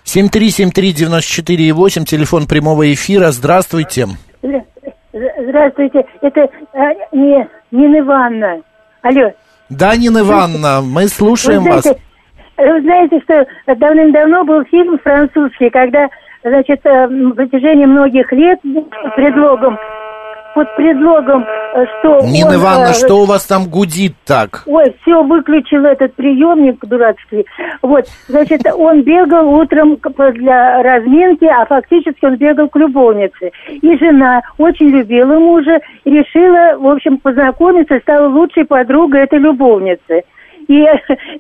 7373948, 0.06 2.04
телефон 2.06 2.48
прямого 2.48 2.92
эфира. 2.94 3.32
Здравствуйте. 3.32 4.08
Здравствуйте. 5.14 6.06
Это 6.22 6.48
а, 6.74 6.94
не, 7.14 7.48
Нина 7.72 8.00
Ивановна. 8.00 8.62
Алло. 9.02 9.32
Да, 9.70 9.96
Нина 9.96 10.20
Ивановна, 10.20 10.82
мы 10.82 11.08
слушаем 11.08 11.64
вы 11.64 11.82
знаете, 11.82 11.90
вас. 11.90 11.98
Вы 12.58 12.82
знаете, 12.82 13.20
что 13.24 13.46
давным-давно 13.76 14.44
был 14.44 14.64
фильм 14.66 15.00
французский, 15.00 15.70
когда, 15.70 16.10
значит, 16.44 16.82
э, 16.84 17.08
на 17.08 17.36
протяжении 17.36 17.86
многих 17.86 18.32
лет 18.32 18.60
предлогом 19.16 19.78
под 20.58 20.76
предлогом, 20.76 21.46
э, 21.76 21.86
что... 22.00 22.22
Нина 22.22 22.50
он, 22.50 22.56
Ивановна, 22.56 22.90
э, 22.90 22.94
что 22.94 23.22
у 23.22 23.26
вас 23.26 23.46
там 23.46 23.70
гудит 23.70 24.16
так? 24.26 24.64
Ой, 24.66 24.96
все, 25.02 25.22
выключил 25.22 25.86
этот 25.86 26.16
приемник 26.16 26.84
дурацкий. 26.84 27.46
Вот, 27.84 28.06
значит, 28.28 28.62
он 28.66 29.04
бегал 29.04 29.54
утром 29.54 30.00
для 30.34 30.82
разминки, 30.82 31.46
а 31.46 31.64
фактически 31.68 32.26
он 32.26 32.38
бегал 32.38 32.70
к 32.70 32.76
любовнице. 32.76 33.52
И 33.70 33.98
жена 33.98 34.42
очень 34.58 34.88
любила 34.88 35.38
мужа 35.38 35.80
решила, 36.06 36.80
в 36.80 36.88
общем, 36.88 37.20
познакомиться, 37.20 38.00
стала 38.00 38.28
лучшей 38.28 38.66
подругой 38.66 39.26
этой 39.26 39.38
любовницы. 39.38 40.24
И 40.68 40.86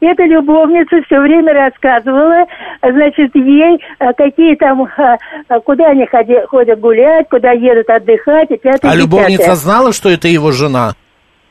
эта 0.01 0.23
любовница 0.23 1.01
все 1.05 1.19
время 1.19 1.53
рассказывала, 1.53 2.45
значит, 2.81 3.35
ей, 3.35 3.77
э, 3.99 4.13
какие 4.13 4.55
там, 4.55 4.83
э, 4.85 5.17
куда 5.65 5.87
они 5.87 6.07
ходят 6.47 6.79
гулять, 6.79 7.27
куда 7.29 7.51
едут 7.51 7.89
отдыхать, 7.89 8.49
и 8.51 8.57
пятое, 8.57 8.91
А 8.91 8.95
и 8.95 8.97
любовница 8.99 9.55
знала, 9.55 9.91
что 9.91 10.09
это 10.09 10.27
его 10.29 10.51
жена? 10.51 10.93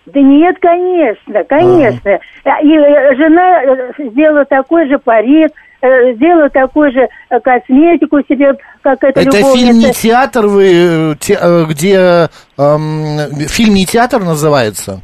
Да 0.06 0.20
нет, 0.20 0.56
конечно, 0.60 1.44
конечно. 1.44 2.18
И 2.62 2.72
э, 2.76 3.14
жена 3.16 3.62
сделала 3.98 4.44
такой 4.46 4.88
же 4.88 4.98
парик, 4.98 5.50
сделала 6.14 6.48
такую 6.48 6.90
же 6.92 7.06
косметику 7.42 8.20
себе, 8.28 8.54
как 8.82 9.04
Это 9.04 9.20
любовница. 9.20 9.56
фильм 9.58 9.78
не 9.78 9.92
театр, 9.92 10.46
вы, 10.46 11.16
те- 11.20 11.38
где 11.68 12.28
эм, 12.58 13.18
фильм 13.48 13.74
не 13.74 13.84
театр 13.84 14.22
называется? 14.22 15.00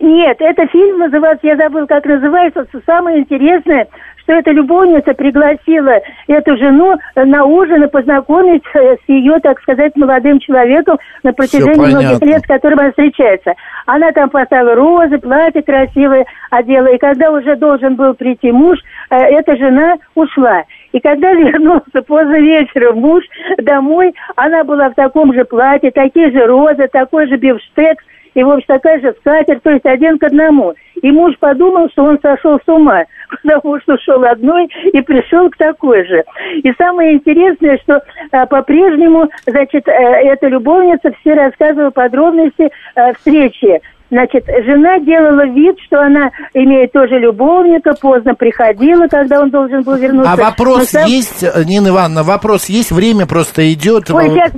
Нет, 0.00 0.36
это 0.40 0.66
фильм 0.68 0.98
называется, 0.98 1.46
я 1.46 1.56
забыл, 1.56 1.86
как 1.86 2.04
называется. 2.04 2.66
Самое 2.86 3.20
интересное, 3.20 3.88
что 4.22 4.34
эта 4.34 4.50
любовница 4.52 5.14
пригласила 5.14 6.00
эту 6.26 6.56
жену 6.56 6.96
на 7.16 7.44
ужин 7.44 7.82
и 7.82 7.88
познакомить 7.88 8.62
э, 8.74 8.96
с 8.96 9.08
ее, 9.08 9.40
так 9.42 9.58
сказать, 9.60 9.96
молодым 9.96 10.38
человеком 10.38 10.98
на 11.22 11.32
протяжении 11.32 11.94
многих 11.94 12.20
лет, 12.20 12.42
с 12.42 12.46
которым 12.46 12.78
она 12.78 12.90
встречается. 12.90 13.54
Она 13.86 14.12
там 14.12 14.28
поставила 14.28 14.74
розы, 14.74 15.18
платье 15.18 15.62
красивое 15.62 16.26
одела, 16.50 16.88
и 16.88 16.98
когда 16.98 17.30
уже 17.30 17.56
должен 17.56 17.96
был 17.96 18.14
прийти 18.14 18.52
муж, 18.52 18.78
э, 19.10 19.16
эта 19.16 19.56
жена 19.56 19.96
ушла. 20.14 20.62
И 20.92 21.00
когда 21.00 21.32
вернулся 21.32 22.02
поздно 22.06 22.38
вечером 22.38 23.00
муж 23.00 23.24
домой, 23.56 24.14
она 24.36 24.62
была 24.62 24.90
в 24.90 24.94
таком 24.94 25.32
же 25.32 25.44
платье, 25.44 25.90
такие 25.90 26.30
же 26.30 26.46
розы, 26.46 26.86
такой 26.92 27.26
же 27.28 27.36
бифштекс, 27.36 28.04
и, 28.38 28.42
в 28.44 28.50
общем, 28.50 28.66
такая 28.68 29.00
же 29.00 29.12
скатерть, 29.18 29.64
то 29.64 29.70
есть 29.70 29.84
один 29.84 30.16
к 30.16 30.22
одному. 30.22 30.72
И 31.02 31.10
муж 31.10 31.34
подумал, 31.40 31.88
что 31.90 32.04
он 32.04 32.20
сошел 32.22 32.60
с 32.64 32.68
ума, 32.68 33.02
потому 33.42 33.80
что 33.80 33.98
шел 33.98 34.22
одной 34.24 34.66
и 34.92 35.00
пришел 35.00 35.50
к 35.50 35.56
такой 35.56 36.06
же. 36.06 36.22
И 36.62 36.72
самое 36.78 37.14
интересное, 37.14 37.78
что 37.78 38.00
а, 38.30 38.46
по-прежнему, 38.46 39.28
значит, 39.44 39.88
э, 39.88 39.92
эта 39.92 40.46
любовница 40.46 41.10
все 41.20 41.34
рассказывала 41.34 41.90
подробности 41.90 42.70
э, 42.94 43.12
встречи. 43.14 43.80
Значит, 44.10 44.46
жена 44.46 45.00
делала 45.00 45.46
вид, 45.46 45.76
что 45.84 46.00
она 46.00 46.30
имеет 46.54 46.92
тоже 46.92 47.18
любовника, 47.18 47.92
поздно 48.00 48.34
приходила, 48.34 49.06
когда 49.06 49.42
он 49.42 49.50
должен 49.50 49.82
был 49.82 49.96
вернуться. 49.96 50.32
А 50.32 50.36
вопрос 50.36 50.92
Но 50.94 51.00
сам- 51.00 51.08
есть, 51.08 51.44
Нина 51.66 51.88
Ивановна, 51.88 52.22
вопрос 52.22 52.66
есть, 52.66 52.90
время 52.90 53.26
просто 53.26 53.70
идет. 53.70 54.10
Ой, 54.10 54.30
сейчас, 54.30 54.52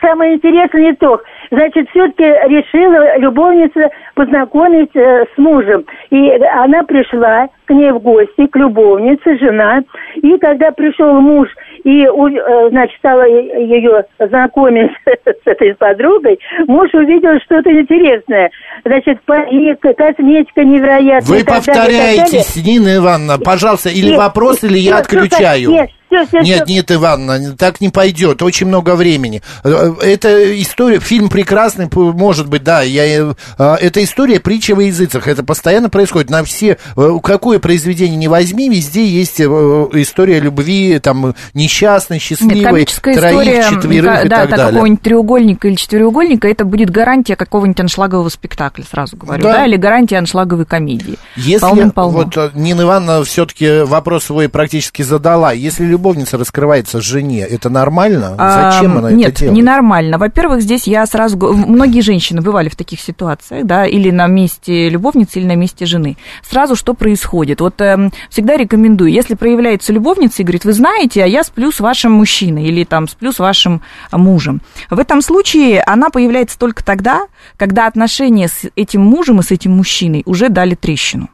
самое 0.00 0.34
интересное 0.34 0.92
итог. 0.92 1.22
Значит, 1.50 1.88
все-таки 1.90 2.22
решила 2.22 3.18
любовница 3.18 3.90
познакомить 4.14 4.94
э, 4.94 5.24
с 5.34 5.38
мужем. 5.38 5.84
И 6.10 6.30
она 6.44 6.84
пришла 6.84 7.48
к 7.66 7.70
ней 7.70 7.90
в 7.90 7.98
гости, 7.98 8.46
к 8.46 8.56
любовнице, 8.56 9.36
жена. 9.38 9.82
И 10.14 10.38
когда 10.38 10.70
пришел 10.70 11.20
муж 11.20 11.48
и, 11.82 12.04
э, 12.04 12.68
значит, 12.70 12.96
стала 12.98 13.26
ее 13.26 14.04
знакомить 14.20 14.92
с 15.04 15.46
этой 15.46 15.74
подругой, 15.74 16.38
муж 16.68 16.88
увидел 16.94 17.38
что-то 17.44 17.70
интересное. 17.72 18.50
Значит, 18.84 19.18
косметика 19.24 20.62
невероятная. 20.62 21.38
Вы 21.38 21.44
повторяетесь, 21.44 22.64
Нина 22.64 22.96
Ивановна, 22.96 23.38
пожалуйста, 23.38 23.88
или 23.88 24.10
Нет, 24.10 24.18
вопрос, 24.18 24.62
или 24.62 24.78
я 24.78 24.98
отключаю. 24.98 25.70
нет, 25.70 25.90
всё, 26.10 26.26
всё, 26.26 26.40
Нет, 26.40 26.64
всё. 26.64 26.74
нет, 26.74 26.90
Ивановна, 26.92 27.56
так 27.56 27.80
не 27.80 27.88
пойдет, 27.88 28.42
очень 28.42 28.66
много 28.66 28.94
времени. 28.96 29.42
Э, 29.64 29.94
Это 30.02 30.60
история, 30.60 31.00
фильм 31.00 31.28
прекрасный, 31.28 31.88
может 31.94 32.48
быть, 32.48 32.62
да, 32.64 32.82
я, 32.82 33.04
э, 33.06 33.34
э, 33.58 33.74
это 33.80 34.02
история 34.02 34.40
притча 34.40 34.74
во 34.74 34.82
языцах, 34.82 35.28
это 35.28 35.44
постоянно 35.44 35.88
происходит, 35.88 36.30
на 36.30 36.42
все, 36.44 36.78
э, 36.96 37.18
какое 37.22 37.58
произведение 37.58 38.16
не 38.16 38.28
возьми, 38.28 38.68
везде 38.68 39.04
есть 39.06 39.40
история 39.40 40.40
любви, 40.40 40.98
там, 40.98 41.34
несчастной, 41.54 42.16
Нет, 42.16 42.22
счастливой, 42.22 42.62
комическая 42.64 43.14
троих, 43.16 43.40
история, 43.40 43.62
четверых 43.70 44.14
ка- 44.14 44.20
и 44.22 44.28
да, 44.28 44.36
так 44.36 44.50
да, 44.50 44.56
далее. 44.56 44.72
какого-нибудь 44.72 45.02
треугольника 45.02 45.68
или 45.68 45.74
четырехугольника, 45.76 46.48
это 46.48 46.64
будет 46.64 46.90
гарантия 46.90 47.36
какого-нибудь 47.36 47.80
аншлагового 47.80 48.28
спектакля, 48.28 48.84
сразу 48.90 49.16
говорю, 49.16 49.42
Да. 49.42 49.52
да, 49.52 49.66
или 49.66 49.76
гарантия 49.76 50.18
аншлаговой 50.18 50.66
комедии. 50.66 51.18
Если 51.36 51.60
Полным-полно. 51.60 52.18
вот 52.34 52.54
Нина 52.54 52.82
Ивановна 52.82 53.24
все-таки 53.24 53.82
вопрос 53.82 54.24
свой 54.24 54.48
практически 54.48 55.02
задала, 55.02 55.52
если 55.52 55.84
любовница 56.00 56.38
раскрывается 56.38 57.00
жене, 57.00 57.40
это 57.42 57.68
нормально? 57.68 58.34
Зачем 58.38 58.96
А, 58.96 58.98
она 58.98 59.12
Нет, 59.12 59.28
это 59.28 59.40
делает? 59.40 59.58
ненормально. 59.58 60.18
Во-первых, 60.18 60.62
здесь 60.62 60.86
я 60.86 61.04
сразу... 61.04 61.36
Многие 61.36 62.00
женщины 62.00 62.40
бывали 62.40 62.70
в 62.70 62.76
таких 62.76 63.00
ситуациях, 63.00 63.66
да, 63.66 63.86
или 63.86 64.10
на 64.10 64.26
месте 64.26 64.88
любовницы, 64.88 65.38
или 65.38 65.46
на 65.46 65.56
месте 65.56 65.84
жены. 65.84 66.16
Сразу 66.42 66.74
что 66.74 66.94
происходит? 66.94 67.60
Вот 67.60 67.80
эм, 67.82 68.12
всегда 68.30 68.56
рекомендую, 68.56 69.12
если 69.12 69.34
проявляется 69.34 69.92
любовница 69.92 70.40
и 70.40 70.44
говорит, 70.44 70.64
вы 70.64 70.72
знаете, 70.72 71.22
а 71.22 71.26
я 71.26 71.44
сплю 71.44 71.70
с 71.70 71.80
вашим 71.80 72.12
мужчиной, 72.12 72.64
или 72.64 72.84
там 72.84 73.06
сплю 73.06 73.30
с 73.30 73.38
вашим 73.38 73.82
мужем. 74.10 74.62
В 74.88 74.98
этом 74.98 75.20
случае 75.20 75.82
она 75.82 76.08
появляется 76.08 76.58
только 76.58 76.82
тогда, 76.82 77.26
когда 77.58 77.86
отношения 77.86 78.48
с 78.48 78.70
этим 78.74 79.02
мужем 79.02 79.40
и 79.40 79.42
с 79.42 79.50
этим 79.50 79.72
мужчиной 79.72 80.22
уже 80.24 80.48
дали 80.48 80.74
трещину. 80.74 81.28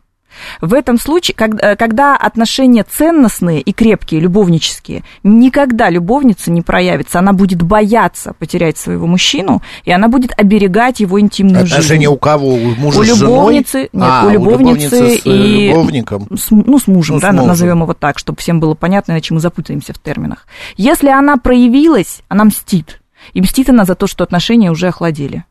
В 0.61 0.75
этом 0.75 0.99
случае, 0.99 1.37
э, 1.39 1.77
когда 1.77 2.17
отношения 2.17 2.85
ценностные 2.85 3.61
и 3.61 3.73
крепкие, 3.73 4.21
любовнические, 4.21 5.05
никогда 5.23 5.91
любовница 5.91 6.51
не 6.51 6.63
проявится. 6.63 7.19
Она 7.19 7.33
будет 7.33 7.63
бояться 7.63 8.33
потерять 8.39 8.79
своего 8.79 9.07
мужчину, 9.07 9.63
и 9.85 9.93
она 9.93 10.09
будет 10.09 10.33
оберегать 10.39 11.01
его 11.01 11.21
интимную 11.21 11.65
Отношения 11.65 12.01
жизнь. 12.01 12.07
у 12.07 12.17
кого? 12.17 12.55
У 12.55 12.75
мужа 12.77 13.01
у 13.01 13.05
с 13.05 13.07
женой? 13.07 13.33
любовницы, 13.33 13.79
нет, 13.81 13.91
А, 13.95 14.27
у 14.27 14.31
любовницы, 14.31 14.89
с 15.19 15.27
э, 15.27 15.31
и 15.31 15.69
любовником. 15.71 16.27
с, 16.37 16.51
ну, 16.51 16.79
с 16.79 16.87
мужем, 16.87 17.17
Ну, 17.17 17.21
с 17.21 17.23
да, 17.23 17.33
мужем. 17.33 17.49
назовем 17.49 17.83
его 17.83 17.95
так, 17.95 18.19
чтобы 18.19 18.39
всем 18.41 18.61
было 18.61 18.75
понятно, 18.75 19.13
иначе 19.13 19.35
мы 19.35 19.41
запутаемся 19.41 19.93
в 19.93 19.99
терминах. 19.99 20.47
Если 20.77 21.09
она 21.09 21.37
проявилась, 21.37 22.23
она 22.29 22.45
мстит. 22.45 23.01
И 23.33 23.41
мстит 23.41 23.69
она 23.71 23.85
за 23.85 23.95
то, 23.95 24.07
что 24.07 24.23
отношения 24.25 24.71
уже 24.71 24.89
охладели. 24.89 25.45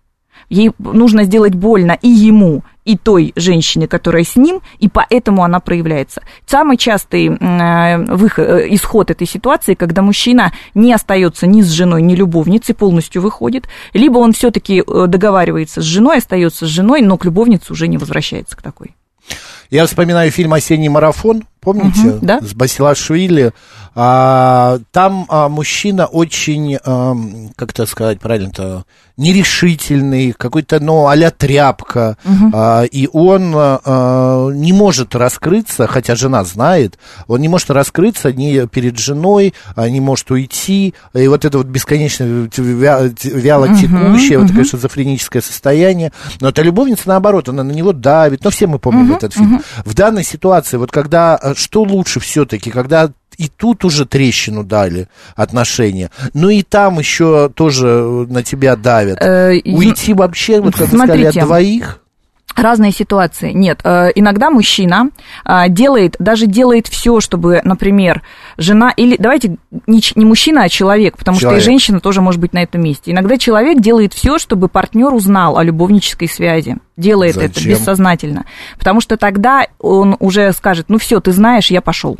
Ей 0.50 0.72
нужно 0.78 1.24
сделать 1.24 1.56
больно 1.56 1.98
и 2.02 2.10
ему, 2.10 2.64
и 2.86 2.98
той 2.98 3.34
женщине, 3.36 3.88
которая 3.88 4.24
с 4.24 4.36
ним, 4.36 4.62
и 4.80 4.88
поэтому 4.88 5.44
она 5.44 5.60
проявляется. 5.60 6.22
Самый 6.46 6.78
частый 6.78 7.28
э, 7.28 7.98
выход, 7.98 8.48
э, 8.48 8.68
исход 8.70 9.10
этой 9.10 9.28
ситуации, 9.28 9.74
когда 9.74 10.02
мужчина 10.02 10.54
не 10.76 10.94
остается 10.94 11.48
ни 11.48 11.62
с 11.62 11.70
женой, 11.70 12.04
ни 12.04 12.16
любовницей, 12.16 12.76
полностью 12.76 13.22
выходит, 13.22 13.68
либо 13.94 14.20
он 14.20 14.34
все-таки 14.34 14.84
э, 14.86 15.06
договаривается 15.08 15.82
с 15.82 15.84
женой, 15.84 16.18
остается 16.18 16.68
с 16.68 16.70
женой, 16.70 17.02
но 17.02 17.18
к 17.18 17.26
любовнице 17.26 17.74
уже 17.74 17.88
не 17.88 17.98
возвращается 17.98 18.56
к 18.56 18.62
такой. 18.62 18.96
Я 19.72 19.88
вспоминаю 19.88 20.30
фильм 20.30 20.54
«Осенний 20.54 20.90
марафон», 20.90 21.44
помните? 21.66 22.08
Угу, 22.08 22.20
да. 22.26 22.40
С 22.42 22.54
Басилашвили. 22.54 23.52
А, 23.98 24.80
там 24.92 25.26
а, 25.30 25.50
мужчина 25.50 26.06
очень, 26.06 26.78
а, 26.84 27.16
как 27.56 27.72
это 27.72 27.86
сказать 27.86 28.20
правильно-то, 28.20 28.86
нерешительный, 29.18 30.34
какой-то, 30.34 30.82
ну, 30.82 31.08
а 31.08 31.16
тряпка. 31.32 32.18
Угу. 32.26 32.52
А, 32.54 32.84
и 32.84 33.08
он 33.12 33.54
а, 33.56 34.50
не 34.50 34.74
может 34.74 35.16
раскрыться, 35.16 35.88
хотя 35.88 36.16
жена 36.16 36.44
знает, 36.44 37.00
он 37.28 37.40
не 37.40 37.48
может 37.48 37.72
раскрыться 37.72 38.34
ни 38.34 38.66
перед 38.68 39.00
женой, 39.00 39.54
а, 39.76 39.90
не 39.90 40.02
может 40.02 40.30
уйти. 40.32 40.94
И 41.14 41.28
вот 41.28 41.46
это 41.46 41.58
вот 41.60 41.68
бесконечно 41.68 42.26
вяло 42.58 43.70
текущее, 43.70 44.38
угу, 44.38 44.44
вот 44.44 44.52
такое 44.52 44.66
шизофреническое 44.66 45.42
состояние. 45.42 46.12
Но 46.42 46.50
эта 46.50 46.62
любовница, 46.62 47.04
наоборот, 47.06 47.48
она 47.48 47.64
на 47.64 47.72
него 47.72 47.94
давит. 47.94 48.44
Ну, 48.44 48.50
все 48.50 48.68
мы 48.68 48.80
помним 48.80 49.12
угу, 49.12 49.18
этот 49.18 49.34
фильм. 49.34 49.56
Угу. 49.56 49.64
В 49.86 49.94
данной 49.94 50.26
ситуации, 50.26 50.76
вот 50.76 50.92
когда, 50.92 51.40
что 51.56 51.84
лучше 51.84 52.20
все-таки, 52.20 52.72
когда 52.72 53.12
и 53.38 53.50
тут 53.50 53.84
уже 53.84 54.06
трещину 54.06 54.64
дали 54.64 55.08
отношения. 55.36 56.10
Ну 56.34 56.50
и 56.50 56.64
там 56.64 57.00
еще 57.00 57.50
тоже 57.50 58.26
на 58.30 58.44
тебя 58.44 58.76
давят. 58.76 59.22
Э, 59.22 59.60
Уйти 59.66 60.14
вообще, 60.14 60.62
вот 60.62 60.76
как 60.76 60.90
вы 60.90 60.98
сказали, 61.00 61.26
от 61.26 61.36
двоих? 61.36 62.02
Разные 62.56 62.92
ситуации. 62.92 63.52
Нет, 63.52 63.82
э, 63.84 64.12
иногда 64.16 64.50
мужчина 64.50 65.10
э, 65.46 65.70
делает, 65.70 66.16
даже 66.20 66.48
делает 66.48 66.88
все, 66.88 67.20
чтобы, 67.20 67.62
например, 67.64 68.22
жена 68.58 68.92
или 68.96 69.16
давайте 69.18 69.58
не, 69.88 70.02
не 70.16 70.26
мужчина, 70.26 70.64
а 70.64 70.70
человек, 70.70 71.18
потому 71.18 71.38
человек. 71.38 71.62
что 71.62 71.70
и 71.70 71.72
женщина 71.72 72.00
тоже 72.00 72.22
может 72.22 72.42
быть 72.42 72.54
на 72.54 72.64
этом 72.64 72.82
месте. 72.82 73.12
Иногда 73.12 73.38
человек 73.38 73.80
делает 73.80 74.14
все, 74.14 74.38
чтобы 74.38 74.68
партнер 74.68 75.14
узнал 75.14 75.58
о 75.58 75.64
любовнической 75.64 76.28
связи. 76.28 76.78
Делает 76.98 77.36
Зачем? 77.36 77.52
это 77.52 77.70
бессознательно. 77.70 78.46
Потому 78.78 79.02
что 79.02 79.18
тогда 79.18 79.68
он 79.80 80.16
уже 80.20 80.52
скажет, 80.54 80.86
ну 80.90 80.98
все, 80.98 81.20
ты 81.20 81.32
знаешь, 81.32 81.70
я 81.72 81.82
пошел. 81.82 82.18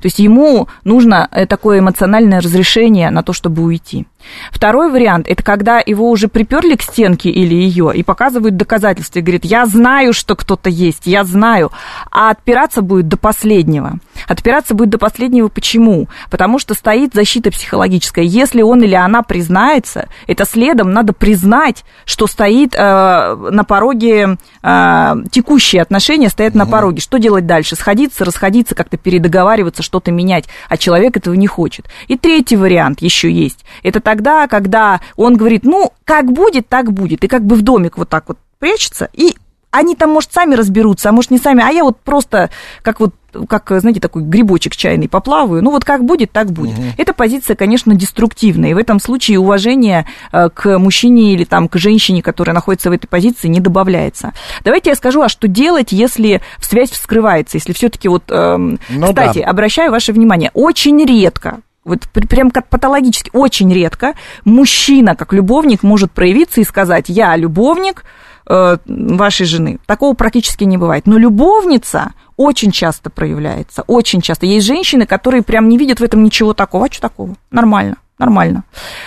То 0.00 0.06
есть 0.06 0.18
ему 0.18 0.68
нужно 0.84 1.28
э, 1.30 1.46
такое 1.46 1.80
эмоциональное 1.80 2.40
разрешение 2.40 3.10
на 3.10 3.22
то, 3.22 3.32
чтобы 3.32 3.62
уйти. 3.62 4.06
Второй 4.50 4.90
вариант– 4.90 5.26
это 5.28 5.42
когда 5.42 5.80
его 5.84 6.10
уже 6.10 6.28
приперли 6.28 6.74
к 6.76 6.82
стенке 6.82 7.30
или 7.30 7.54
ее 7.54 7.92
и 7.94 8.02
показывают 8.02 8.56
доказательства 8.56 9.18
и 9.18 9.22
говорит, 9.22 9.44
я 9.44 9.66
знаю, 9.66 10.12
что 10.12 10.36
кто-то 10.36 10.70
есть, 10.70 11.06
я 11.06 11.24
знаю, 11.24 11.70
а 12.10 12.30
отпираться 12.30 12.82
будет 12.82 13.08
до 13.08 13.16
последнего. 13.16 13.98
Отпираться 14.26 14.74
будет 14.74 14.90
до 14.90 14.98
последнего 14.98 15.48
почему? 15.48 16.08
Потому 16.30 16.58
что 16.58 16.74
стоит 16.74 17.14
защита 17.14 17.50
психологическая. 17.50 18.24
Если 18.24 18.62
он 18.62 18.82
или 18.82 18.94
она 18.94 19.22
признается, 19.22 20.08
это 20.26 20.44
следом 20.44 20.92
надо 20.92 21.12
признать, 21.12 21.84
что 22.04 22.26
стоит 22.26 22.74
э, 22.74 22.78
на 22.78 23.64
пороге, 23.64 24.36
э, 24.62 25.14
текущие 25.30 25.82
отношения 25.82 26.28
стоят 26.28 26.52
угу. 26.52 26.58
на 26.58 26.66
пороге. 26.66 27.00
Что 27.00 27.18
делать 27.18 27.46
дальше? 27.46 27.76
Сходиться, 27.76 28.24
расходиться, 28.24 28.74
как-то 28.74 28.96
передоговариваться, 28.96 29.82
что-то 29.82 30.10
менять, 30.10 30.46
а 30.68 30.76
человек 30.76 31.16
этого 31.16 31.34
не 31.34 31.46
хочет. 31.46 31.86
И 32.08 32.16
третий 32.16 32.56
вариант 32.56 33.02
еще 33.02 33.30
есть. 33.30 33.64
Это 33.82 34.00
тогда, 34.00 34.46
когда 34.48 35.00
он 35.16 35.36
говорит, 35.36 35.64
ну, 35.64 35.92
как 36.04 36.32
будет, 36.32 36.68
так 36.68 36.92
будет. 36.92 37.24
И 37.24 37.28
как 37.28 37.44
бы 37.44 37.56
в 37.56 37.62
домик 37.62 37.98
вот 37.98 38.08
так 38.08 38.24
вот 38.28 38.38
прячется, 38.58 39.08
и 39.12 39.36
они 39.78 39.94
там, 39.94 40.10
может, 40.10 40.32
сами 40.32 40.54
разберутся, 40.54 41.08
а 41.08 41.12
может, 41.12 41.30
не 41.30 41.38
сами, 41.38 41.62
а 41.64 41.70
я 41.70 41.84
вот 41.84 42.00
просто, 42.00 42.50
как 42.82 43.00
вот 43.00 43.14
как, 43.46 43.70
знаете, 43.80 44.00
такой 44.00 44.22
грибочек 44.22 44.74
чайный 44.74 45.08
поплаваю. 45.08 45.62
Ну, 45.62 45.70
вот 45.70 45.84
как 45.84 46.02
будет, 46.02 46.32
так 46.32 46.50
будет. 46.50 46.78
Угу. 46.78 46.86
Эта 46.96 47.12
позиция, 47.12 47.56
конечно, 47.56 47.94
деструктивная. 47.94 48.70
И 48.70 48.74
в 48.74 48.78
этом 48.78 49.00
случае 49.00 49.38
уважение 49.38 50.06
э, 50.32 50.48
к 50.48 50.78
мужчине 50.78 51.34
или 51.34 51.44
там, 51.44 51.68
к 51.68 51.76
женщине, 51.76 52.22
которая 52.22 52.54
находится 52.54 52.88
в 52.88 52.92
этой 52.92 53.06
позиции, 53.06 53.48
не 53.48 53.60
добавляется. 53.60 54.32
Давайте 54.64 54.90
я 54.90 54.96
скажу, 54.96 55.20
а 55.20 55.28
что 55.28 55.46
делать, 55.46 55.92
если 55.92 56.40
связь 56.58 56.90
вскрывается, 56.90 57.58
если 57.58 57.74
все-таки 57.74 58.08
вот... 58.08 58.24
Эм, 58.30 58.80
ну, 58.88 59.08
кстати, 59.08 59.40
да. 59.40 59.50
обращаю 59.50 59.92
ваше 59.92 60.12
внимание, 60.12 60.50
очень 60.54 61.04
редко 61.04 61.60
вот 61.88 62.02
прям 62.12 62.50
как 62.50 62.68
патологически, 62.68 63.30
очень 63.32 63.72
редко 63.72 64.14
мужчина, 64.44 65.16
как 65.16 65.32
любовник, 65.32 65.82
может 65.82 66.12
проявиться 66.12 66.60
и 66.60 66.64
сказать, 66.64 67.06
я 67.08 67.34
любовник 67.34 68.04
вашей 68.48 69.46
жены. 69.46 69.78
Такого 69.86 70.14
практически 70.14 70.64
не 70.64 70.78
бывает. 70.78 71.06
Но 71.06 71.18
любовница 71.18 72.12
очень 72.36 72.70
часто 72.72 73.10
проявляется, 73.10 73.82
очень 73.86 74.20
часто. 74.20 74.46
Есть 74.46 74.66
женщины, 74.66 75.06
которые 75.06 75.42
прям 75.42 75.68
не 75.68 75.76
видят 75.76 76.00
в 76.00 76.02
этом 76.02 76.22
ничего 76.22 76.54
такого. 76.54 76.86
А 76.86 76.92
что 76.92 77.02
такого? 77.02 77.36
Нормально. 77.50 77.96
Нормально. 78.18 78.64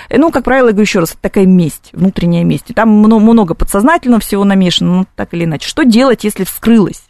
Ну, 0.10 0.32
как 0.32 0.46
правило, 0.46 0.68
я 0.68 0.72
говорю 0.72 0.86
еще 0.86 1.00
раз, 1.00 1.18
такая 1.20 1.46
месть, 1.46 1.90
внутренняя 1.92 2.46
месть. 2.46 2.74
Там 2.74 2.90
много 2.90 3.56
подсознательного 3.56 4.22
всего 4.22 4.46
намешано, 4.46 5.00
ну, 5.00 5.06
так 5.16 5.34
или 5.34 5.44
иначе. 5.44 5.68
Что 5.68 5.84
делать, 5.84 6.24
если 6.24 6.46
вскрылось? 6.46 7.04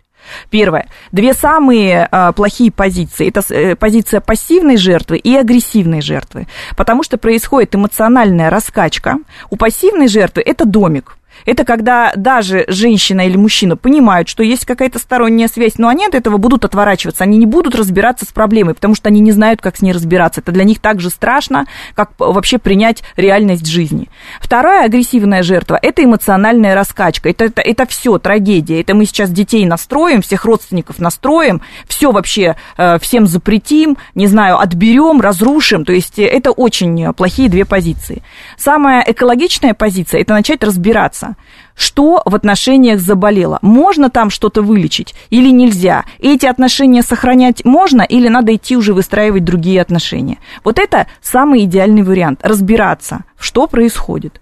Первое. 0.50 0.88
Две 1.12 1.34
самые 1.34 2.08
а, 2.12 2.32
плохие 2.32 2.72
позиции. 2.72 3.28
Это 3.28 3.42
э, 3.54 3.76
позиция 3.76 4.22
пассивной 4.22 4.78
жертвы 4.78 5.18
и 5.18 5.36
агрессивной 5.36 6.02
жертвы. 6.02 6.48
Потому 6.76 7.04
что 7.04 7.18
происходит 7.18 7.76
эмоциональная 7.76 8.50
раскачка. 8.50 9.18
У 9.50 9.58
пассивной 9.58 10.08
жертвы 10.08 10.44
это 10.44 10.66
домик. 10.66 11.18
Это 11.46 11.66
когда 11.66 12.14
даже 12.16 12.66
женщина 12.68 13.22
или 13.28 13.38
мужчина 13.38 13.76
понимают, 13.76 14.30
что 14.30 14.44
есть 14.44 14.66
какая-то 14.66 15.00
сторонняя 15.00 15.48
связь, 15.48 15.78
но 15.78 15.88
они 15.88 16.06
от 16.06 16.16
этого 16.16 16.38
будут 16.38 16.66
отворачиваться, 16.66 17.24
они 17.24 17.38
не 17.38 17.46
будут 17.46 17.76
разбираться 17.76 18.26
с 18.26 18.30
проблемой, 18.30 18.76
потому 18.76 18.96
что 18.96 19.10
они 19.10 19.20
не 19.20 19.32
знают, 19.32 19.62
как 19.62 19.78
с 19.78 19.82
ней 19.82 19.92
разбираться. 19.92 20.42
Это 20.42 20.52
для 20.52 20.64
них 20.64 20.80
так 20.80 21.00
же 21.00 21.10
страшно, 21.10 21.66
как 21.96 22.12
вообще 22.18 22.58
принять 22.58 23.04
реальность 23.16 23.66
жизни. 23.66 24.10
Вторая 24.39 24.86
агрессивная 24.86 25.44
жертва– 25.44 25.80
это 25.82 26.04
эмоциональная 26.04 26.76
раскачка. 26.76 27.30
Это, 27.30 27.46
это, 27.46 27.62
это 27.62 27.86
все 27.86 28.18
трагедия. 28.18 28.82
Это 28.82 28.94
мы 28.94 29.06
сейчас 29.06 29.30
детей 29.32 29.66
настроим, 29.66 30.22
всех 30.22 30.46
родственников 30.46 31.00
настроим, 31.00 31.62
все 31.88 32.12
вообще 32.12 32.56
э, 32.78 33.00
всем 33.00 33.28
запретим, 33.28 33.98
не 34.16 34.28
знаю, 34.28 34.60
отберем, 34.60 35.22
разрушим. 35.22 35.86
То 35.86 35.94
есть 35.94 36.20
это 36.20 36.52
очень 36.52 37.14
плохие 37.14 37.50
две 37.50 37.66
позиции. 37.66 38.24
Самая 38.58 39.04
экологичная 39.06 39.74
позиция– 39.74 40.22
это 40.22 40.34
начать 40.34 40.64
разбираться 40.64 41.31
что 41.76 42.22
в 42.26 42.36
отношениях 42.36 43.00
заболело. 43.00 43.60
Можно 43.62 44.10
там 44.10 44.30
что-то 44.30 44.62
вылечить 44.62 45.16
или 45.30 45.50
нельзя? 45.50 46.06
Эти 46.20 46.46
отношения 46.46 47.02
сохранять 47.02 47.66
можно 47.66 48.02
или 48.02 48.28
надо 48.28 48.56
идти 48.56 48.78
уже 48.78 48.94
выстраивать 48.94 49.44
другие 49.44 49.82
отношения? 49.82 50.38
Вот 50.64 50.80
это 50.80 51.08
самый 51.22 51.64
идеальный 51.66 52.04
вариант. 52.04 52.40
Разбираться, 52.44 53.24
что 53.38 53.68
происходит. 53.68 54.42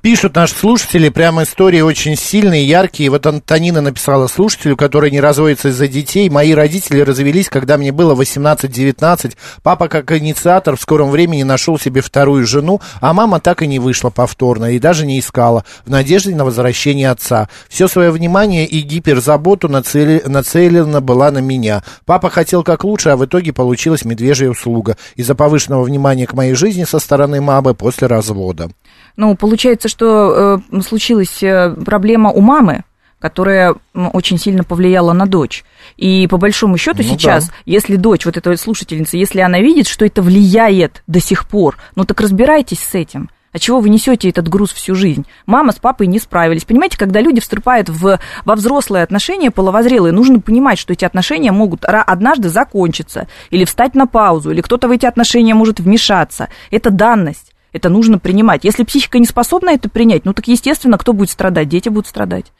Пишут 0.00 0.36
наши 0.36 0.54
слушатели, 0.54 1.08
прямо 1.08 1.42
истории 1.42 1.80
очень 1.80 2.16
сильные, 2.16 2.66
яркие. 2.66 3.10
Вот 3.10 3.26
Антонина 3.26 3.80
написала 3.80 4.26
слушателю, 4.26 4.76
который 4.76 5.10
не 5.10 5.20
разводится 5.20 5.68
из-за 5.68 5.88
детей. 5.88 6.30
Мои 6.30 6.52
родители 6.52 7.00
развелись, 7.00 7.48
когда 7.48 7.76
мне 7.76 7.90
было 7.90 8.14
18-19. 8.14 9.36
Папа, 9.62 9.88
как 9.88 10.12
инициатор, 10.12 10.76
в 10.76 10.80
скором 10.80 11.10
времени 11.10 11.42
нашел 11.42 11.78
себе 11.78 12.00
вторую 12.00 12.46
жену, 12.46 12.80
а 13.00 13.12
мама 13.12 13.40
так 13.40 13.62
и 13.62 13.66
не 13.66 13.78
вышла 13.78 14.10
повторно 14.10 14.72
и 14.72 14.78
даже 14.78 15.04
не 15.04 15.18
искала, 15.18 15.64
в 15.84 15.90
надежде 15.90 16.34
на 16.34 16.44
возвращение 16.44 17.10
отца. 17.10 17.48
Все 17.68 17.88
свое 17.88 18.10
внимание 18.10 18.66
и 18.66 18.80
гиперзаботу 18.80 19.68
нацели... 19.68 20.22
нацелена 20.24 21.00
была 21.00 21.30
на 21.30 21.38
меня. 21.38 21.82
Папа 22.04 22.30
хотел 22.30 22.62
как 22.62 22.84
лучше, 22.84 23.10
а 23.10 23.16
в 23.16 23.24
итоге 23.24 23.52
получилась 23.52 24.04
медвежья 24.04 24.48
услуга 24.48 24.96
из-за 25.16 25.34
повышенного 25.34 25.82
внимания 25.82 26.26
к 26.26 26.34
моей 26.34 26.54
жизни 26.54 26.84
со 26.84 26.98
стороны 26.98 27.40
мамы 27.40 27.74
после 27.74 28.06
развода. 28.06 28.70
Ну, 29.18 29.34
получается, 29.34 29.88
что 29.88 30.60
э, 30.70 30.80
случилась 30.80 31.42
э, 31.42 31.74
проблема 31.84 32.30
у 32.30 32.40
мамы, 32.40 32.84
которая 33.18 33.74
очень 33.92 34.38
сильно 34.38 34.62
повлияла 34.62 35.12
на 35.12 35.26
дочь. 35.26 35.64
И 35.96 36.28
по 36.28 36.36
большому 36.36 36.78
счету 36.78 36.98
ну, 36.98 37.02
сейчас, 37.02 37.48
да. 37.48 37.54
если 37.66 37.96
дочь, 37.96 38.26
вот 38.26 38.36
эта 38.36 38.56
слушательница, 38.56 39.16
если 39.16 39.40
она 39.40 39.58
видит, 39.58 39.88
что 39.88 40.06
это 40.06 40.22
влияет 40.22 41.02
до 41.08 41.18
сих 41.18 41.48
пор, 41.48 41.78
ну 41.96 42.04
так 42.04 42.20
разбирайтесь 42.20 42.78
с 42.78 42.94
этим. 42.94 43.28
А 43.50 43.58
чего 43.58 43.80
вы 43.80 43.88
несете 43.88 44.28
этот 44.28 44.48
груз 44.48 44.72
всю 44.72 44.94
жизнь? 44.94 45.26
Мама 45.46 45.72
с 45.72 45.80
папой 45.80 46.06
не 46.06 46.20
справились. 46.20 46.64
Понимаете, 46.64 46.96
когда 46.96 47.20
люди 47.20 47.40
вступают 47.40 47.88
в, 47.88 48.20
во 48.44 48.54
взрослые 48.54 49.02
отношения, 49.02 49.50
половозрелые, 49.50 50.12
нужно 50.12 50.38
понимать, 50.38 50.78
что 50.78 50.92
эти 50.92 51.04
отношения 51.04 51.50
могут 51.50 51.84
однажды 51.84 52.50
закончиться, 52.50 53.26
или 53.50 53.64
встать 53.64 53.96
на 53.96 54.06
паузу, 54.06 54.52
или 54.52 54.60
кто-то 54.60 54.86
в 54.86 54.92
эти 54.92 55.06
отношения 55.06 55.54
может 55.54 55.80
вмешаться. 55.80 56.50
Это 56.70 56.90
данность. 56.90 57.47
Это 57.78 57.90
нужно 57.90 58.18
принимать. 58.18 58.64
Если 58.64 58.82
психика 58.82 59.20
не 59.20 59.24
способна 59.24 59.70
это 59.70 59.88
принять, 59.88 60.24
ну 60.24 60.32
так, 60.32 60.48
естественно, 60.48 60.98
кто 60.98 61.12
будет 61.12 61.30
страдать? 61.30 61.68
Дети 61.68 61.88
будут 61.88 62.08
страдать. 62.08 62.52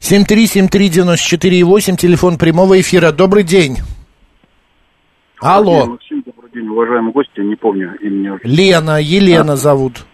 7373948, 0.00 1.96
телефон 1.96 2.38
прямого 2.38 2.80
эфира. 2.80 3.12
Добрый 3.12 3.44
день. 3.44 3.76
Алло. 5.40 5.86
Максим, 5.86 6.24
добрый 6.26 6.50
день. 6.52 6.66
уважаемые 6.66 7.12
гости, 7.12 7.38
не 7.38 7.54
помню 7.54 7.96
имени 8.00 8.30
уже. 8.30 8.40
Лена, 8.42 9.00
Елена 9.00 9.54
зовут. 9.54 10.04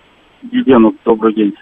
Елена, 0.52 0.90
добрый 1.06 1.32
день. 1.34 1.54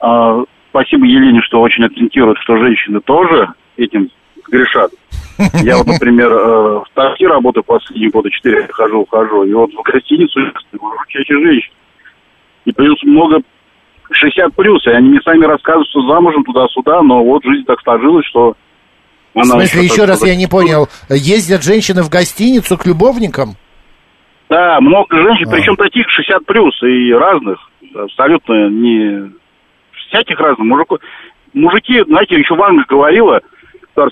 А, 0.00 0.42
спасибо 0.70 1.06
Елене, 1.06 1.40
что 1.42 1.60
очень 1.60 1.84
акцентирует, 1.84 2.36
что 2.42 2.58
женщины 2.58 3.00
тоже 3.00 3.46
этим 3.76 4.10
грешат. 4.50 4.90
Я 5.62 5.76
вот, 5.76 5.86
например, 5.86 6.32
э, 6.32 6.80
в 6.80 6.86
такси 6.94 7.28
работаю 7.28 7.62
последние 7.62 8.10
годы, 8.10 8.30
четыре 8.30 8.66
хожу, 8.72 9.02
ухожу, 9.02 9.44
и 9.44 9.52
вот 9.52 9.70
в 9.72 9.82
гостиницу 9.82 10.40
чаще 11.06 11.34
женщин. 11.34 11.70
И 12.64 12.72
плюс 12.72 13.02
много 13.02 13.42
60 14.10 14.54
плюс, 14.54 14.86
и 14.86 14.90
они 14.90 15.10
мне 15.10 15.20
сами 15.24 15.44
рассказывают, 15.44 15.88
что 15.88 16.06
замужем 16.06 16.44
туда-сюда, 16.44 17.02
но 17.02 17.24
вот 17.24 17.44
жизнь 17.44 17.64
так 17.64 17.80
сложилась, 17.82 18.26
что... 18.26 18.54
В 19.34 19.44
смысле, 19.44 19.84
еще 19.84 20.04
раз 20.04 20.22
я 20.26 20.36
не 20.36 20.46
понял, 20.46 20.88
ездят 21.08 21.62
женщины 21.62 22.02
в 22.02 22.10
гостиницу 22.10 22.76
к 22.76 22.84
любовникам? 22.84 23.56
Да, 24.50 24.78
много 24.80 25.16
женщин, 25.16 25.48
А. 25.48 25.52
причем 25.52 25.76
таких 25.76 26.08
60 26.10 26.44
плюс 26.44 26.82
и 26.82 27.12
разных, 27.14 27.58
абсолютно 27.94 28.68
не 28.68 29.32
всяких 30.08 30.38
разных 30.38 30.66
мужиков. 30.66 30.98
Мужики, 31.54 32.02
знаете, 32.06 32.34
еще 32.34 32.54
Ванга 32.54 32.84
говорила, 32.86 33.40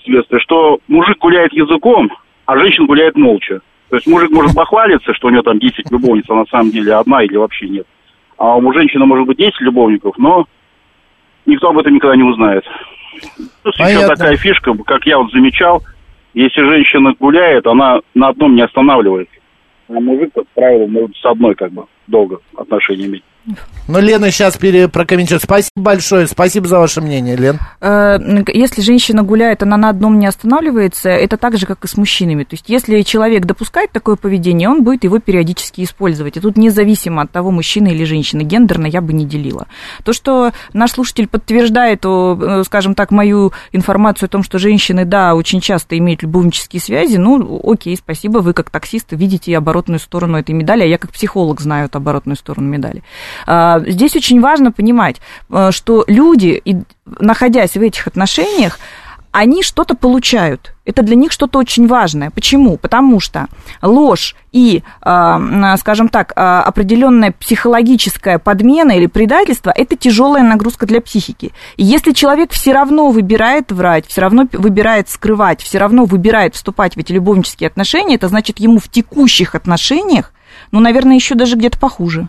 небесное, 0.06 0.40
что 0.40 0.78
мужик 0.88 1.18
гуляет 1.18 1.52
языком, 1.52 2.10
а 2.46 2.58
женщина 2.58 2.86
гуляет 2.86 3.16
молча. 3.16 3.60
То 3.90 3.96
есть 3.96 4.06
мужик 4.06 4.30
может 4.30 4.54
похвалиться, 4.54 5.12
что 5.14 5.28
у 5.28 5.30
него 5.30 5.42
там 5.42 5.58
10 5.58 5.90
любовниц, 5.90 6.24
а 6.28 6.34
на 6.34 6.46
самом 6.46 6.70
деле 6.70 6.94
одна 6.94 7.22
или 7.22 7.36
вообще 7.36 7.68
нет. 7.68 7.86
А 8.40 8.56
у 8.56 8.72
женщины 8.72 9.04
может 9.04 9.26
быть 9.26 9.36
10 9.36 9.60
любовников, 9.60 10.16
но 10.16 10.46
никто 11.44 11.68
об 11.68 11.78
этом 11.78 11.94
никогда 11.94 12.16
не 12.16 12.22
узнает. 12.22 12.64
Плюс 13.62 13.74
еще 13.74 13.96
Понятно. 13.96 14.16
такая 14.16 14.36
фишка, 14.36 14.72
как 14.86 15.04
я 15.04 15.18
вот 15.18 15.30
замечал, 15.30 15.82
если 16.32 16.62
женщина 16.62 17.12
гуляет, 17.20 17.66
она 17.66 18.00
на 18.14 18.28
одном 18.28 18.54
не 18.54 18.62
останавливается. 18.62 19.34
А 19.88 20.00
мужик, 20.00 20.32
как 20.34 20.46
правило, 20.54 20.86
может 20.86 21.14
с 21.16 21.24
одной 21.26 21.54
как 21.54 21.70
бы 21.72 21.84
долго 22.06 22.38
отношения 22.56 23.04
иметь. 23.04 23.24
Ну, 23.88 23.98
Лена 23.98 24.30
сейчас 24.30 24.56
пере- 24.56 24.88
прокомментирует. 24.88 25.42
Спасибо 25.42 25.70
большое, 25.76 26.26
спасибо 26.28 26.68
за 26.68 26.78
ваше 26.78 27.00
мнение, 27.00 27.34
Лен. 27.36 27.58
Э, 27.80 28.18
Если 28.52 28.82
женщина 28.82 29.22
гуляет, 29.22 29.62
она 29.62 29.76
на 29.76 29.88
одном 29.88 30.18
не 30.18 30.26
останавливается, 30.26 31.08
это 31.08 31.36
так 31.36 31.58
же, 31.58 31.66
как 31.66 31.84
и 31.84 31.88
с 31.88 31.96
мужчинами. 31.96 32.44
То 32.44 32.54
есть, 32.54 32.66
если 32.68 33.00
человек 33.02 33.46
допускает 33.46 33.90
такое 33.90 34.16
поведение, 34.16 34.68
он 34.68 34.84
будет 34.84 35.04
его 35.04 35.18
периодически 35.18 35.82
использовать. 35.82 36.36
И 36.36 36.40
тут 36.40 36.56
независимо 36.56 37.22
от 37.22 37.32
того, 37.32 37.50
мужчина 37.50 37.88
или 37.88 38.04
женщина, 38.04 38.42
гендерно 38.42 38.86
я 38.86 39.00
бы 39.00 39.12
не 39.12 39.24
делила. 39.24 39.66
То, 40.04 40.12
что 40.12 40.52
наш 40.72 40.92
слушатель 40.92 41.26
подтверждает, 41.26 42.00
э, 42.04 42.62
скажем 42.66 42.94
так, 42.94 43.10
мою 43.10 43.52
информацию 43.72 44.26
о 44.26 44.30
том, 44.30 44.42
что 44.44 44.58
женщины, 44.58 45.04
да, 45.04 45.34
очень 45.34 45.60
часто 45.60 45.98
имеют 45.98 46.22
любовнические 46.22 46.80
связи, 46.80 47.16
ну, 47.16 47.60
окей, 47.64 47.96
спасибо, 47.96 48.38
вы 48.38 48.52
как 48.52 48.70
таксист 48.70 49.08
видите 49.10 49.56
оборотную 49.56 49.98
сторону 49.98 50.38
этой 50.38 50.52
медали, 50.52 50.82
а 50.82 50.86
я 50.86 50.98
как 50.98 51.10
психолог 51.10 51.60
знаю 51.60 51.86
эту 51.86 51.98
оборотную 51.98 52.36
сторону 52.36 52.68
медали. 52.68 53.02
А, 53.46 53.80
Здесь 53.86 54.16
очень 54.16 54.40
важно 54.40 54.72
понимать, 54.72 55.20
э, 55.50 55.70
что 55.72 56.04
люди, 56.06 56.62
находясь 57.04 57.74
в 57.74 57.82
этих 57.82 58.06
отношениях, 58.06 58.78
они 59.32 59.62
что-то 59.62 59.94
получают. 59.94 60.74
Это 60.84 61.02
для 61.02 61.14
них 61.14 61.30
что-то 61.30 61.58
очень 61.58 61.86
важное. 61.86 62.30
Почему? 62.30 62.76
Потому 62.76 63.20
что 63.20 63.46
ложь 63.80 64.34
и, 64.50 64.82
э, 65.02 65.76
скажем 65.78 66.08
так, 66.08 66.32
э, 66.34 66.40
определенная 66.40 67.32
психологическая 67.32 68.38
подмена 68.38 68.92
или 68.92 69.06
предательство– 69.06 69.72
это 69.76 69.96
тяжелая 69.96 70.42
нагрузка 70.42 70.86
для 70.86 71.00
психики. 71.00 71.52
И 71.76 71.84
если 71.84 72.10
человек 72.12 72.50
все 72.50 72.72
равно 72.72 73.10
выбирает 73.10 73.70
врать, 73.70 74.06
все 74.06 74.20
равно 74.20 74.48
выбирает 74.52 75.08
скрывать, 75.08 75.62
все 75.62 75.78
равно 75.78 76.06
выбирает 76.06 76.56
вступать 76.56 76.96
в 76.96 76.98
эти 76.98 77.12
любовнические 77.12 77.68
отношения, 77.68 78.16
это 78.16 78.28
значит 78.28 78.58
ему 78.58 78.80
в 78.80 78.88
текущих 78.88 79.54
отношениях, 79.54 80.32
ну, 80.72 80.80
наверное, 80.80 81.14
еще 81.14 81.36
даже 81.36 81.56
где-то 81.56 81.78
похуже. 81.78 82.28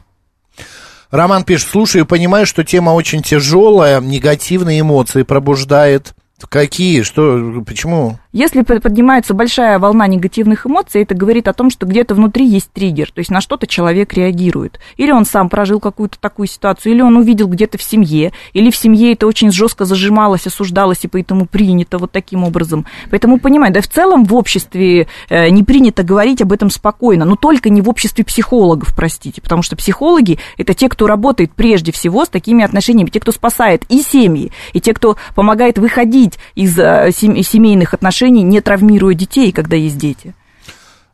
Роман 1.11 1.43
пишет, 1.43 1.67
слушаю, 1.67 2.05
понимаю, 2.05 2.45
что 2.45 2.63
тема 2.63 2.91
очень 2.91 3.21
тяжелая, 3.21 3.99
негативные 3.99 4.79
эмоции 4.79 5.23
пробуждает. 5.23 6.13
Какие? 6.49 7.03
Что? 7.03 7.61
Почему? 7.67 8.17
Если 8.33 8.61
под- 8.61 8.81
поднимается 8.81 9.33
большая 9.33 9.77
волна 9.77 10.07
негативных 10.07 10.65
эмоций, 10.65 11.01
это 11.01 11.13
говорит 11.13 11.49
о 11.49 11.53
том, 11.53 11.69
что 11.69 11.85
где-то 11.85 12.15
внутри 12.15 12.45
есть 12.45 12.71
триггер, 12.71 13.11
то 13.11 13.19
есть 13.19 13.29
на 13.29 13.41
что-то 13.41 13.67
человек 13.67 14.13
реагирует. 14.13 14.79
Или 14.95 15.11
он 15.11 15.25
сам 15.25 15.49
прожил 15.49 15.81
какую-то 15.81 16.17
такую 16.17 16.47
ситуацию, 16.47 16.93
или 16.93 17.01
он 17.01 17.17
увидел 17.17 17.47
где-то 17.47 17.77
в 17.77 17.83
семье, 17.83 18.31
или 18.53 18.71
в 18.71 18.75
семье 18.77 19.11
это 19.11 19.27
очень 19.27 19.51
жестко 19.51 19.83
зажималось, 19.83 20.47
осуждалось, 20.47 20.99
и 21.03 21.09
поэтому 21.09 21.45
принято 21.45 21.97
вот 21.97 22.13
таким 22.13 22.45
образом. 22.45 22.85
Поэтому, 23.09 23.37
понимаю, 23.37 23.73
да 23.73 23.81
в 23.81 23.87
целом 23.87 24.23
в 24.23 24.33
обществе 24.33 25.07
э, 25.27 25.49
не 25.49 25.63
принято 25.63 26.03
говорить 26.03 26.41
об 26.41 26.53
этом 26.53 26.69
спокойно, 26.69 27.25
но 27.25 27.35
только 27.35 27.69
не 27.69 27.81
в 27.81 27.89
обществе 27.89 28.23
психологов, 28.23 28.95
простите, 28.95 29.41
потому 29.41 29.61
что 29.61 29.75
психологи– 29.75 30.39
это 30.57 30.73
те, 30.73 30.87
кто 30.87 31.05
работает 31.05 31.51
прежде 31.53 31.91
всего 31.91 32.23
с 32.23 32.29
такими 32.29 32.63
отношениями, 32.63 33.09
те, 33.09 33.19
кто 33.19 33.33
спасает 33.33 33.83
и 33.89 34.01
семьи, 34.01 34.53
и 34.71 34.79
те, 34.79 34.93
кто 34.93 35.17
помогает 35.35 35.77
выходить 35.77 36.39
из 36.55 36.79
э, 36.79 37.11
сем- 37.13 37.43
семейных 37.43 37.93
отношений, 37.93 38.20
не 38.29 38.61
травмируя 38.61 39.15
детей, 39.15 39.51
когда 39.51 39.75
есть 39.75 39.97
дети. 39.97 40.35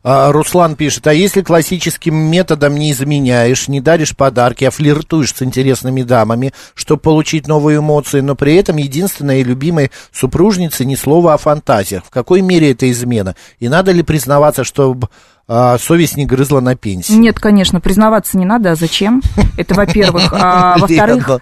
А, 0.04 0.30
Руслан 0.30 0.76
пишет, 0.76 1.06
а 1.06 1.12
если 1.12 1.42
классическим 1.42 2.14
методом 2.14 2.76
не 2.76 2.92
изменяешь, 2.92 3.68
не 3.68 3.80
даришь 3.80 4.16
подарки, 4.16 4.64
а 4.64 4.70
флиртуешь 4.70 5.34
с 5.34 5.42
интересными 5.42 6.02
дамами, 6.02 6.52
чтобы 6.74 7.00
получить 7.00 7.48
новые 7.48 7.78
эмоции, 7.78 8.20
но 8.20 8.34
при 8.34 8.54
этом 8.54 8.76
единственной 8.76 9.40
и 9.40 9.44
любимой 9.44 9.90
супружнице 10.12 10.84
ни 10.84 10.94
слова 10.94 11.34
о 11.34 11.38
фантазиях, 11.38 12.04
в 12.04 12.10
какой 12.10 12.42
мере 12.42 12.70
это 12.70 12.90
измена? 12.90 13.34
И 13.58 13.68
надо 13.68 13.92
ли 13.92 14.02
признаваться, 14.02 14.64
чтобы 14.64 15.08
совесть 15.46 16.16
не 16.16 16.26
грызла 16.26 16.60
на 16.60 16.76
пенсии? 16.76 17.12
Нет, 17.14 17.38
конечно, 17.40 17.80
признаваться 17.80 18.38
не 18.38 18.44
надо, 18.44 18.70
а 18.70 18.74
зачем? 18.76 19.22
Это, 19.56 19.74
во-первых. 19.74 20.32
А 20.32 20.78
во-вторых. 20.78 21.40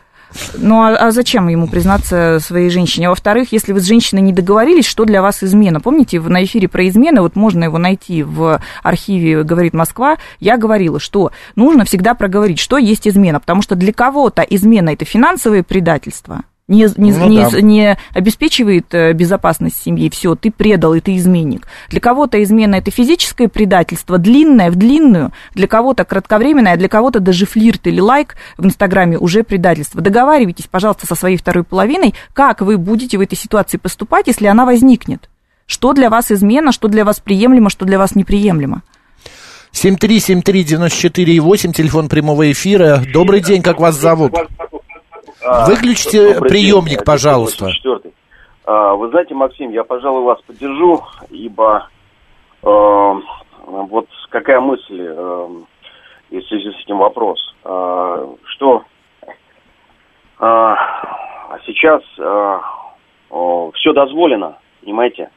Ну 0.56 0.82
а, 0.82 0.96
а 0.96 1.10
зачем 1.10 1.48
ему 1.48 1.68
признаться 1.68 2.38
своей 2.40 2.70
женщине? 2.70 3.06
А 3.06 3.10
во-вторых, 3.10 3.52
если 3.52 3.72
вы 3.72 3.80
с 3.80 3.84
женщиной 3.84 4.20
не 4.20 4.32
договорились, 4.32 4.86
что 4.86 5.04
для 5.04 5.22
вас 5.22 5.42
измена? 5.42 5.80
Помните, 5.80 6.20
на 6.20 6.44
эфире 6.44 6.68
про 6.68 6.86
измены, 6.88 7.20
вот 7.20 7.36
можно 7.36 7.64
его 7.64 7.78
найти 7.78 8.22
в 8.22 8.60
архиве 8.82 9.42
«Говорит 9.42 9.74
Москва», 9.74 10.16
я 10.40 10.56
говорила, 10.56 11.00
что 11.00 11.32
нужно 11.54 11.84
всегда 11.84 12.14
проговорить, 12.14 12.58
что 12.58 12.78
есть 12.78 13.06
измена, 13.06 13.40
потому 13.40 13.62
что 13.62 13.74
для 13.74 13.92
кого-то 13.92 14.42
измена– 14.42 14.90
это 14.90 15.04
финансовое 15.04 15.62
предательство, 15.62 16.42
не, 16.68 16.88
не, 16.96 17.12
Ну 17.12 17.28
не- 17.28 17.48
да. 17.48 17.60
не 17.60 17.96
обеспечивает 18.12 18.92
э, 18.92 19.12
безопасность 19.12 19.80
семьи, 19.80 20.10
все, 20.10 20.34
ты 20.34 20.50
предал, 20.50 20.94
и 20.94 21.00
ты 21.00 21.14
изменник. 21.16 21.68
Для 21.90 22.00
кого-то 22.00 22.42
измена 22.42 22.74
это 22.76 22.90
физическое 22.90 23.46
предательство, 23.48 24.18
длинное 24.18 24.72
в 24.72 24.74
длинную, 24.74 25.30
для 25.54 25.68
кого-то 25.68 26.04
кратковременное, 26.04 26.72
а 26.72 26.76
для 26.76 26.88
кого-то 26.88 27.20
даже 27.20 27.46
флирт 27.46 27.86
или 27.86 28.00
лайк 28.00 28.34
в 28.58 28.66
Инстаграме 28.66 29.16
уже 29.16 29.44
предательство. 29.44 30.00
Договаривайтесь, 30.00 30.66
пожалуйста, 30.68 31.06
со 31.06 31.14
своей 31.14 31.36
второй 31.36 31.62
половиной, 31.62 32.14
как 32.32 32.62
вы 32.62 32.78
будете 32.78 33.16
в 33.16 33.20
этой 33.20 33.36
ситуации 33.36 33.76
поступать, 33.76 34.26
если 34.26 34.46
она 34.46 34.64
возникнет. 34.66 35.30
Что 35.66 35.92
для 35.92 36.10
вас 36.10 36.32
измена, 36.32 36.72
что 36.72 36.88
для 36.88 37.04
вас 37.04 37.20
приемлемо, 37.20 37.70
что 37.70 37.84
для 37.84 37.98
вас 37.98 38.16
неприемлемо. 38.16 38.82
7373948, 39.72 41.72
телефон 41.72 42.08
прямого 42.08 42.50
эфира. 42.50 43.04
Добрый 43.12 43.40
день, 43.40 43.62
как 43.62 43.78
вас 43.78 43.94
зовут? 44.00 44.32
Выключите 45.66 46.34
Добрый 46.34 46.50
приемник, 46.50 47.04
пожалуйста. 47.04 47.66
84-й. 47.66 48.12
А, 48.64 48.94
Вы 48.94 49.10
знаете, 49.10 49.34
Максим, 49.34 49.70
я, 49.70 49.84
пожалуй, 49.84 50.22
вас 50.22 50.40
поддержу, 50.42 51.02
ибо 51.30 51.88
э, 52.62 52.66
вот 53.64 54.08
какая 54.30 54.60
мысль 54.60 55.00
э, 55.00 55.48
в 56.30 56.42
связи 56.42 56.72
с 56.72 56.84
этим 56.84 56.98
вопрос, 56.98 57.38
э, 57.64 58.26
что 58.44 58.82
э, 60.40 60.74
сейчас 61.66 62.02
все 63.74 63.92
дозволено, 63.92 64.58
понимаете, 64.82 65.30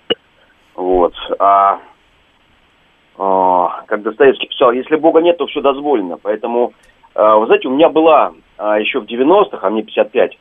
вот, 0.76 1.14
а 1.40 1.80
э, 3.18 3.68
как 3.86 4.02
Достоевский 4.02 4.48
писал, 4.48 4.72
если 4.72 4.96
Бога 4.96 5.22
нет, 5.22 5.38
то 5.38 5.46
все 5.48 5.62
дозволено, 5.62 6.18
поэтому, 6.18 6.72
э, 6.72 6.99
вы 7.40 7.46
знаете, 7.48 7.68
у 7.68 7.72
меня 7.72 7.90
была 7.90 8.32
э, 8.58 8.64
еще 8.80 9.00
в 9.00 9.06
90-х, 9.06 9.60
а 9.62 9.70
мне 9.70 9.84
55, 9.84 10.38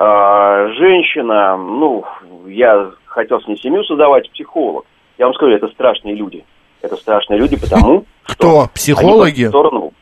а, 0.00 0.68
женщина, 0.78 1.56
ну, 1.56 2.04
я 2.46 2.90
хотел 3.06 3.40
с 3.40 3.48
ней 3.48 3.58
семью 3.58 3.82
создавать, 3.84 4.30
психолог. 4.30 4.86
Я 5.18 5.26
вам 5.26 5.34
скажу, 5.34 5.52
это 5.52 5.66
страшные 5.68 6.14
люди. 6.14 6.44
Это 6.80 6.96
страшные 6.96 7.40
люди, 7.40 7.56
потому 7.56 8.04
Кто? 8.22 8.68
Психологи? 8.72 9.42
они 9.42 9.44
по 9.46 9.48
сторону... 9.50 9.92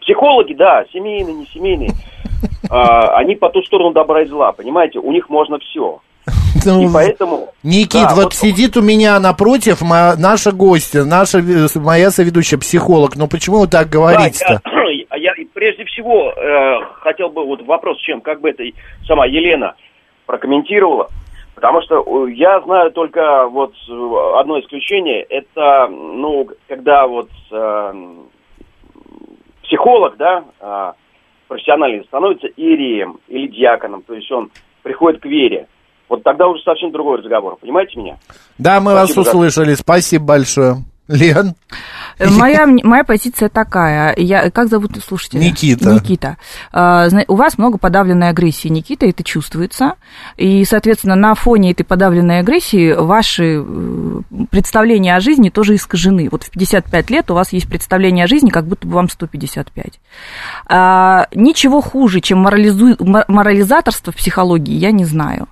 Психологи, 0.00 0.54
да, 0.54 0.84
семейные, 0.92 1.34
не 1.34 1.46
семейные. 1.46 1.90
А, 2.70 3.16
они 3.18 3.36
по 3.36 3.50
ту 3.50 3.62
сторону 3.62 3.92
добра 3.92 4.22
и 4.22 4.26
зла, 4.26 4.52
понимаете? 4.52 4.98
У 4.98 5.12
них 5.12 5.28
можно 5.28 5.58
все. 5.58 6.00
Ну, 6.64 6.88
И 6.88 6.92
поэтому... 6.92 7.48
Никит, 7.62 8.02
Да, 8.08 8.14
вот, 8.14 8.34
сидит 8.34 8.76
у 8.76 8.82
меня 8.82 9.18
напротив 9.18 9.80
мо- 9.82 10.14
наша 10.16 10.52
гостья, 10.52 11.02
наша, 11.04 11.38
э, 11.38 11.66
моя 11.76 12.10
соведущая, 12.10 12.58
психолог. 12.58 13.16
Ну 13.16 13.26
почему 13.26 13.60
вы 13.60 13.66
так 13.66 13.88
говорите-то? 13.88 14.60
Да, 14.64 14.70
я, 14.88 15.01
я 15.16 15.32
прежде 15.52 15.84
всего 15.84 16.32
э, 16.32 16.84
хотел 17.00 17.28
бы 17.28 17.44
вот 17.44 17.62
вопрос, 17.62 17.98
чем 17.98 18.20
как 18.20 18.40
бы 18.40 18.50
это 18.50 18.64
сама 19.06 19.26
Елена 19.26 19.74
прокомментировала, 20.26 21.08
потому 21.54 21.82
что 21.82 22.02
э, 22.26 22.32
я 22.32 22.60
знаю 22.60 22.92
только 22.92 23.46
вот 23.48 23.72
э, 23.88 24.38
одно 24.38 24.60
исключение, 24.60 25.22
это 25.22 25.88
ну 25.88 26.48
когда 26.68 27.06
вот 27.06 27.30
э, 27.50 28.14
психолог, 29.64 30.16
да, 30.18 30.44
а, 30.60 30.94
профессиональный, 31.48 32.04
становится 32.04 32.46
иереем 32.48 33.18
или 33.28 33.46
диаконом, 33.48 34.02
то 34.02 34.14
есть 34.14 34.30
он 34.30 34.50
приходит 34.82 35.20
к 35.22 35.26
вере. 35.26 35.66
Вот 36.08 36.22
тогда 36.22 36.46
уже 36.46 36.62
совсем 36.62 36.90
другой 36.92 37.18
разговор, 37.18 37.56
понимаете 37.56 37.98
меня? 37.98 38.18
Да, 38.58 38.80
мы 38.80 38.90
Спасибо 38.92 38.94
вас 38.94 39.14
за- 39.14 39.20
услышали. 39.20 39.74
Спасибо 39.74 40.24
большое. 40.26 40.74
Лен? 41.08 41.54
Моя, 42.20 42.66
моя 42.66 43.04
позиция 43.04 43.48
такая. 43.48 44.14
Я, 44.16 44.50
как 44.50 44.68
зовут 44.68 44.92
слушателя? 45.04 45.40
Никита. 45.40 45.92
Никита. 45.92 46.36
А, 46.72 47.08
у 47.28 47.34
вас 47.34 47.58
много 47.58 47.78
подавленной 47.78 48.28
агрессии, 48.28 48.68
Никита, 48.68 49.06
это 49.06 49.24
чувствуется. 49.24 49.94
И, 50.36 50.64
соответственно, 50.64 51.16
на 51.16 51.34
фоне 51.34 51.72
этой 51.72 51.82
подавленной 51.84 52.38
агрессии 52.38 52.92
ваши 52.92 53.62
э, 53.64 54.20
представления 54.50 55.16
о 55.16 55.20
жизни 55.20 55.50
тоже 55.50 55.74
искажены. 55.74 56.28
Вот 56.30 56.44
в 56.44 56.50
55 56.50 57.10
лет 57.10 57.30
у 57.30 57.34
вас 57.34 57.52
есть 57.52 57.68
представление 57.68 58.24
о 58.24 58.28
жизни, 58.28 58.50
как 58.50 58.66
будто 58.66 58.86
бы 58.86 58.94
вам 58.94 59.08
155. 59.08 60.00
А, 60.68 61.26
ничего 61.34 61.80
хуже, 61.80 62.20
чем 62.20 62.46
морализу- 62.46 62.96
мо- 63.02 63.24
морализаторство 63.28 64.12
в 64.12 64.16
психологии, 64.16 64.74
я 64.74 64.92
не 64.92 65.04
знаю. 65.04 65.48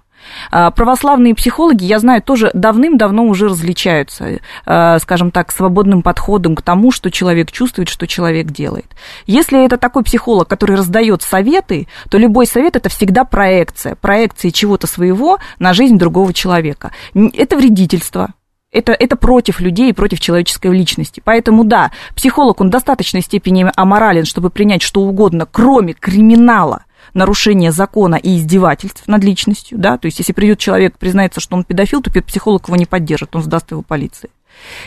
А, 0.50 0.70
Православные 0.70 1.34
психологи, 1.34 1.84
я 1.84 1.98
знаю, 1.98 2.22
тоже 2.22 2.50
давным-давно 2.54 3.24
уже 3.24 3.48
различаются, 3.48 4.40
э, 4.66 4.98
скажем 4.98 5.30
так, 5.30 5.52
свободным 5.52 6.02
подходом 6.02 6.56
к 6.56 6.62
тому, 6.62 6.90
что 6.90 7.10
человек 7.10 7.50
чувствует, 7.50 7.88
что 7.88 8.06
человек 8.06 8.48
делает. 8.48 8.86
Если 9.26 9.64
это 9.64 9.76
такой 9.76 10.02
психолог, 10.02 10.48
который 10.48 10.76
раздает 10.76 11.22
советы, 11.22 11.88
то 12.08 12.18
любой 12.18 12.46
совет 12.46 12.76
это 12.76 12.88
всегда 12.88 13.24
проекция, 13.24 13.94
проекция 13.94 14.50
чего-то 14.50 14.86
своего 14.86 15.38
на 15.58 15.72
жизнь 15.72 15.98
другого 15.98 16.32
человека. 16.32 16.92
Это 17.14 17.56
вредительство, 17.56 18.34
это, 18.72 18.92
это 18.92 19.16
против 19.16 19.60
людей 19.60 19.92
против 19.92 20.20
человеческой 20.20 20.72
личности. 20.72 21.20
Поэтому 21.24 21.64
да, 21.64 21.90
психолог, 22.14 22.60
он 22.60 22.68
в 22.68 22.70
достаточной 22.70 23.20
степени 23.20 23.70
аморален, 23.74 24.24
чтобы 24.24 24.50
принять 24.50 24.82
что 24.82 25.02
угодно, 25.02 25.46
кроме 25.50 25.94
криминала, 25.94 26.84
нарушения 27.14 27.72
закона 27.72 28.16
и 28.16 28.36
издевательств 28.38 29.06
над 29.06 29.24
личностью, 29.24 29.78
да, 29.78 29.98
то 29.98 30.06
есть 30.06 30.18
если 30.18 30.32
придет 30.32 30.58
человек, 30.58 30.98
признается, 30.98 31.40
что 31.40 31.56
он 31.56 31.64
педофил, 31.64 32.02
то 32.02 32.10
психолог 32.22 32.68
его 32.68 32.76
не 32.76 32.86
поддержит, 32.86 33.34
он 33.34 33.42
сдаст 33.42 33.70
его 33.70 33.82
полиции. 33.82 34.30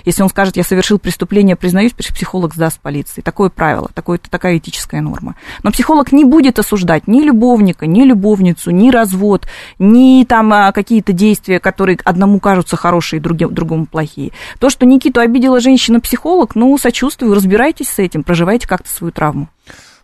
Если 0.06 0.22
он 0.22 0.30
скажет, 0.30 0.58
я 0.58 0.64
совершил 0.64 1.00
преступление, 1.00 1.56
признаюсь, 1.56 1.94
психолог 1.94 2.54
сдаст 2.54 2.80
полиции. 2.80 3.22
Такое 3.22 3.50
правило, 3.50 3.90
такое, 3.94 4.18
такая 4.18 4.58
этическая 4.58 5.02
норма. 5.02 5.36
Но 5.64 5.72
психолог 5.72 6.12
не 6.12 6.26
будет 6.26 6.60
осуждать 6.60 7.08
ни 7.08 7.22
любовника, 7.22 7.86
ни 7.86 8.04
любовницу, 8.04 8.72
ни 8.72 8.90
развод, 8.90 9.48
ни 9.80 10.24
там 10.26 10.52
а, 10.54 10.72
какие-то 10.72 11.14
действия, 11.14 11.60
которые 11.60 11.98
одному 12.04 12.40
кажутся 12.40 12.78
хорошие, 12.78 13.20
другим, 13.20 13.54
другому 13.54 13.86
плохие. 13.86 14.32
То, 14.60 14.70
что 14.70 14.86
Никиту 14.86 15.20
обидела 15.20 15.60
женщина-психолог, 15.60 16.56
ну, 16.56 16.78
сочувствую, 16.78 17.34
разбирайтесь 17.34 17.90
с 17.90 18.00
этим, 18.00 18.24
проживайте 18.24 18.68
как-то 18.68 18.90
свою 18.90 19.12
травму. 19.12 19.48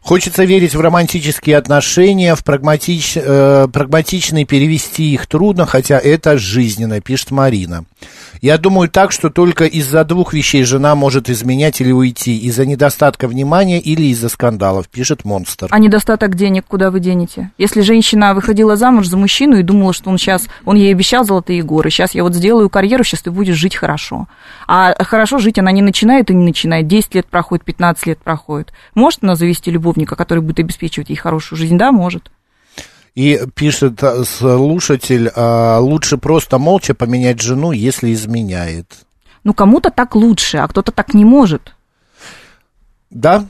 Хочется 0.02 0.45
верить 0.45 0.76
в 0.76 0.80
романтические 0.80 1.58
отношения, 1.58 2.34
в 2.36 2.43
прагматич, 2.43 3.14
э, 3.16 3.68
прагматичные 3.72 4.45
перевести 4.45 5.14
их 5.14 5.28
трудно, 5.28 5.66
хотя 5.66 6.00
это 6.00 6.38
жизненно, 6.38 7.02
пишет 7.02 7.32
Марина. 7.32 7.86
Я 8.42 8.58
думаю 8.58 8.90
так, 8.90 9.12
что 9.12 9.30
только 9.30 9.66
из-за 9.66 10.06
двух 10.06 10.34
вещей 10.34 10.64
жена 10.64 10.96
может 10.96 11.30
изменять 11.30 11.82
или 11.82 11.92
уйти. 11.92 12.38
Из-за 12.38 12.66
недостатка 12.66 13.28
внимания 13.28 13.82
или 13.82 14.04
из-за 14.04 14.30
скандалов, 14.30 14.88
пишет 14.88 15.26
Монстр. 15.26 15.68
А 15.70 15.80
недостаток 15.80 16.36
денег 16.36 16.66
куда 16.66 16.90
вы 16.90 17.02
денете? 17.02 17.52
Если 17.58 17.82
женщина 17.82 18.34
выходила 18.34 18.78
замуж 18.78 19.08
за 19.08 19.18
мужчину 19.18 19.58
и 19.58 19.64
думала, 19.64 19.92
что 19.92 20.10
он 20.10 20.18
сейчас, 20.18 20.48
он 20.64 20.78
ей 20.78 20.94
обещал 20.94 21.26
золотые 21.26 21.64
горы, 21.64 21.90
сейчас 21.90 22.16
я 22.16 22.24
вот 22.24 22.34
сделаю 22.34 22.70
карьеру, 22.70 23.04
сейчас 23.04 23.24
ты 23.24 23.32
будешь 23.32 23.58
жить 23.58 23.76
хорошо. 23.76 24.28
А 24.68 24.96
хорошо 25.04 25.40
жить 25.40 25.60
она 25.60 25.72
не 25.72 25.82
начинает 25.82 26.30
и 26.30 26.34
не 26.34 26.46
начинает. 26.46 26.88
10 26.88 27.16
лет 27.16 27.26
проходит, 27.26 27.66
15 27.66 28.08
лет 28.08 28.20
проходит. 28.20 28.72
Может 28.96 29.22
она 29.22 29.36
завести 29.36 29.70
любовника, 29.70 30.16
который 30.16 30.40
будет 30.40 30.60
обеспечивать 30.60 31.10
ей 31.10 31.18
хорошую 31.18 31.60
жизнь? 31.60 31.78
Да, 31.78 31.92
может. 31.92 32.32
И 33.20 33.38
пишет 33.53 34.01
э, 34.01 34.24
слушатель, 34.24 35.28
э, 35.28 35.78
лучше 35.80 36.17
просто 36.17 36.57
молча 36.57 36.93
поменять 36.93 37.41
жену, 37.41 37.74
если 37.74 38.13
изменяет. 38.13 39.05
Ну, 39.43 39.53
кому-то 39.53 39.91
так 39.91 40.15
лучше, 40.15 40.59
а 40.59 40.67
кто-то 40.70 40.93
так 40.93 41.13
не 41.13 41.26
может. 41.26 41.76
Да? 43.09 43.43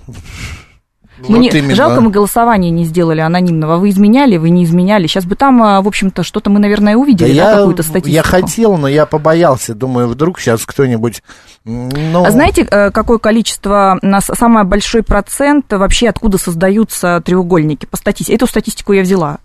Мне 1.27 1.49
Вот 1.49 1.55
именно. 1.55 1.75
жалко, 1.75 2.01
мы 2.01 2.11
голосование 2.11 2.71
не 2.71 2.85
сделали 2.85 3.19
анонимного. 3.19 3.77
Вы 3.77 3.89
изменяли, 3.89 4.37
вы 4.37 4.49
не 4.49 4.63
изменяли. 4.63 5.07
Сейчас 5.07 5.25
бы 5.25 5.35
там, 5.35 5.61
а, 5.61 5.81
в 5.81 5.87
общем-то, 5.87 6.23
что-то 6.23 6.49
мы, 6.49 6.59
наверное, 6.59 6.93
Да 6.93 6.99
увидели, 6.99 7.27
да, 7.37 7.51
я, 7.51 7.57
какую-то 7.57 7.83
статистику. 7.83 8.13
я 8.13 8.23
хотел, 8.23 8.77
но 8.77 8.87
я 8.87 9.05
побоялся. 9.05 9.73
Думаю, 9.75 10.07
вдруг 10.07 10.39
сейчас 10.39 10.65
кто-нибудь... 10.65 11.21
Ну, 11.65 12.23
А 12.25 12.31
знаете, 12.31 12.61
э, 12.69 12.89
какое 12.91 13.17
количество, 13.17 13.99
нас 14.01 14.25
самый 14.33 14.63
большой 14.63 15.03
процент 15.03 15.65
вообще, 15.73 16.09
откуда 16.09 16.37
создаются 16.37 17.21
треугольники 17.25 17.85
по 17.85 17.97
статистике? 17.97 18.35
Эту 18.35 18.47
статистику 18.47 18.93
я 18.93 19.01
взяла. 19.01 19.39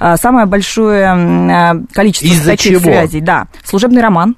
А, 0.00 0.16
Самое 0.16 0.46
большое 0.46 1.04
э, 1.04 1.74
количество 1.92 2.26
Из-за 2.26 2.50
таких 2.52 2.70
чего? 2.72 2.80
связей, 2.80 3.20
да. 3.20 3.48
Служебный 3.64 4.00
роман. 4.02 4.36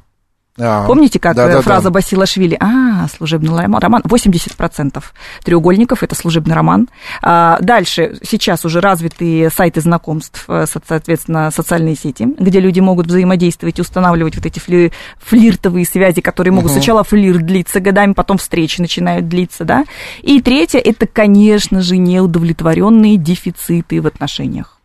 А, 0.61 0.87
Помните, 0.87 1.19
как 1.19 1.33
э, 1.33 1.37
да-да-да. 1.37 1.63
фраза 1.63 1.91
Басилашвили? 1.91 2.57
А, 2.61 3.07
служебный 3.17 3.51
роман. 3.57 3.81
роман. 3.81 4.03
80% 4.05 5.03
треугольников– 5.45 6.03
это 6.05 6.15
служебный 6.15 6.55
роман. 6.55 6.89
А, 7.23 7.59
дальше, 7.61 8.19
сейчас 8.23 8.65
уже 8.65 8.81
развитые 8.81 9.51
сайты 9.51 9.81
знакомств, 9.81 10.45
э, 10.49 10.67
со- 10.71 10.81
соответственно, 10.87 11.51
социальные 11.51 11.97
сети, 11.97 12.29
где 12.39 12.61
люди 12.61 12.81
могут 12.81 13.07
взаимодействовать 13.07 13.79
и 13.79 13.83
устанавливать 13.83 14.37
вот 14.37 14.47
эти 14.47 14.59
фли- 14.59 14.93
флиртовые 15.19 15.85
связи, 15.87 16.21
которые 16.21 16.53
могут 16.53 16.71
Мгм. 16.71 16.79
сначала 16.79 17.05
флирт 17.05 17.45
длиться 17.47 17.81
годами, 17.81 18.13
потом 18.13 18.39
встречи 18.39 18.81
начинают 18.81 19.29
длиться, 19.29 19.65
да. 19.65 19.85
И 20.23 20.41
третье– 20.43 20.79
это, 20.85 21.07
конечно 21.07 21.81
же, 21.81 21.97
неудовлетворенные 21.97 23.17
дефициты 23.17 24.01
в 24.01 24.07
отношениях. 24.07 24.80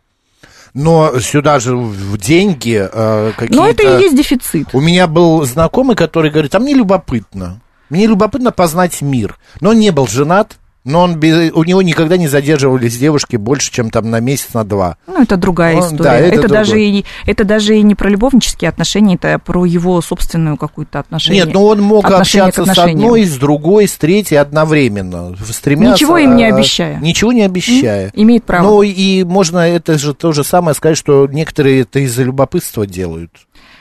Но 0.76 1.22
сюда 1.22 1.60
же 1.62 1.78
в 1.78 2.18
деньги 2.18 2.88
э, 2.92 3.32
какие-то... 3.38 3.56
Но 3.56 3.68
это 3.68 3.98
и 3.98 4.02
есть 4.04 4.18
дефицит. 4.18 4.68
У 4.74 4.82
меня 4.82 5.08
был 5.08 5.46
знакомый, 5.46 5.96
который 5.96 6.30
говорит, 6.30 6.54
а 6.54 6.60
мне 6.60 6.74
любопытно. 6.74 7.62
Мне 7.90 8.08
любопытно 8.08 8.52
познать 8.52 9.02
мир. 9.02 9.38
Но 9.62 9.70
он 9.70 9.80
не 9.80 9.92
был 9.92 10.06
женат, 10.06 10.58
но 10.86 11.02
он 11.02 11.16
без- 11.20 11.52
у 11.54 11.64
него 11.64 11.82
никогда 11.82 12.16
не 12.16 12.28
задерживались 12.28 12.98
девушки 12.98 13.36
больше, 13.36 13.72
чем 13.72 13.90
там 13.90 14.10
на 14.10 14.20
месяц, 14.22 14.54
на 14.54 14.64
два. 14.64 14.98
Ну, 15.08 15.22
это 15.22 15.36
другая 15.36 15.76
Он- 15.76 15.82
история. 15.84 16.04
да, 16.04 16.18
это 16.18 16.40
это, 16.40 16.48
даже 16.48 16.82
и, 16.82 17.06
это 17.26 17.44
даже 17.44 17.78
и 17.78 17.82
не 17.82 17.96
про 17.96 18.10
любовнические 18.10 18.70
отношения, 18.70 19.16
это 19.16 19.38
про 19.40 19.66
его 19.66 20.00
собственную 20.02 20.56
какую-то 20.58 21.00
отношение. 21.00 21.44
Нет, 21.44 21.54
ну 21.54 21.66
он 21.66 21.82
мог 21.82 22.06
отношение 22.06 22.50
общаться 22.50 22.74
с 22.74 22.78
одной, 22.78 23.26
с 23.26 23.36
другой, 23.38 23.88
с 23.88 23.98
третьей 23.98 24.38
одновременно. 24.38 25.36
Стремясь, 25.50 25.94
Ничего 25.96 26.18
им 26.18 26.36
не 26.36 26.44
э, 26.44 26.54
обещая. 26.54 27.00
Ничего 27.00 27.34
не 27.34 27.42
обещая. 27.42 28.06
М, 28.08 28.12
имеет 28.24 28.44
право. 28.46 28.64
Ну 28.68 28.82
и 28.84 29.24
можно 29.24 29.58
это 29.60 29.98
же 29.98 30.14
то 30.14 30.32
же 30.32 30.44
самое 30.44 30.76
сказать, 30.76 30.98
что 30.98 31.28
некоторые 31.28 31.82
это 31.82 32.00
из-за 32.00 32.24
любопытства 32.24 32.86
делают. 32.86 33.32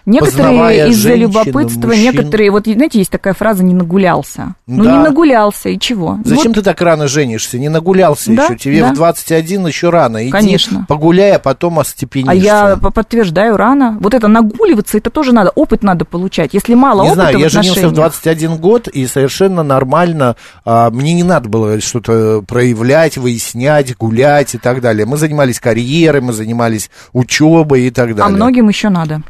Некоторые 0.06 0.88
из-за 0.90 1.14
любопытства, 1.14 1.86
мужчин. 1.88 2.02
некоторые, 2.02 2.50
вот 2.50 2.66
знаете, 2.66 2.98
есть 2.98 3.10
такая 3.10 3.32
фраза 3.34 3.62
«не 3.64 3.74
нагулялся». 3.74 4.54
Ну, 4.66 4.84
Да. 4.84 4.92
не 4.92 4.98
нагулялся, 4.98 5.68
и 5.70 5.78
чего? 5.78 6.18
Зачем 6.24 6.48
Вот 6.52 6.54
ты 6.56 6.62
так 6.62 6.80
рано 6.82 7.08
женишься? 7.08 7.58
Не 7.58 7.68
нагулялся 7.68 8.30
Да, 8.34 8.44
еще. 8.44 8.56
Тебе 8.56 8.80
да. 8.80 8.90
в 8.90 8.94
21 8.94 9.66
еще 9.66 9.90
рано. 9.90 10.22
Иди 10.22 10.30
Конечно. 10.30 10.84
погуляй, 10.88 11.32
а 11.36 11.38
потом 11.38 11.78
остепенишься. 11.78 12.32
А 12.32 12.34
я 12.34 12.76
по- 12.76 12.90
подтверждаю 12.90 13.56
рано. 13.56 13.96
Вот 14.00 14.14
это 14.14 14.28
нагуливаться, 14.28 14.98
это 14.98 15.10
тоже 15.10 15.32
надо. 15.32 15.50
Опыт 15.54 15.82
надо 15.82 16.04
получать. 16.04 16.50
Если 16.52 16.74
мало 16.74 17.02
Не 17.02 17.08
опыта 17.08 17.14
знаю, 17.22 17.38
в 17.38 17.40
я 17.40 17.48
женился 17.48 17.68
в 17.68 17.72
отношениях- 17.92 17.94
21 17.96 18.56
год, 18.58 18.88
и 18.88 19.06
совершенно 19.06 19.62
нормально, 19.62 20.36
а, 20.64 20.90
мне 20.90 21.12
не 21.14 21.22
надо 21.22 21.48
было 21.48 21.80
что-то 21.80 22.42
проявлять, 22.46 23.16
выяснять, 23.16 23.96
гулять 23.96 24.54
и 24.54 24.58
так 24.58 24.80
далее. 24.80 25.06
Мы 25.06 25.16
занимались 25.16 25.60
карьерой, 25.60 26.20
мы 26.20 26.32
занимались 26.32 26.90
учебой 27.12 27.82
и 27.86 27.90
так 27.90 28.14
далее. 28.14 28.24
А 28.24 28.28
многим 28.28 28.68
еще 28.68 28.88
надо. 28.88 29.22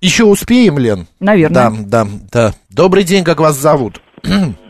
Еще 0.00 0.24
успеем, 0.24 0.78
Лен? 0.78 1.06
Наверное. 1.20 1.70
Да, 1.70 2.04
да, 2.04 2.10
да. 2.32 2.50
Добрый 2.70 3.02
день, 3.04 3.24
как 3.24 3.40
вас 3.40 3.56
зовут? 3.56 4.00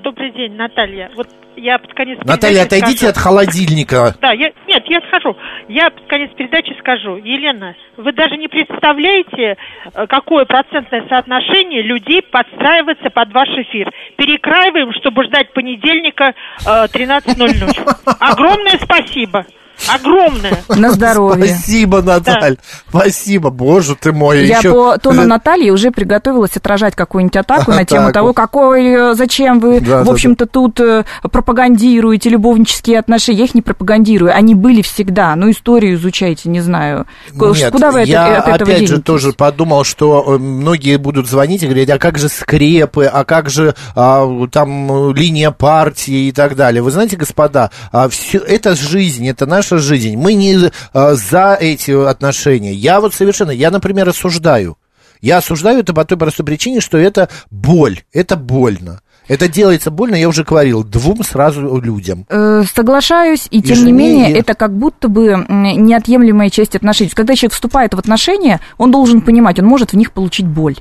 Добрый 0.02 0.32
день, 0.32 0.52
Наталья. 0.54 1.10
Вот 1.16 1.28
я 1.56 1.78
под 1.78 1.92
конец 1.94 2.18
Наталья, 2.24 2.62
отойдите 2.62 2.96
скажу- 2.98 3.10
от 3.10 3.18
холодильника. 3.18 4.14
Да, 4.22 4.32
я, 4.32 4.50
нет, 4.66 4.84
я 4.88 4.98
отхожу. 4.98 5.36
Я 5.68 5.90
под 5.90 6.06
конец 6.06 6.30
передачи 6.36 6.72
скажу. 6.78 7.16
Елена, 7.16 7.74
вы 7.96 8.12
даже 8.12 8.36
не 8.36 8.48
представляете, 8.48 9.56
э, 9.92 10.06
какое 10.06 10.44
процентное 10.46 11.04
соотношение 11.08 11.82
людей 11.82 12.22
подстраивается 12.22 13.10
под 13.10 13.32
ваш 13.34 13.48
эфир. 13.48 13.90
Перекраиваем, 14.16 14.92
чтобы 15.00 15.24
ждать 15.24 15.52
понедельника 15.52 16.34
э, 16.64 16.86
13.00. 16.86 18.16
Огромное 18.20 18.78
спасибо. 18.80 19.44
Огромное. 19.86 20.62
На 20.68 20.90
здоровье. 20.92 21.46
Спасибо, 21.46 22.02
Наталья. 22.02 22.56
Спасибо, 22.88 23.50
боже 23.50 23.94
ты 23.94 24.12
мой. 24.12 24.46
Я 24.46 24.58
Еще- 24.58 24.72
по 24.72 24.98
тону 24.98 25.24
Натальи 25.24 25.70
уже 25.70 25.90
приготовилась 25.90 26.56
отражать 26.56 26.94
какую-нибудь 26.94 27.36
атаку 27.36 27.70
на 27.72 27.84
тему 27.84 28.12
того, 28.12 28.32
какой, 28.32 28.86
э, 28.86 29.14
зачем 29.14 29.60
вы, 29.60 29.80
Да, 29.80 30.02
в 30.02 30.06
да, 30.06 30.12
общем-то, 30.12 30.46
тут 30.46 30.80
э, 30.80 31.04
пропагандируете 31.48 32.30
любовнические 32.30 32.98
отношения. 32.98 33.38
Я 33.38 33.44
их 33.44 33.54
не 33.54 33.62
пропагандирую, 33.62 34.34
они 34.34 34.54
были 34.54 34.82
всегда. 34.82 35.34
Ну, 35.36 35.50
историю 35.50 35.94
изучайте, 35.94 36.48
не 36.48 36.60
знаю. 36.60 37.06
Нет, 37.32 37.72
Куда 37.72 37.90
вы 37.90 38.00
это- 38.00 38.10
я 38.10 38.38
от 38.38 38.48
этого 38.48 38.70
опять 38.72 38.88
же 38.88 39.00
тоже 39.00 39.32
подумал, 39.32 39.84
что 39.84 40.24
э, 40.26 40.38
многие 40.38 40.96
будут 40.98 41.28
звонить 41.28 41.62
и 41.62 41.66
говорить, 41.66 41.90
а 41.90 41.98
как 41.98 42.18
же 42.18 42.28
скрепы, 42.28 43.04
а 43.06 43.24
как 43.24 43.50
же 43.50 43.74
а, 43.94 44.26
там 44.50 45.10
э, 45.10 45.14
линия 45.14 45.50
партии 45.50 46.28
и 46.28 46.32
так 46.32 46.56
далее. 46.56 46.82
Вы 46.82 46.90
знаете, 46.90 47.16
господа, 47.16 47.70
а, 47.92 48.08
всё- 48.08 48.38
это 48.40 48.74
жизнь, 48.74 49.26
это 49.28 49.46
наша 49.70 49.78
жизнь. 49.84 50.16
Мы 50.16 50.34
не 50.34 50.70
а, 50.92 51.14
за 51.14 51.56
эти 51.60 51.90
отношения. 52.08 52.72
Я 52.72 53.00
вот 53.00 53.14
совершенно, 53.14 53.50
я, 53.50 53.70
например, 53.70 54.08
осуждаю. 54.08 54.76
Я 55.20 55.38
осуждаю 55.38 55.80
это 55.80 55.92
по 55.92 56.04
той 56.04 56.16
простой 56.16 56.46
причине, 56.46 56.80
что 56.80 56.96
это 56.96 57.28
боль, 57.50 58.00
это 58.12 58.36
больно. 58.36 59.00
Это 59.26 59.46
делается 59.46 59.90
больно, 59.90 60.14
я 60.14 60.26
уже 60.28 60.42
говорил, 60.42 60.84
двум 60.84 61.22
сразу 61.22 61.78
людям. 61.82 62.24
Э, 62.30 62.62
Соглашаюсь, 62.74 63.46
и 63.50 63.60
тем 63.60 63.76
жене, 63.76 63.86
не 63.86 63.92
менее, 63.92 64.30
и- 64.30 64.38
это 64.38 64.54
как 64.54 64.74
будто 64.74 65.08
бы 65.08 65.44
неотъемлемая 65.48 66.48
часть 66.48 66.74
отношений. 66.76 67.10
Когда 67.10 67.34
человек 67.34 67.52
вступает 67.52 67.92
в 67.92 67.98
отношения, 67.98 68.60
он 68.78 68.90
должен 68.90 69.20
понимать, 69.20 69.58
он 69.58 69.66
может 69.66 69.92
в 69.92 69.96
них 69.96 70.12
получить 70.12 70.46
боль. 70.46 70.76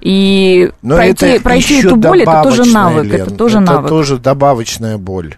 И 0.00 0.70
Но 0.82 0.94
пройти, 0.96 1.26
это 1.26 1.42
пройти 1.42 1.80
эту 1.80 1.96
боль, 1.96 2.22
это 2.22 2.42
тоже 2.42 2.64
навык. 2.64 3.06
это 3.12 3.30
Лен, 3.30 3.36
тоже 3.36 3.60
навык. 3.60 3.88
тоже 3.88 4.18
добавочная 4.18 4.96
боль. 4.96 5.36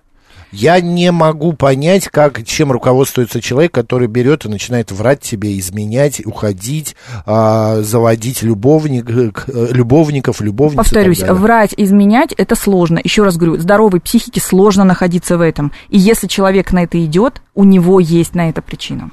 Я 0.52 0.80
не 0.80 1.12
могу 1.12 1.52
понять, 1.52 2.08
как, 2.08 2.44
чем 2.44 2.72
руководствуется 2.72 3.40
человек, 3.40 3.72
который 3.72 4.08
берет 4.08 4.44
и 4.44 4.48
начинает 4.48 4.90
врать 4.90 5.20
тебе, 5.20 5.58
изменять, 5.58 6.24
уходить, 6.24 6.96
а, 7.26 7.82
заводить 7.82 8.42
любовник, 8.42 9.10
э, 9.10 9.32
любовников, 9.72 10.40
любовниц. 10.40 10.76
Повторюсь, 10.76 11.22
врать, 11.22 11.74
изменять 11.76 12.32
это 12.32 12.54
сложно. 12.54 13.00
Еще 13.02 13.22
раз 13.22 13.36
говорю, 13.36 13.58
здоровой 13.58 14.00
психике 14.00 14.40
сложно 14.40 14.84
находиться 14.84 15.36
в 15.36 15.40
этом. 15.40 15.72
И 15.88 15.98
если 15.98 16.26
человек 16.26 16.72
на 16.72 16.84
это 16.84 17.02
идет, 17.04 17.42
у 17.58 17.64
него 17.64 17.98
есть 17.98 18.36
на 18.36 18.48
это 18.48 18.62
причина. 18.62 19.10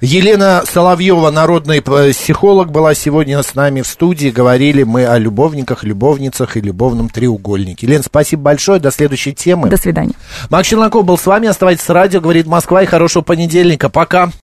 Елена 0.00 0.64
Соловьева, 0.66 1.30
народный 1.30 1.80
психолог, 1.80 2.72
была 2.72 2.92
сегодня 2.92 3.40
с 3.40 3.54
нами 3.54 3.82
в 3.82 3.86
студии. 3.86 4.30
Говорили 4.30 4.82
мы 4.82 5.06
о 5.06 5.16
любовниках, 5.16 5.84
любовницах 5.84 6.56
и 6.56 6.60
любовном 6.60 7.08
треугольнике. 7.08 7.86
Лен, 7.86 8.02
спасибо 8.02 8.42
большое. 8.42 8.80
До 8.80 8.90
следующей 8.90 9.32
темы. 9.32 9.68
До 9.68 9.76
свидания. 9.76 10.14
Макс 10.50 10.66
Челноков 10.66 11.04
был 11.04 11.16
с 11.16 11.24
вами. 11.24 11.46
Оставайтесь 11.46 11.84
с 11.84 11.88
радио. 11.88 12.20
Говорит 12.20 12.46
Москва. 12.48 12.82
И 12.82 12.86
хорошего 12.86 13.22
понедельника. 13.22 13.88
Пока. 13.88 14.32